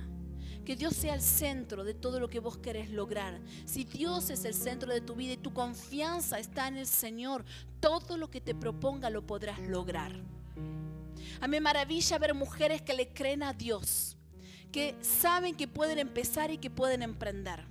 Que 0.64 0.78
Dios 0.78 0.96
sea 0.96 1.14
el 1.14 1.22
centro 1.22 1.84
de 1.84 1.94
todo 1.94 2.22
lo 2.22 2.30
que 2.30 2.40
vos 2.40 2.58
querés 2.58 2.90
lograr. 2.90 3.42
Si 3.66 3.84
Dios 3.84 4.30
es 4.30 4.46
el 4.46 4.54
centro 4.54 4.94
de 4.94 5.02
tu 5.02 5.16
vida 5.16 5.34
y 5.34 5.38
tu 5.38 5.54
confianza 5.54 6.40
está 6.40 6.70
en 6.70 6.78
el 6.78 6.88
Señor, 6.88 7.44
todo 7.82 8.16
lo 8.16 8.30
que 8.30 8.40
te 8.40 8.56
proponga 8.56 9.10
lo 9.10 9.26
podrás 9.26 9.60
lograr. 9.60 10.14
A 11.42 11.48
mí 11.48 11.52
me 11.52 11.60
maravilla 11.60 12.18
ver 12.18 12.34
mujeres 12.34 12.82
que 12.82 12.94
le 12.94 13.10
creen 13.10 13.44
a 13.44 13.54
Dios, 13.54 14.16
que 14.72 14.96
saben 15.02 15.56
que 15.56 15.68
pueden 15.68 16.00
empezar 16.00 16.52
y 16.52 16.58
que 16.58 16.70
pueden 16.70 17.04
emprender. 17.04 17.66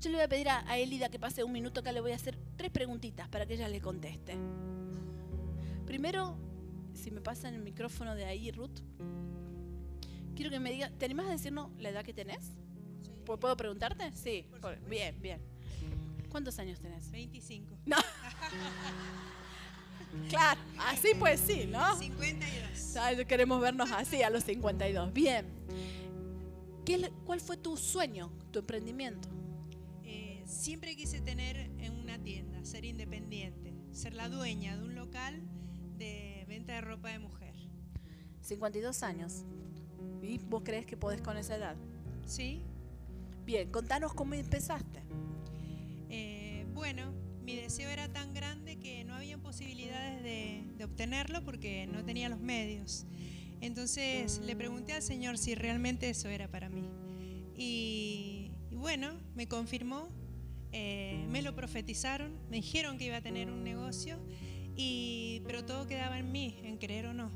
Yo 0.00 0.10
le 0.10 0.16
voy 0.16 0.24
a 0.24 0.28
pedir 0.28 0.48
a, 0.48 0.76
Elida 0.76 1.08
que 1.08 1.18
pase 1.18 1.44
un 1.44 1.52
minuto 1.52 1.80
acá, 1.80 1.92
le 1.92 2.00
voy 2.00 2.12
a 2.12 2.16
hacer 2.16 2.36
tres 2.56 2.70
preguntitas 2.70 3.28
para 3.28 3.46
que 3.46 3.54
ella 3.54 3.68
le 3.68 3.80
conteste. 3.80 4.36
Primero, 5.86 6.36
si 6.92 7.10
me 7.10 7.20
pasan 7.20 7.54
el 7.54 7.62
micrófono 7.62 8.16
de 8.16 8.24
ahí, 8.24 8.50
Ruth, 8.50 8.80
quiero 10.34 10.50
que 10.50 10.58
me 10.58 10.72
diga, 10.72 10.90
¿te 10.90 11.04
animas 11.04 11.26
a 11.26 11.30
decirnos 11.30 11.70
la 11.78 11.90
edad 11.90 12.04
que 12.04 12.12
tenés? 12.12 12.52
¿Puedo 13.24 13.56
preguntarte? 13.56 14.10
Sí, 14.12 14.44
bien, 14.88 15.20
bien. 15.22 15.40
¿Cuántos 16.28 16.58
años 16.58 16.80
tenés? 16.80 17.10
25. 17.10 17.78
No. 17.86 17.96
claro, 20.28 20.60
así 20.78 21.08
pues 21.18 21.40
sí, 21.40 21.66
¿no? 21.66 21.96
52. 21.96 23.26
queremos 23.26 23.60
vernos 23.60 23.90
así 23.92 24.22
a 24.22 24.30
los 24.30 24.44
52. 24.44 25.12
Bien. 25.12 25.46
¿Qué, 26.84 27.10
¿Cuál 27.24 27.40
fue 27.40 27.56
tu 27.56 27.76
sueño, 27.76 28.30
tu 28.50 28.58
emprendimiento? 28.58 29.28
Eh, 30.02 30.42
siempre 30.46 30.96
quise 30.96 31.20
tener 31.20 31.56
en 31.78 31.92
una 31.92 32.18
tienda, 32.18 32.64
ser 32.64 32.84
independiente, 32.84 33.72
ser 33.92 34.14
la 34.14 34.28
dueña 34.28 34.76
de 34.76 34.82
un 34.84 34.94
local 34.94 35.40
de 35.96 36.44
venta 36.48 36.74
de 36.74 36.80
ropa 36.80 37.10
de 37.10 37.18
mujer. 37.20 37.54
52 38.40 39.02
años. 39.02 39.44
¿Y 40.22 40.38
vos 40.38 40.62
crees 40.64 40.86
que 40.86 40.96
podés 40.96 41.20
con 41.20 41.36
esa 41.36 41.56
edad? 41.56 41.76
Sí. 42.26 42.62
Bien, 43.44 43.70
contanos 43.70 44.12
cómo 44.14 44.34
empezaste. 44.34 45.02
Eh, 46.08 46.66
bueno, 46.74 47.12
mi 47.44 47.56
deseo 47.56 47.90
era 47.90 48.08
tan 48.08 48.32
grande 48.34 48.76
que 48.76 49.04
no 49.04 49.14
había 49.14 49.38
posibilidades 49.38 50.22
de, 50.22 50.84
obtenerlo 50.84 51.44
porque 51.44 51.86
no 51.86 52.04
tenía 52.04 52.28
los 52.28 52.40
medios. 52.40 53.06
Entonces 53.60 54.40
le 54.44 54.56
pregunté 54.56 54.94
al 54.94 55.02
Señor 55.02 55.38
si 55.38 55.54
realmente 55.54 56.10
eso 56.10 56.28
era 56.28 56.48
para 56.48 56.68
mí. 56.68 56.88
Y, 57.56 58.50
bueno, 58.72 59.12
me 59.36 59.46
confirmó, 59.46 60.08
eh, 60.72 61.24
me 61.30 61.42
lo 61.42 61.54
profetizaron, 61.54 62.32
me 62.50 62.56
dijeron 62.56 62.98
que 62.98 63.04
iba 63.04 63.18
a 63.18 63.20
tener 63.20 63.50
un 63.50 63.62
negocio, 63.62 64.18
y, 64.76 65.42
pero 65.46 65.64
todo 65.64 65.86
quedaba 65.86 66.18
en 66.18 66.32
mí, 66.32 66.58
en 66.64 66.78
creer 66.78 67.06
o 67.06 67.14
no. 67.14 67.30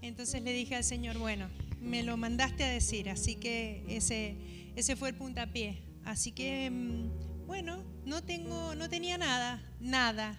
Entonces 0.00 0.42
le 0.42 0.52
dije 0.52 0.76
al 0.76 0.84
Señor, 0.84 1.18
bueno, 1.18 1.48
me 1.80 2.02
lo 2.02 2.16
mandaste 2.16 2.64
a 2.64 2.68
decir, 2.68 3.10
así 3.10 3.34
que 3.36 3.84
ese, 3.88 4.96
fue 4.96 5.10
el 5.10 5.14
puntapié. 5.14 5.78
Así 6.04 6.32
que, 6.32 6.70
mm, 6.70 7.25
bueno, 7.46 7.82
no, 8.04 8.22
tengo, 8.22 8.74
no 8.74 8.88
tenía 8.88 9.18
nada, 9.18 9.62
nada. 9.80 10.38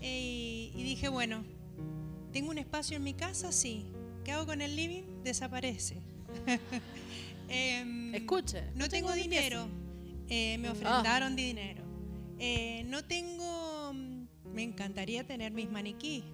Eh, 0.00 0.70
y 0.74 0.82
dije, 0.82 1.08
bueno, 1.08 1.44
¿tengo 2.32 2.50
un 2.50 2.58
espacio 2.58 2.96
en 2.96 3.04
mi 3.04 3.14
casa? 3.14 3.52
Sí. 3.52 3.86
¿Qué 4.24 4.32
hago 4.32 4.46
con 4.46 4.60
el 4.60 4.76
living? 4.76 5.22
Desaparece. 5.24 5.96
eh, 7.48 8.12
Escuche. 8.14 8.64
No, 8.74 8.88
tengo, 8.88 9.12
dinero. 9.12 9.66
Eh, 10.28 10.58
me 10.58 10.70
ofrendaron 10.70 11.32
ah. 11.32 11.36
dinero. 11.36 11.82
Eh, 12.38 12.84
no 12.86 13.04
tengo... 13.04 13.92
Mm, 13.92 14.26
me 14.52 14.62
encantaría 14.62 15.26
tener 15.26 15.52
mis 15.52 15.70
maniquí. 15.70 16.24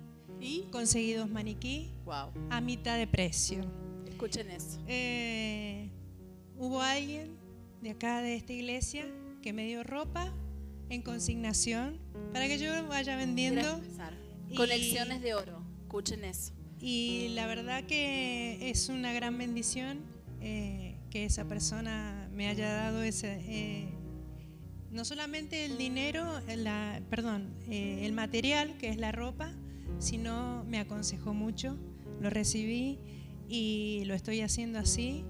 ¿Y? 0.40 0.62
Conseguí 0.70 1.14
dos 1.14 1.30
maniquí 1.30 1.90
wow. 2.04 2.30
a 2.50 2.60
mitad 2.60 2.98
de 2.98 3.06
precio. 3.06 3.60
Escuchen 4.06 4.50
eso. 4.50 4.78
Eh, 4.86 5.88
hubo 6.58 6.80
alguien 6.80 7.36
de 7.80 7.90
acá 7.90 8.20
de 8.20 8.36
esta 8.36 8.52
iglesia 8.52 9.06
que 9.46 9.52
me 9.52 9.64
dio 9.64 9.84
ropa 9.84 10.34
en 10.90 11.02
consignación 11.02 12.00
para 12.32 12.48
que 12.48 12.58
yo 12.58 12.88
vaya 12.88 13.14
vendiendo. 13.14 13.80
Conexiones 14.56 15.22
de 15.22 15.34
oro. 15.34 15.62
Escuchen 15.82 16.24
eso. 16.24 16.52
Y 16.80 17.28
la 17.28 17.46
verdad 17.46 17.84
que 17.84 18.70
es 18.70 18.88
una 18.88 19.12
gran 19.12 19.38
bendición 19.38 20.00
eh, 20.40 20.96
que 21.10 21.24
esa 21.26 21.44
persona 21.44 22.28
me 22.34 22.48
haya 22.48 22.72
dado 22.72 23.04
ese, 23.04 23.38
eh, 23.46 23.88
no 24.90 25.04
solamente 25.04 25.64
el 25.64 25.78
dinero, 25.78 26.26
la, 26.56 27.00
perdón, 27.08 27.54
el 27.70 28.12
material 28.14 28.76
que 28.78 28.88
es 28.88 28.96
la 28.96 29.12
ropa, 29.12 29.52
sino 30.00 30.64
me 30.64 30.80
aconsejó 30.80 31.34
mucho, 31.34 31.78
lo 32.20 32.30
recibí 32.30 32.98
y 33.48 34.02
lo 34.06 34.14
estoy 34.14 34.40
haciendo 34.40 34.80
así. 34.80 35.24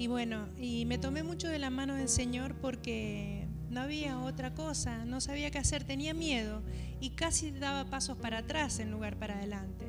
Y 0.00 0.06
bueno, 0.06 0.48
y 0.58 0.86
me 0.86 0.96
tomé 0.96 1.22
mucho 1.22 1.46
de 1.46 1.58
la 1.58 1.68
mano 1.68 1.94
del 1.94 2.08
Señor 2.08 2.54
porque 2.54 3.46
no 3.68 3.82
había 3.82 4.18
otra 4.18 4.54
cosa, 4.54 5.04
no 5.04 5.20
sabía 5.20 5.50
qué 5.50 5.58
hacer, 5.58 5.84
tenía 5.84 6.14
miedo 6.14 6.62
y 7.02 7.10
casi 7.10 7.50
daba 7.50 7.84
pasos 7.90 8.16
para 8.16 8.38
atrás 8.38 8.78
en 8.78 8.90
lugar 8.90 9.18
para 9.18 9.36
adelante. 9.36 9.84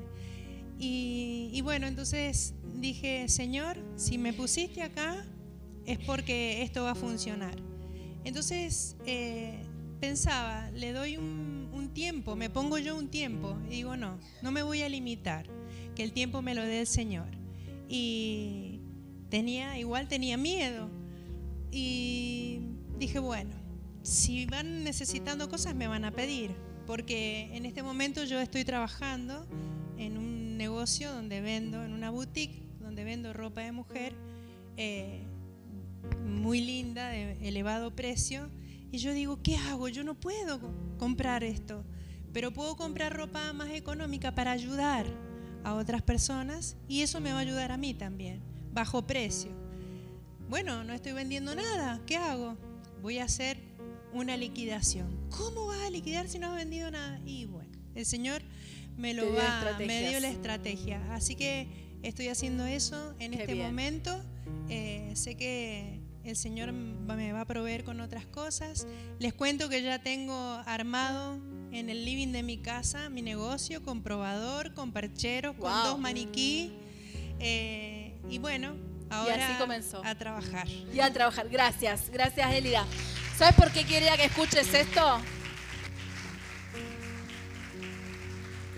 Y, 0.77 1.61
bueno, 1.63 1.87
entonces 1.87 2.55
dije, 2.75 3.29
Señor, 3.29 3.77
si 3.95 4.17
me 4.17 4.33
pusiste 4.33 4.83
acá 4.83 5.25
es 5.85 5.97
porque 5.99 6.61
esto 6.61 6.83
va 6.83 6.91
a 6.91 6.95
funcionar. 6.95 7.55
Entonces 8.25 8.97
eh, 9.05 9.63
pensaba, 10.01 10.71
le 10.71 10.91
doy 10.91 11.15
un, 11.15 11.69
un 11.71 11.93
tiempo, 11.93 12.35
me 12.35 12.49
pongo 12.49 12.77
yo 12.79 12.97
un 12.97 13.07
tiempo 13.07 13.57
y 13.67 13.75
digo, 13.75 13.95
no, 13.95 14.19
no 14.41 14.51
me 14.51 14.61
voy 14.61 14.81
a 14.81 14.89
limitar, 14.89 15.45
que 15.95 16.03
el 16.03 16.11
tiempo 16.11 16.41
me 16.41 16.53
lo 16.53 16.63
dé 16.63 16.81
el 16.81 16.87
Señor 16.87 17.29
y 17.87 18.80
tenía, 19.31 19.79
igual 19.79 20.07
tenía 20.07 20.37
miedo. 20.37 20.87
Y 21.71 22.59
dije, 22.99 23.17
bueno, 23.17 23.55
si 24.03 24.45
van 24.45 24.83
necesitando 24.83 25.49
cosas 25.49 25.73
me 25.73 25.87
van 25.87 26.05
a 26.05 26.11
pedir, 26.11 26.51
porque 26.85 27.49
en 27.55 27.65
este 27.65 27.81
momento 27.81 28.23
yo 28.25 28.39
estoy 28.39 28.63
trabajando 28.63 29.47
en 29.97 30.19
un 30.19 30.57
negocio 30.57 31.11
donde 31.11 31.41
vendo, 31.41 31.83
en 31.83 31.93
una 31.93 32.11
boutique, 32.11 32.61
donde 32.79 33.03
vendo 33.03 33.33
ropa 33.33 33.61
de 33.61 33.71
mujer 33.71 34.13
eh, 34.77 35.23
muy 36.25 36.61
linda, 36.61 37.09
de 37.09 37.47
elevado 37.47 37.95
precio. 37.95 38.49
Y 38.91 38.97
yo 38.97 39.13
digo, 39.13 39.41
¿qué 39.41 39.55
hago? 39.55 39.87
Yo 39.87 40.03
no 40.03 40.15
puedo 40.15 40.59
comprar 40.97 41.43
esto, 41.43 41.85
pero 42.33 42.51
puedo 42.51 42.75
comprar 42.75 43.15
ropa 43.15 43.53
más 43.53 43.69
económica 43.69 44.35
para 44.35 44.51
ayudar 44.51 45.05
a 45.63 45.75
otras 45.75 46.01
personas 46.01 46.75
y 46.87 47.01
eso 47.01 47.21
me 47.21 47.31
va 47.31 47.37
a 47.37 47.41
ayudar 47.41 47.71
a 47.71 47.77
mí 47.77 47.93
también, 47.93 48.41
bajo 48.73 49.05
precio. 49.05 49.51
Bueno, 50.49 50.83
no 50.83 50.93
estoy 50.93 51.13
vendiendo 51.13 51.55
nada, 51.55 52.01
¿qué 52.05 52.17
hago? 52.17 52.57
Voy 53.01 53.19
a 53.19 53.25
hacer 53.25 53.57
una 54.13 54.35
liquidación. 54.37 55.29
¿Cómo 55.29 55.67
vas 55.67 55.81
a 55.81 55.89
liquidar 55.89 56.27
si 56.27 56.39
no 56.39 56.47
has 56.47 56.55
vendido 56.55 56.91
nada? 56.91 57.19
Y 57.25 57.45
bueno, 57.45 57.71
el 57.95 58.05
Señor 58.05 58.41
me 58.97 59.13
lo 59.13 59.33
va, 59.33 59.77
me 59.79 60.09
dio 60.09 60.19
la 60.19 60.29
estrategia. 60.29 61.01
Así 61.13 61.35
que 61.35 61.67
estoy 62.03 62.27
haciendo 62.27 62.65
eso 62.65 63.15
en 63.19 63.33
este 63.33 63.55
momento. 63.55 64.21
Eh, 64.69 65.11
sé 65.15 65.35
que 65.35 66.01
el 66.23 66.35
Señor 66.35 66.71
me 66.71 67.31
va 67.33 67.41
a 67.41 67.45
proveer 67.45 67.83
con 67.83 67.99
otras 68.01 68.25
cosas. 68.25 68.85
Les 69.19 69.33
cuento 69.33 69.69
que 69.69 69.81
ya 69.81 70.03
tengo 70.03 70.35
armado 70.65 71.39
en 71.71 71.89
el 71.89 72.03
living 72.03 72.33
de 72.33 72.43
mi 72.43 72.57
casa 72.57 73.09
mi 73.09 73.21
negocio 73.21 73.81
con 73.83 74.03
probador, 74.03 74.73
con 74.73 74.91
percheros, 74.91 75.55
con 75.55 75.71
dos 75.83 75.97
maniquí. 75.99 76.73
eh, 77.39 77.90
y 78.29 78.37
bueno, 78.39 78.75
ahora 79.09 79.47
así 79.47 79.59
comenzó. 79.59 80.01
a 80.05 80.15
trabajar. 80.15 80.67
Y 80.67 80.99
a 80.99 81.11
trabajar. 81.11 81.49
Gracias, 81.49 82.09
gracias 82.09 82.53
Elida. 82.53 82.85
¿Sabes 83.37 83.55
por 83.55 83.71
qué 83.71 83.85
quería 83.85 84.15
que 84.17 84.25
escuches 84.25 84.73
esto? 84.73 85.19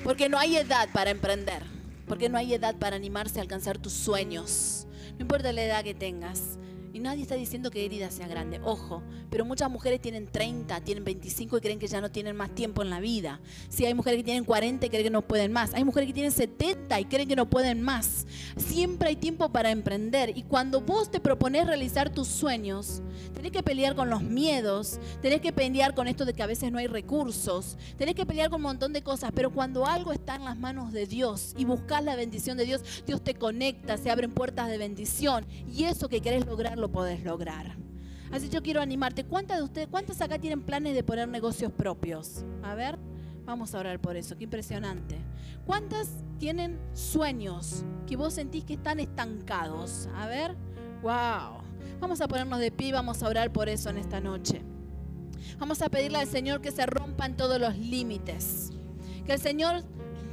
Porque 0.03 0.29
no 0.29 0.37
hay 0.37 0.57
edad 0.57 0.89
para 0.93 1.09
emprender. 1.11 1.63
Porque 2.07 2.29
no 2.29 2.37
hay 2.37 2.53
edad 2.53 2.75
para 2.75 2.95
animarse 2.95 3.39
a 3.39 3.41
alcanzar 3.41 3.77
tus 3.77 3.93
sueños. 3.93 4.85
No 5.17 5.21
importa 5.21 5.51
la 5.51 5.63
edad 5.63 5.83
que 5.83 5.93
tengas. 5.93 6.57
Y 6.93 6.99
nadie 6.99 7.23
está 7.23 7.33
diciendo 7.33 7.71
que 7.71 7.83
Elida 7.83 8.11
sea 8.11 8.27
grande. 8.27 8.61
Ojo, 8.63 9.01
pero 9.31 9.45
muchas 9.45 9.67
mujeres 9.71 9.99
tienen 9.99 10.27
30, 10.27 10.81
tienen 10.81 11.03
25 11.03 11.57
y 11.57 11.61
creen 11.61 11.79
que 11.79 11.87
ya 11.87 11.99
no 12.01 12.11
tienen 12.11 12.35
más 12.35 12.53
tiempo 12.53 12.83
en 12.83 12.91
la 12.91 12.99
vida. 12.99 13.41
Sí, 13.67 13.83
hay 13.83 13.95
mujeres 13.95 14.19
que 14.19 14.23
tienen 14.23 14.43
40 14.43 14.85
y 14.85 14.89
creen 14.89 15.05
que 15.05 15.09
no 15.09 15.23
pueden 15.23 15.51
más. 15.51 15.73
Hay 15.73 15.83
mujeres 15.83 16.05
que 16.05 16.13
tienen 16.13 16.31
70 16.31 16.99
y 16.99 17.05
creen 17.05 17.27
que 17.27 17.35
no 17.35 17.49
pueden 17.49 17.81
más. 17.81 18.27
Siempre 18.57 19.09
hay 19.09 19.15
tiempo 19.15 19.49
para 19.49 19.71
emprender. 19.71 20.37
Y 20.37 20.43
cuando 20.43 20.81
vos 20.81 21.09
te 21.09 21.19
propones 21.19 21.65
realizar 21.65 22.11
tus 22.11 22.27
sueños, 22.27 23.01
tenés 23.33 23.51
que 23.51 23.63
pelear 23.63 23.95
con 23.95 24.11
los 24.11 24.21
miedos, 24.21 24.99
tenés 25.23 25.41
que 25.41 25.51
pelear 25.51 25.95
con 25.95 26.07
esto 26.07 26.25
de 26.25 26.33
que 26.33 26.43
a 26.43 26.47
veces 26.47 26.71
no 26.71 26.77
hay 26.77 26.85
recursos, 26.85 27.75
tenés 27.97 28.13
que 28.13 28.27
pelear 28.27 28.51
con 28.51 28.57
un 28.57 28.67
montón 28.67 28.93
de 28.93 29.01
cosas. 29.01 29.31
Pero 29.33 29.49
cuando 29.49 29.87
algo 29.87 30.13
está 30.13 30.35
en 30.35 30.45
las 30.45 30.59
manos 30.59 30.93
de 30.93 31.07
Dios 31.07 31.55
y 31.57 31.65
buscas 31.65 32.03
la 32.03 32.15
bendición 32.15 32.55
de 32.55 32.65
Dios, 32.65 33.03
Dios 33.07 33.23
te 33.23 33.33
conecta, 33.33 33.97
se 33.97 34.11
abren 34.11 34.31
puertas 34.31 34.69
de 34.69 34.77
bendición. 34.77 35.47
Y 35.67 35.85
eso 35.85 36.07
que 36.07 36.21
querés 36.21 36.45
lograr, 36.45 36.82
lo 36.83 36.91
podés 36.91 37.23
lograr. 37.23 37.77
Así 38.29 38.49
yo 38.49 38.61
quiero 38.61 38.81
animarte. 38.81 39.23
¿Cuántas 39.23 39.57
de 39.57 39.63
ustedes, 39.63 39.87
cuántas 39.87 40.19
acá 40.19 40.37
tienen 40.37 40.61
planes 40.61 40.93
de 40.93 41.01
poner 41.01 41.29
negocios 41.29 41.71
propios? 41.71 42.43
A 42.61 42.75
ver, 42.75 42.99
vamos 43.45 43.73
a 43.73 43.79
orar 43.79 44.01
por 44.01 44.17
eso. 44.17 44.35
Qué 44.35 44.43
impresionante. 44.43 45.17
¿Cuántas 45.65 46.09
tienen 46.39 46.77
sueños 46.93 47.85
que 48.05 48.17
vos 48.17 48.33
sentís 48.33 48.65
que 48.65 48.73
están 48.73 48.99
estancados? 48.99 50.09
A 50.13 50.27
ver, 50.27 50.57
wow. 51.01 51.61
Vamos 52.01 52.19
a 52.19 52.27
ponernos 52.27 52.59
de 52.59 52.69
pie 52.69 52.89
y 52.89 52.91
vamos 52.91 53.23
a 53.23 53.29
orar 53.29 53.53
por 53.53 53.69
eso 53.69 53.89
en 53.89 53.97
esta 53.97 54.19
noche. 54.19 54.61
Vamos 55.59 55.81
a 55.81 55.87
pedirle 55.87 56.17
al 56.17 56.27
Señor 56.27 56.59
que 56.59 56.71
se 56.71 56.85
rompan 56.85 57.37
todos 57.37 57.61
los 57.61 57.77
límites. 57.77 58.73
Que 59.25 59.31
el 59.31 59.39
Señor 59.39 59.83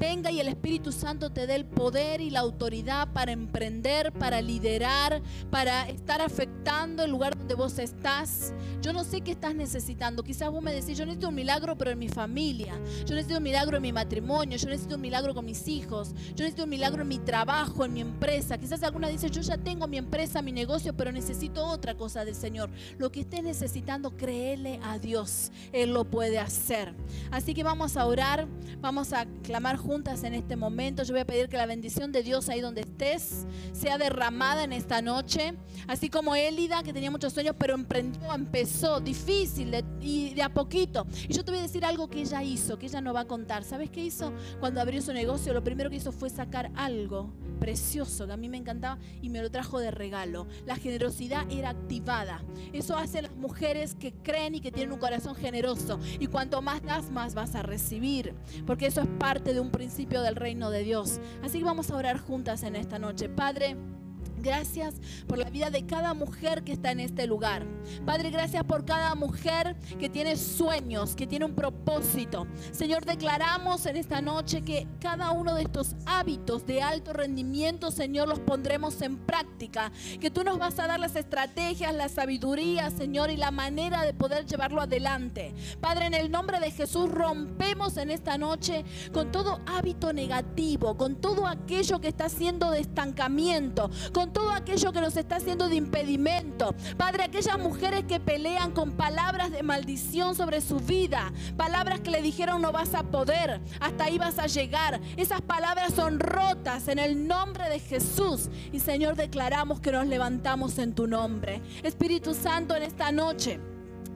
venga 0.01 0.32
y 0.32 0.40
el 0.40 0.48
Espíritu 0.48 0.92
Santo 0.92 1.30
te 1.30 1.46
dé 1.46 1.55
el 1.55 1.66
poder 1.66 2.22
y 2.22 2.30
la 2.30 2.40
autoridad 2.40 3.12
para 3.12 3.32
emprender, 3.32 4.12
para 4.12 4.40
liderar, 4.40 5.20
para 5.51 5.86
estar 5.90 6.22
afectando 6.22 7.05
el 7.05 7.11
lugar 7.11 7.36
donde 7.36 7.55
vos 7.55 7.78
estás. 7.78 8.55
Yo 8.80 8.94
no 8.94 9.05
sé 9.05 9.20
qué 9.20 9.32
estás 9.32 9.55
necesitando. 9.55 10.22
Quizás 10.22 10.51
vos 10.51 10.62
me 10.62 10.72
decís, 10.72 10.96
yo 10.96 11.05
necesito 11.05 11.28
un 11.28 11.34
milagro, 11.34 11.76
pero 11.76 11.90
en 11.90 11.98
mi 11.98 12.09
familia. 12.09 12.80
Yo 13.05 13.14
necesito 13.14 13.36
un 13.36 13.42
milagro 13.42 13.76
en 13.76 13.82
mi 13.82 13.92
matrimonio. 13.92 14.57
Yo 14.57 14.68
necesito 14.68 14.94
un 14.94 15.03
milagro 15.03 15.34
con 15.34 15.44
mis 15.44 15.68
hijos. 15.68 16.14
Yo 16.34 16.44
necesito 16.44 16.64
un 16.64 16.70
milagro 16.70 17.03
en 17.03 17.09
mi 17.09 17.18
trabajo, 17.18 17.84
en 17.84 17.92
mi 17.92 18.01
empresa. 18.01 18.57
Quizás 18.57 18.82
alguna 18.82 19.09
dice, 19.09 19.28
yo 19.28 19.42
ya 19.42 19.59
tengo 19.59 19.86
mi 19.86 19.98
empresa, 19.98 20.40
mi 20.40 20.53
negocio, 20.53 20.96
pero 20.96 21.12
necesito 21.12 21.66
otra 21.66 21.94
cosa 21.94 22.24
del 22.24 22.34
Señor. 22.34 22.70
Lo 22.96 23.12
que 23.12 23.20
estés 23.20 23.42
necesitando, 23.42 24.16
créele 24.16 24.80
a 24.82 24.98
Dios. 24.98 25.53
Él 25.72 25.92
lo 25.92 26.05
puede 26.05 26.38
hacer. 26.38 26.94
Así 27.30 27.53
que 27.53 27.62
vamos 27.62 27.98
a 27.98 28.07
orar, 28.07 28.48
vamos 28.80 29.12
a 29.12 29.26
clamar 29.42 29.76
en 29.91 30.34
este 30.34 30.55
momento. 30.55 31.03
Yo 31.03 31.14
voy 31.14 31.22
a 31.22 31.24
pedir 31.24 31.49
que 31.49 31.57
la 31.57 31.66
bendición 31.66 32.12
de 32.12 32.22
Dios 32.22 32.49
ahí 32.49 32.61
donde 32.61 32.82
estés 32.82 33.45
sea 33.72 33.99
derramada 33.99 34.62
en 34.62 34.72
esta 34.72 35.03
noche. 35.03 35.55
Así 35.88 36.09
como 36.09 36.36
Élida, 36.36 36.84
que 36.84 36.93
tenía 36.93 37.11
muchos 37.11 37.32
sueños, 37.32 37.57
pero 37.59 37.74
emprendió, 37.74 38.32
empezó 38.32 39.01
difícil 39.01 39.74
y 40.01 40.32
de 40.32 40.43
a 40.43 40.55
poquito. 40.55 41.09
Y 41.28 41.32
yo 41.32 41.45
te 41.45 41.51
voy 41.51 41.59
a 41.59 41.62
decir 41.62 41.84
algo 41.84 42.09
que 42.09 42.20
ella 42.20 42.41
hizo, 42.45 42.78
que 42.78 42.86
ella 42.86 43.01
no 43.01 43.12
va 43.12 43.20
a 43.20 43.24
contar. 43.26 43.64
¿Sabes 43.64 43.91
qué 43.91 44.05
hizo? 44.05 44.32
Cuando 44.61 44.80
abrió 44.80 45.03
su 45.03 45.12
negocio, 45.12 45.53
lo 45.53 45.64
primero 45.64 45.91
que 45.91 45.97
hizo 45.97 46.12
fue 46.12 46.30
sacar 46.30 46.70
algo 46.76 47.32
precioso 47.61 48.27
que 48.27 48.33
a 48.33 48.37
mí 48.37 48.49
me 48.49 48.57
encantaba 48.57 48.99
y 49.23 49.29
me 49.29 49.43
lo 49.43 49.51
trajo 49.51 49.79
de 49.79 49.91
regalo. 49.91 50.47
La 50.67 50.77
generosidad 50.77 51.47
era 51.51 51.71
activada. 51.71 52.43
Eso 52.73 52.97
hace 52.97 53.23
las 53.23 53.37
mujeres 53.37 53.95
que 53.95 54.13
creen 54.13 54.57
y 54.57 54.61
que 54.61 54.73
tienen 54.73 54.93
un 54.93 54.99
corazón 54.99 55.35
generoso. 55.37 56.01
Y 56.19 56.27
cuanto 56.27 56.63
más 56.63 56.83
das, 56.83 57.11
más 57.11 57.35
vas 57.35 57.55
a 57.55 57.63
recibir. 57.63 58.35
Porque 58.67 58.87
eso 58.87 59.03
es 59.03 59.09
parte 59.19 59.55
de 59.55 59.61
un 59.61 59.71
principio 59.71 60.23
del 60.23 60.37
reino 60.37 60.71
de 60.71 60.83
Dios. 60.83 61.21
Así 61.43 61.59
que 61.59 61.65
vamos 61.65 61.91
a 61.91 61.97
orar 61.97 62.19
juntas 62.19 62.63
en 62.63 62.75
esta 62.75 62.99
noche. 62.99 63.29
Padre. 63.29 63.99
Gracias 64.43 64.95
por 65.26 65.38
la 65.38 65.51
vida 65.51 65.70
de 65.70 65.84
cada 65.84 66.14
mujer 66.14 66.64
que 66.64 66.72
está 66.72 66.93
en 66.93 67.01
este 67.01 67.26
lugar. 67.26 67.66
Padre, 68.07 68.30
gracias 68.30 68.64
por 68.64 68.84
cada 68.84 69.14
mujer 69.14 69.76
que 69.99 70.09
tiene 70.09 70.36
sueños, 70.36 71.14
que 71.14 71.26
tiene 71.26 71.45
un 71.45 71.55
propósito. 71.55 72.47
Señor, 72.72 73.05
declaramos 73.05 73.84
en 73.86 73.97
esta 73.97 74.22
noche 74.22 74.62
que 74.62 74.86
cada 75.01 75.30
uno 75.32 75.55
de 75.55 75.62
estos 75.62 75.95
hábitos 76.07 76.66
de 76.66 76.80
alto 76.80 77.12
rendimiento, 77.12 77.91
Señor, 77.91 78.28
los 78.28 78.41
pondremos 78.41 79.03
en 79.03 79.18
práctica. 79.18 79.93
Que 80.20 80.30
tú 80.30 80.43
nos 80.43 80.59
vas 80.59 80.78
a 80.78 80.86
dar 80.86 81.01
las 81.01 81.16
estrategias, 81.16 81.95
la 81.95 82.09
sabiduría, 82.09 82.91
Señor, 82.91 83.30
y 83.30 83.36
la 83.36 83.51
manera 83.51 84.05
de 84.05 84.14
poder 84.14 84.47
llevarlo 84.47 84.80
adelante. 84.80 85.55
Padre, 85.80 86.07
en 86.07 86.14
el 86.14 86.30
nombre 86.30 86.61
de 86.61 86.70
Jesús 86.70 87.11
rompemos 87.11 87.99
en 87.99 88.11
esta 88.11 88.38
noche 88.38 88.84
con 89.12 89.30
todo 89.30 89.61
hábito 89.66 90.12
negativo, 90.12 90.97
con 90.97 91.16
todo 91.16 91.47
aquello 91.47 92.01
que 92.01 92.09
está 92.09 92.26
haciendo 92.26 92.70
de 92.70 92.80
estancamiento, 92.80 93.91
todo 94.33 94.51
aquello 94.53 94.93
que 94.93 95.01
nos 95.01 95.16
está 95.16 95.37
haciendo 95.37 95.68
de 95.68 95.76
impedimento. 95.76 96.74
Padre, 96.97 97.24
aquellas 97.24 97.59
mujeres 97.59 98.05
que 98.05 98.20
pelean 98.20 98.72
con 98.72 98.93
palabras 98.93 99.51
de 99.51 99.62
maldición 99.62 100.35
sobre 100.35 100.61
su 100.61 100.76
vida, 100.81 101.33
palabras 101.57 102.01
que 102.01 102.11
le 102.11 102.22
dijeron 102.22 102.62
no 102.62 102.72
vas 102.72 102.95
a 102.95 103.03
poder, 103.05 103.61
hasta 103.81 104.05
ahí 104.05 104.18
vas 104.18 104.39
a 104.39 104.47
llegar. 104.47 105.01
Esas 105.16 105.41
palabras 105.41 105.95
son 105.95 106.20
rotas 106.20 106.89
en 106.89 106.99
el 106.99 107.26
nombre 107.26 107.68
de 107.68 107.78
Jesús. 107.81 108.49
Y 108.72 108.81
Señor, 108.81 109.16
declaramos 109.16 109.81
que 109.81 109.93
nos 109.93 110.07
levantamos 110.07 110.78
en 110.78 110.95
tu 110.95 111.07
nombre. 111.07 111.62
Espíritu 111.83 112.35
Santo, 112.35 112.74
en 112.76 112.83
esta 112.83 113.12
noche, 113.12 113.61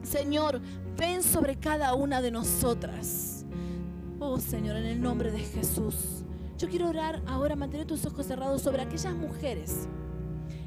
Señor, 0.03 0.61
ven 0.97 1.23
sobre 1.23 1.57
cada 1.57 1.93
una 1.93 2.21
de 2.21 2.31
nosotras. 2.31 3.45
Oh 4.19 4.39
Señor, 4.39 4.77
en 4.77 4.85
el 4.85 5.01
nombre 5.01 5.31
de 5.31 5.39
Jesús. 5.39 6.23
Yo 6.57 6.69
quiero 6.69 6.87
orar 6.87 7.21
ahora, 7.27 7.55
mantener 7.55 7.85
tus 7.85 8.05
ojos 8.05 8.25
cerrados 8.25 8.61
sobre 8.61 8.81
aquellas 8.81 9.13
mujeres 9.13 9.89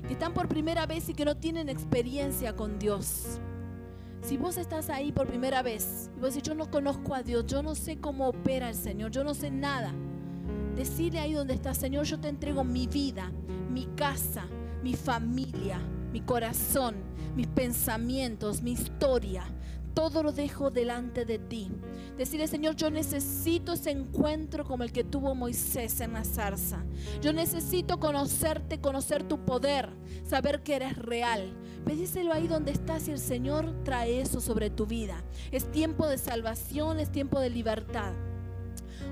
que 0.08 0.14
están 0.14 0.32
por 0.32 0.48
primera 0.48 0.86
vez 0.86 1.06
y 1.10 1.14
que 1.14 1.26
no 1.26 1.36
tienen 1.36 1.68
experiencia 1.68 2.56
con 2.56 2.78
Dios. 2.78 3.38
Si 4.22 4.38
vos 4.38 4.56
estás 4.56 4.88
ahí 4.88 5.12
por 5.12 5.26
primera 5.26 5.62
vez 5.62 6.10
y 6.16 6.20
vos 6.20 6.34
decís, 6.34 6.48
yo 6.48 6.54
no 6.54 6.70
conozco 6.70 7.14
a 7.14 7.22
Dios, 7.22 7.46
yo 7.46 7.62
no 7.62 7.74
sé 7.74 7.98
cómo 7.98 8.26
opera 8.28 8.70
el 8.70 8.74
Señor, 8.74 9.10
yo 9.10 9.22
no 9.22 9.34
sé 9.34 9.50
nada. 9.50 9.92
Decirle 10.74 11.20
ahí 11.20 11.34
donde 11.34 11.52
estás, 11.52 11.76
Señor, 11.76 12.06
yo 12.06 12.18
te 12.18 12.28
entrego 12.28 12.64
mi 12.64 12.86
vida, 12.86 13.30
mi 13.70 13.84
casa, 13.96 14.46
mi 14.82 14.94
familia, 14.94 15.78
mi 16.10 16.22
corazón, 16.22 16.96
mis 17.36 17.46
pensamientos, 17.46 18.62
mi 18.62 18.72
historia. 18.72 19.44
Todo 19.98 20.22
lo 20.22 20.30
dejo 20.30 20.70
delante 20.70 21.24
de 21.24 21.40
ti. 21.40 21.72
Decirle, 22.16 22.46
Señor, 22.46 22.76
yo 22.76 22.88
necesito 22.88 23.72
ese 23.72 23.90
encuentro 23.90 24.64
como 24.64 24.84
el 24.84 24.92
que 24.92 25.02
tuvo 25.02 25.34
Moisés 25.34 26.00
en 26.00 26.12
la 26.12 26.22
zarza. 26.22 26.84
Yo 27.20 27.32
necesito 27.32 27.98
conocerte, 27.98 28.80
conocer 28.80 29.24
tu 29.24 29.44
poder, 29.44 29.88
saber 30.22 30.62
que 30.62 30.76
eres 30.76 30.96
real. 30.96 31.52
Pedíselo 31.84 32.32
ahí 32.32 32.46
donde 32.46 32.70
estás 32.70 33.08
y 33.08 33.10
el 33.10 33.18
Señor 33.18 33.82
trae 33.82 34.20
eso 34.20 34.40
sobre 34.40 34.70
tu 34.70 34.86
vida. 34.86 35.24
Es 35.50 35.68
tiempo 35.72 36.06
de 36.06 36.18
salvación, 36.18 37.00
es 37.00 37.10
tiempo 37.10 37.40
de 37.40 37.50
libertad. 37.50 38.12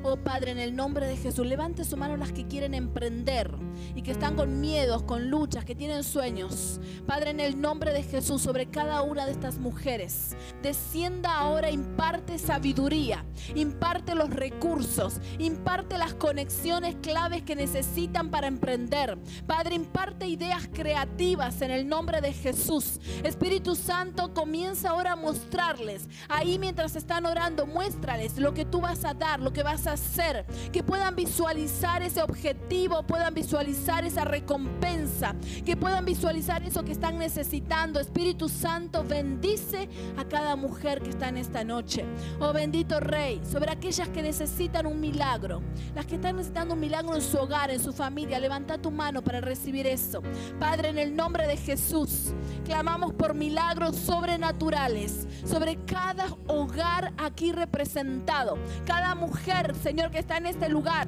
Oh 0.09 0.17
Padre, 0.17 0.53
en 0.53 0.61
el 0.61 0.77
nombre 0.77 1.05
de 1.09 1.17
Jesús, 1.17 1.45
levante 1.45 1.85
su 1.85 1.97
mano 1.97 2.17
las 2.17 2.31
que 2.31 2.47
quieren 2.47 2.75
emprender 2.75 3.51
y 3.97 4.03
que 4.03 4.13
están 4.13 4.37
con 4.37 4.61
miedos, 4.61 5.03
con 5.03 5.31
luchas, 5.31 5.65
que 5.65 5.75
tienen 5.75 6.05
sueños. 6.05 6.81
Padre, 7.09 7.31
en 7.31 7.41
el 7.41 7.61
nombre 7.61 7.93
de 7.93 8.05
Jesús, 8.05 8.41
sobre 8.41 8.67
cada 8.67 9.03
una 9.03 9.27
de 9.27 9.33
estas 9.33 9.59
mujeres, 9.59 10.37
descienda 10.63 11.37
ahora, 11.37 11.73
imparte 11.73 12.39
sabiduría, 12.39 13.25
imparte 13.57 14.15
los 14.15 14.31
recursos, 14.31 15.21
imparte 15.41 15.99
las 15.99 16.15
conexiones 16.15 16.95
claves 17.03 17.43
que 17.43 17.57
necesitan 17.57 18.31
para 18.31 18.47
emprender. 18.47 19.19
Padre, 19.49 19.75
imparte 19.75 20.29
ideas 20.29 20.69
creativas 20.73 21.63
en 21.63 21.73
el 21.73 21.89
nombre 21.89 22.21
de 22.21 22.33
Jesús. 22.33 23.01
Espíritu 23.25 23.75
Santo, 23.75 24.33
comienza 24.35 24.91
ahora 24.91 25.13
a 25.13 25.17
mostrarles, 25.17 26.09
ahí 26.29 26.61
mientras 26.61 26.95
están 26.95 27.27
orando, 27.27 27.67
muéstrales 27.67 28.39
lo 28.39 28.55
que 28.55 28.65
tú 28.65 28.81
vas 28.81 29.05
a 29.05 29.13
dar, 29.13 29.41
lo 29.41 29.53
que 29.53 29.65
vas 29.65 29.89
a 29.89 29.96
hacer, 29.97 30.47
que 30.73 30.83
puedan 30.83 31.17
visualizar 31.17 32.03
ese 32.03 32.23
objetivo, 32.23 33.03
puedan 33.03 33.35
visualizar 33.35 34.05
esa 34.05 34.25
recompensa, 34.25 35.35
que 35.65 35.77
puedan 35.77 36.05
visualizar 36.05 36.63
eso 36.63 36.85
que 36.85 36.93
están 36.93 37.19
necesitando. 37.19 37.99
Espíritu 37.99 38.49
Santo, 38.49 39.05
bendice 39.05 39.89
a 40.17 40.25
cada 40.25 40.55
mujer 40.55 41.03
que 41.03 41.11
está 41.11 41.29
en 41.29 41.39
esta 41.39 41.65
noche. 41.65 42.05
Oh 42.41 42.53
bendito 42.53 43.01
Rey, 43.01 43.41
sobre 43.51 43.71
aquellas 43.71 44.09
que 44.09 44.23
necesitan 44.23 44.87
un 44.87 45.01
milagro, 45.01 45.63
las 45.95 46.07
que 46.07 46.17
están 46.17 46.37
necesitando 46.37 46.75
un 46.75 46.81
milagro 46.81 47.15
en 47.15 47.23
su 47.23 47.39
hogar, 47.39 47.71
en 47.71 47.81
su 47.81 47.93
familia, 47.93 48.39
levanta 48.39 48.79
tu 48.79 48.91
mano 48.91 49.23
para 49.23 49.41
recibir 49.41 49.87
eso. 49.87 50.23
Padre, 50.61 50.91
en 50.91 50.99
el 50.99 51.17
nombre 51.17 51.47
de 51.47 51.57
Jesús, 51.57 52.33
clamamos 52.65 53.13
por 53.15 53.35
milagros 53.35 53.97
sobrenaturales 53.97 55.27
sobre 55.45 55.77
cada 55.85 56.27
hogar 56.47 57.13
aquí 57.17 57.53
representado, 57.53 58.59
cada 58.85 59.15
mujer, 59.15 59.75
Señor, 59.87 60.11
que 60.11 60.19
está 60.19 60.39
en 60.39 60.47
este 60.47 60.69
lugar. 60.69 61.07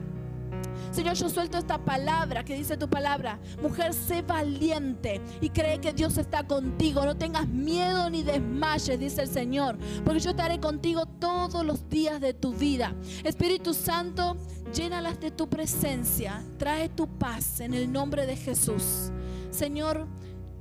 Señor, 0.92 1.16
yo 1.16 1.28
suelto 1.28 1.58
esta 1.58 1.78
palabra 1.78 2.44
que 2.44 2.54
dice 2.54 2.76
tu 2.76 2.88
palabra. 2.88 3.40
Mujer, 3.60 3.92
sé 3.92 4.22
valiente 4.22 5.20
y 5.40 5.50
cree 5.50 5.80
que 5.80 5.92
Dios 5.92 6.16
está 6.16 6.46
contigo. 6.46 7.04
No 7.04 7.16
tengas 7.16 7.48
miedo 7.48 8.08
ni 8.08 8.22
desmayes, 8.22 9.00
dice 9.00 9.22
el 9.22 9.28
Señor, 9.28 9.76
porque 10.04 10.20
yo 10.20 10.30
estaré 10.30 10.60
contigo 10.60 11.06
todos 11.06 11.66
los 11.66 11.88
días 11.88 12.20
de 12.20 12.34
tu 12.34 12.54
vida. 12.54 12.94
Espíritu 13.24 13.74
Santo, 13.74 14.36
llénalas 14.72 15.18
de 15.18 15.32
tu 15.32 15.48
presencia. 15.48 16.40
Trae 16.56 16.88
tu 16.88 17.08
paz 17.08 17.58
en 17.58 17.74
el 17.74 17.90
nombre 17.90 18.26
de 18.26 18.36
Jesús. 18.36 19.10
Señor, 19.50 20.06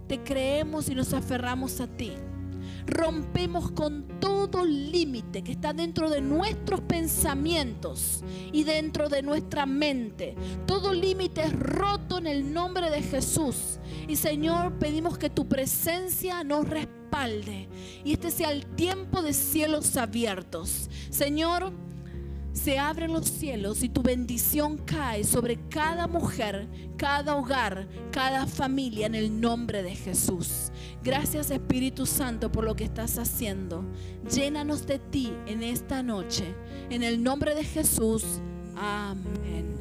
te 0.08 0.24
creemos 0.24 0.90
y 0.90 0.96
nos 0.96 1.14
aferramos 1.14 1.80
a 1.82 1.86
ti 1.86 2.14
rompemos 2.88 3.72
con 3.72 4.20
todo 4.20 4.66
límite 4.66 5.44
que 5.44 5.52
está 5.52 5.74
dentro 5.74 6.10
de 6.10 6.22
nuestros 6.22 6.82
pensamientos 6.82 8.24
y 8.52 8.64
dentro 8.64 9.10
de 9.10 9.22
nuestra 9.22 9.66
mente. 9.66 10.36
Todo 10.66 10.94
límite 10.94 11.44
es 11.44 11.54
roto 11.54 12.18
en 12.18 12.28
el 12.28 12.54
nombre 12.54 12.90
de 12.90 13.02
Jesús. 13.04 13.80
Y 14.08 14.16
Señor, 14.16 14.80
pedimos 14.80 15.18
que 15.18 15.30
tu 15.30 15.48
presencia 15.48 16.44
nos 16.44 16.68
respalde 16.68 17.68
y 18.04 18.14
este 18.14 18.32
sea 18.32 18.52
el 18.52 18.66
tiempo 18.66 19.22
de 19.22 19.34
cielos 19.34 19.98
abiertos. 19.98 20.90
Señor, 21.10 21.74
se 22.58 22.80
abren 22.80 23.14
los 23.14 23.26
cielos 23.26 23.84
y 23.84 23.90
tu 23.90 24.02
bendición 24.02 24.78
cae 24.78 25.24
sobre 25.24 25.58
cada 25.70 26.08
mujer, 26.08 26.68
cada 26.98 27.36
hogar, 27.36 27.88
cada 28.12 28.48
familia 28.48 29.06
en 29.06 29.16
el 29.16 29.40
nombre 29.40 29.84
de 29.84 29.96
Jesús. 29.96 30.72
Gracias 31.04 31.52
Espíritu 31.52 32.06
Santo 32.06 32.52
por 32.52 32.66
lo 32.66 32.76
que 32.76 32.84
estás 32.84 33.18
haciendo. 33.20 33.86
Llénanos 34.34 34.88
de 34.88 35.00
ti 35.00 35.32
en 35.46 35.64
esta 35.64 36.02
noche. 36.02 36.56
En 36.90 37.04
el 37.04 37.24
nombre 37.24 37.54
de 37.54 37.64
Jesús. 37.64 38.24
Amén. 38.76 39.77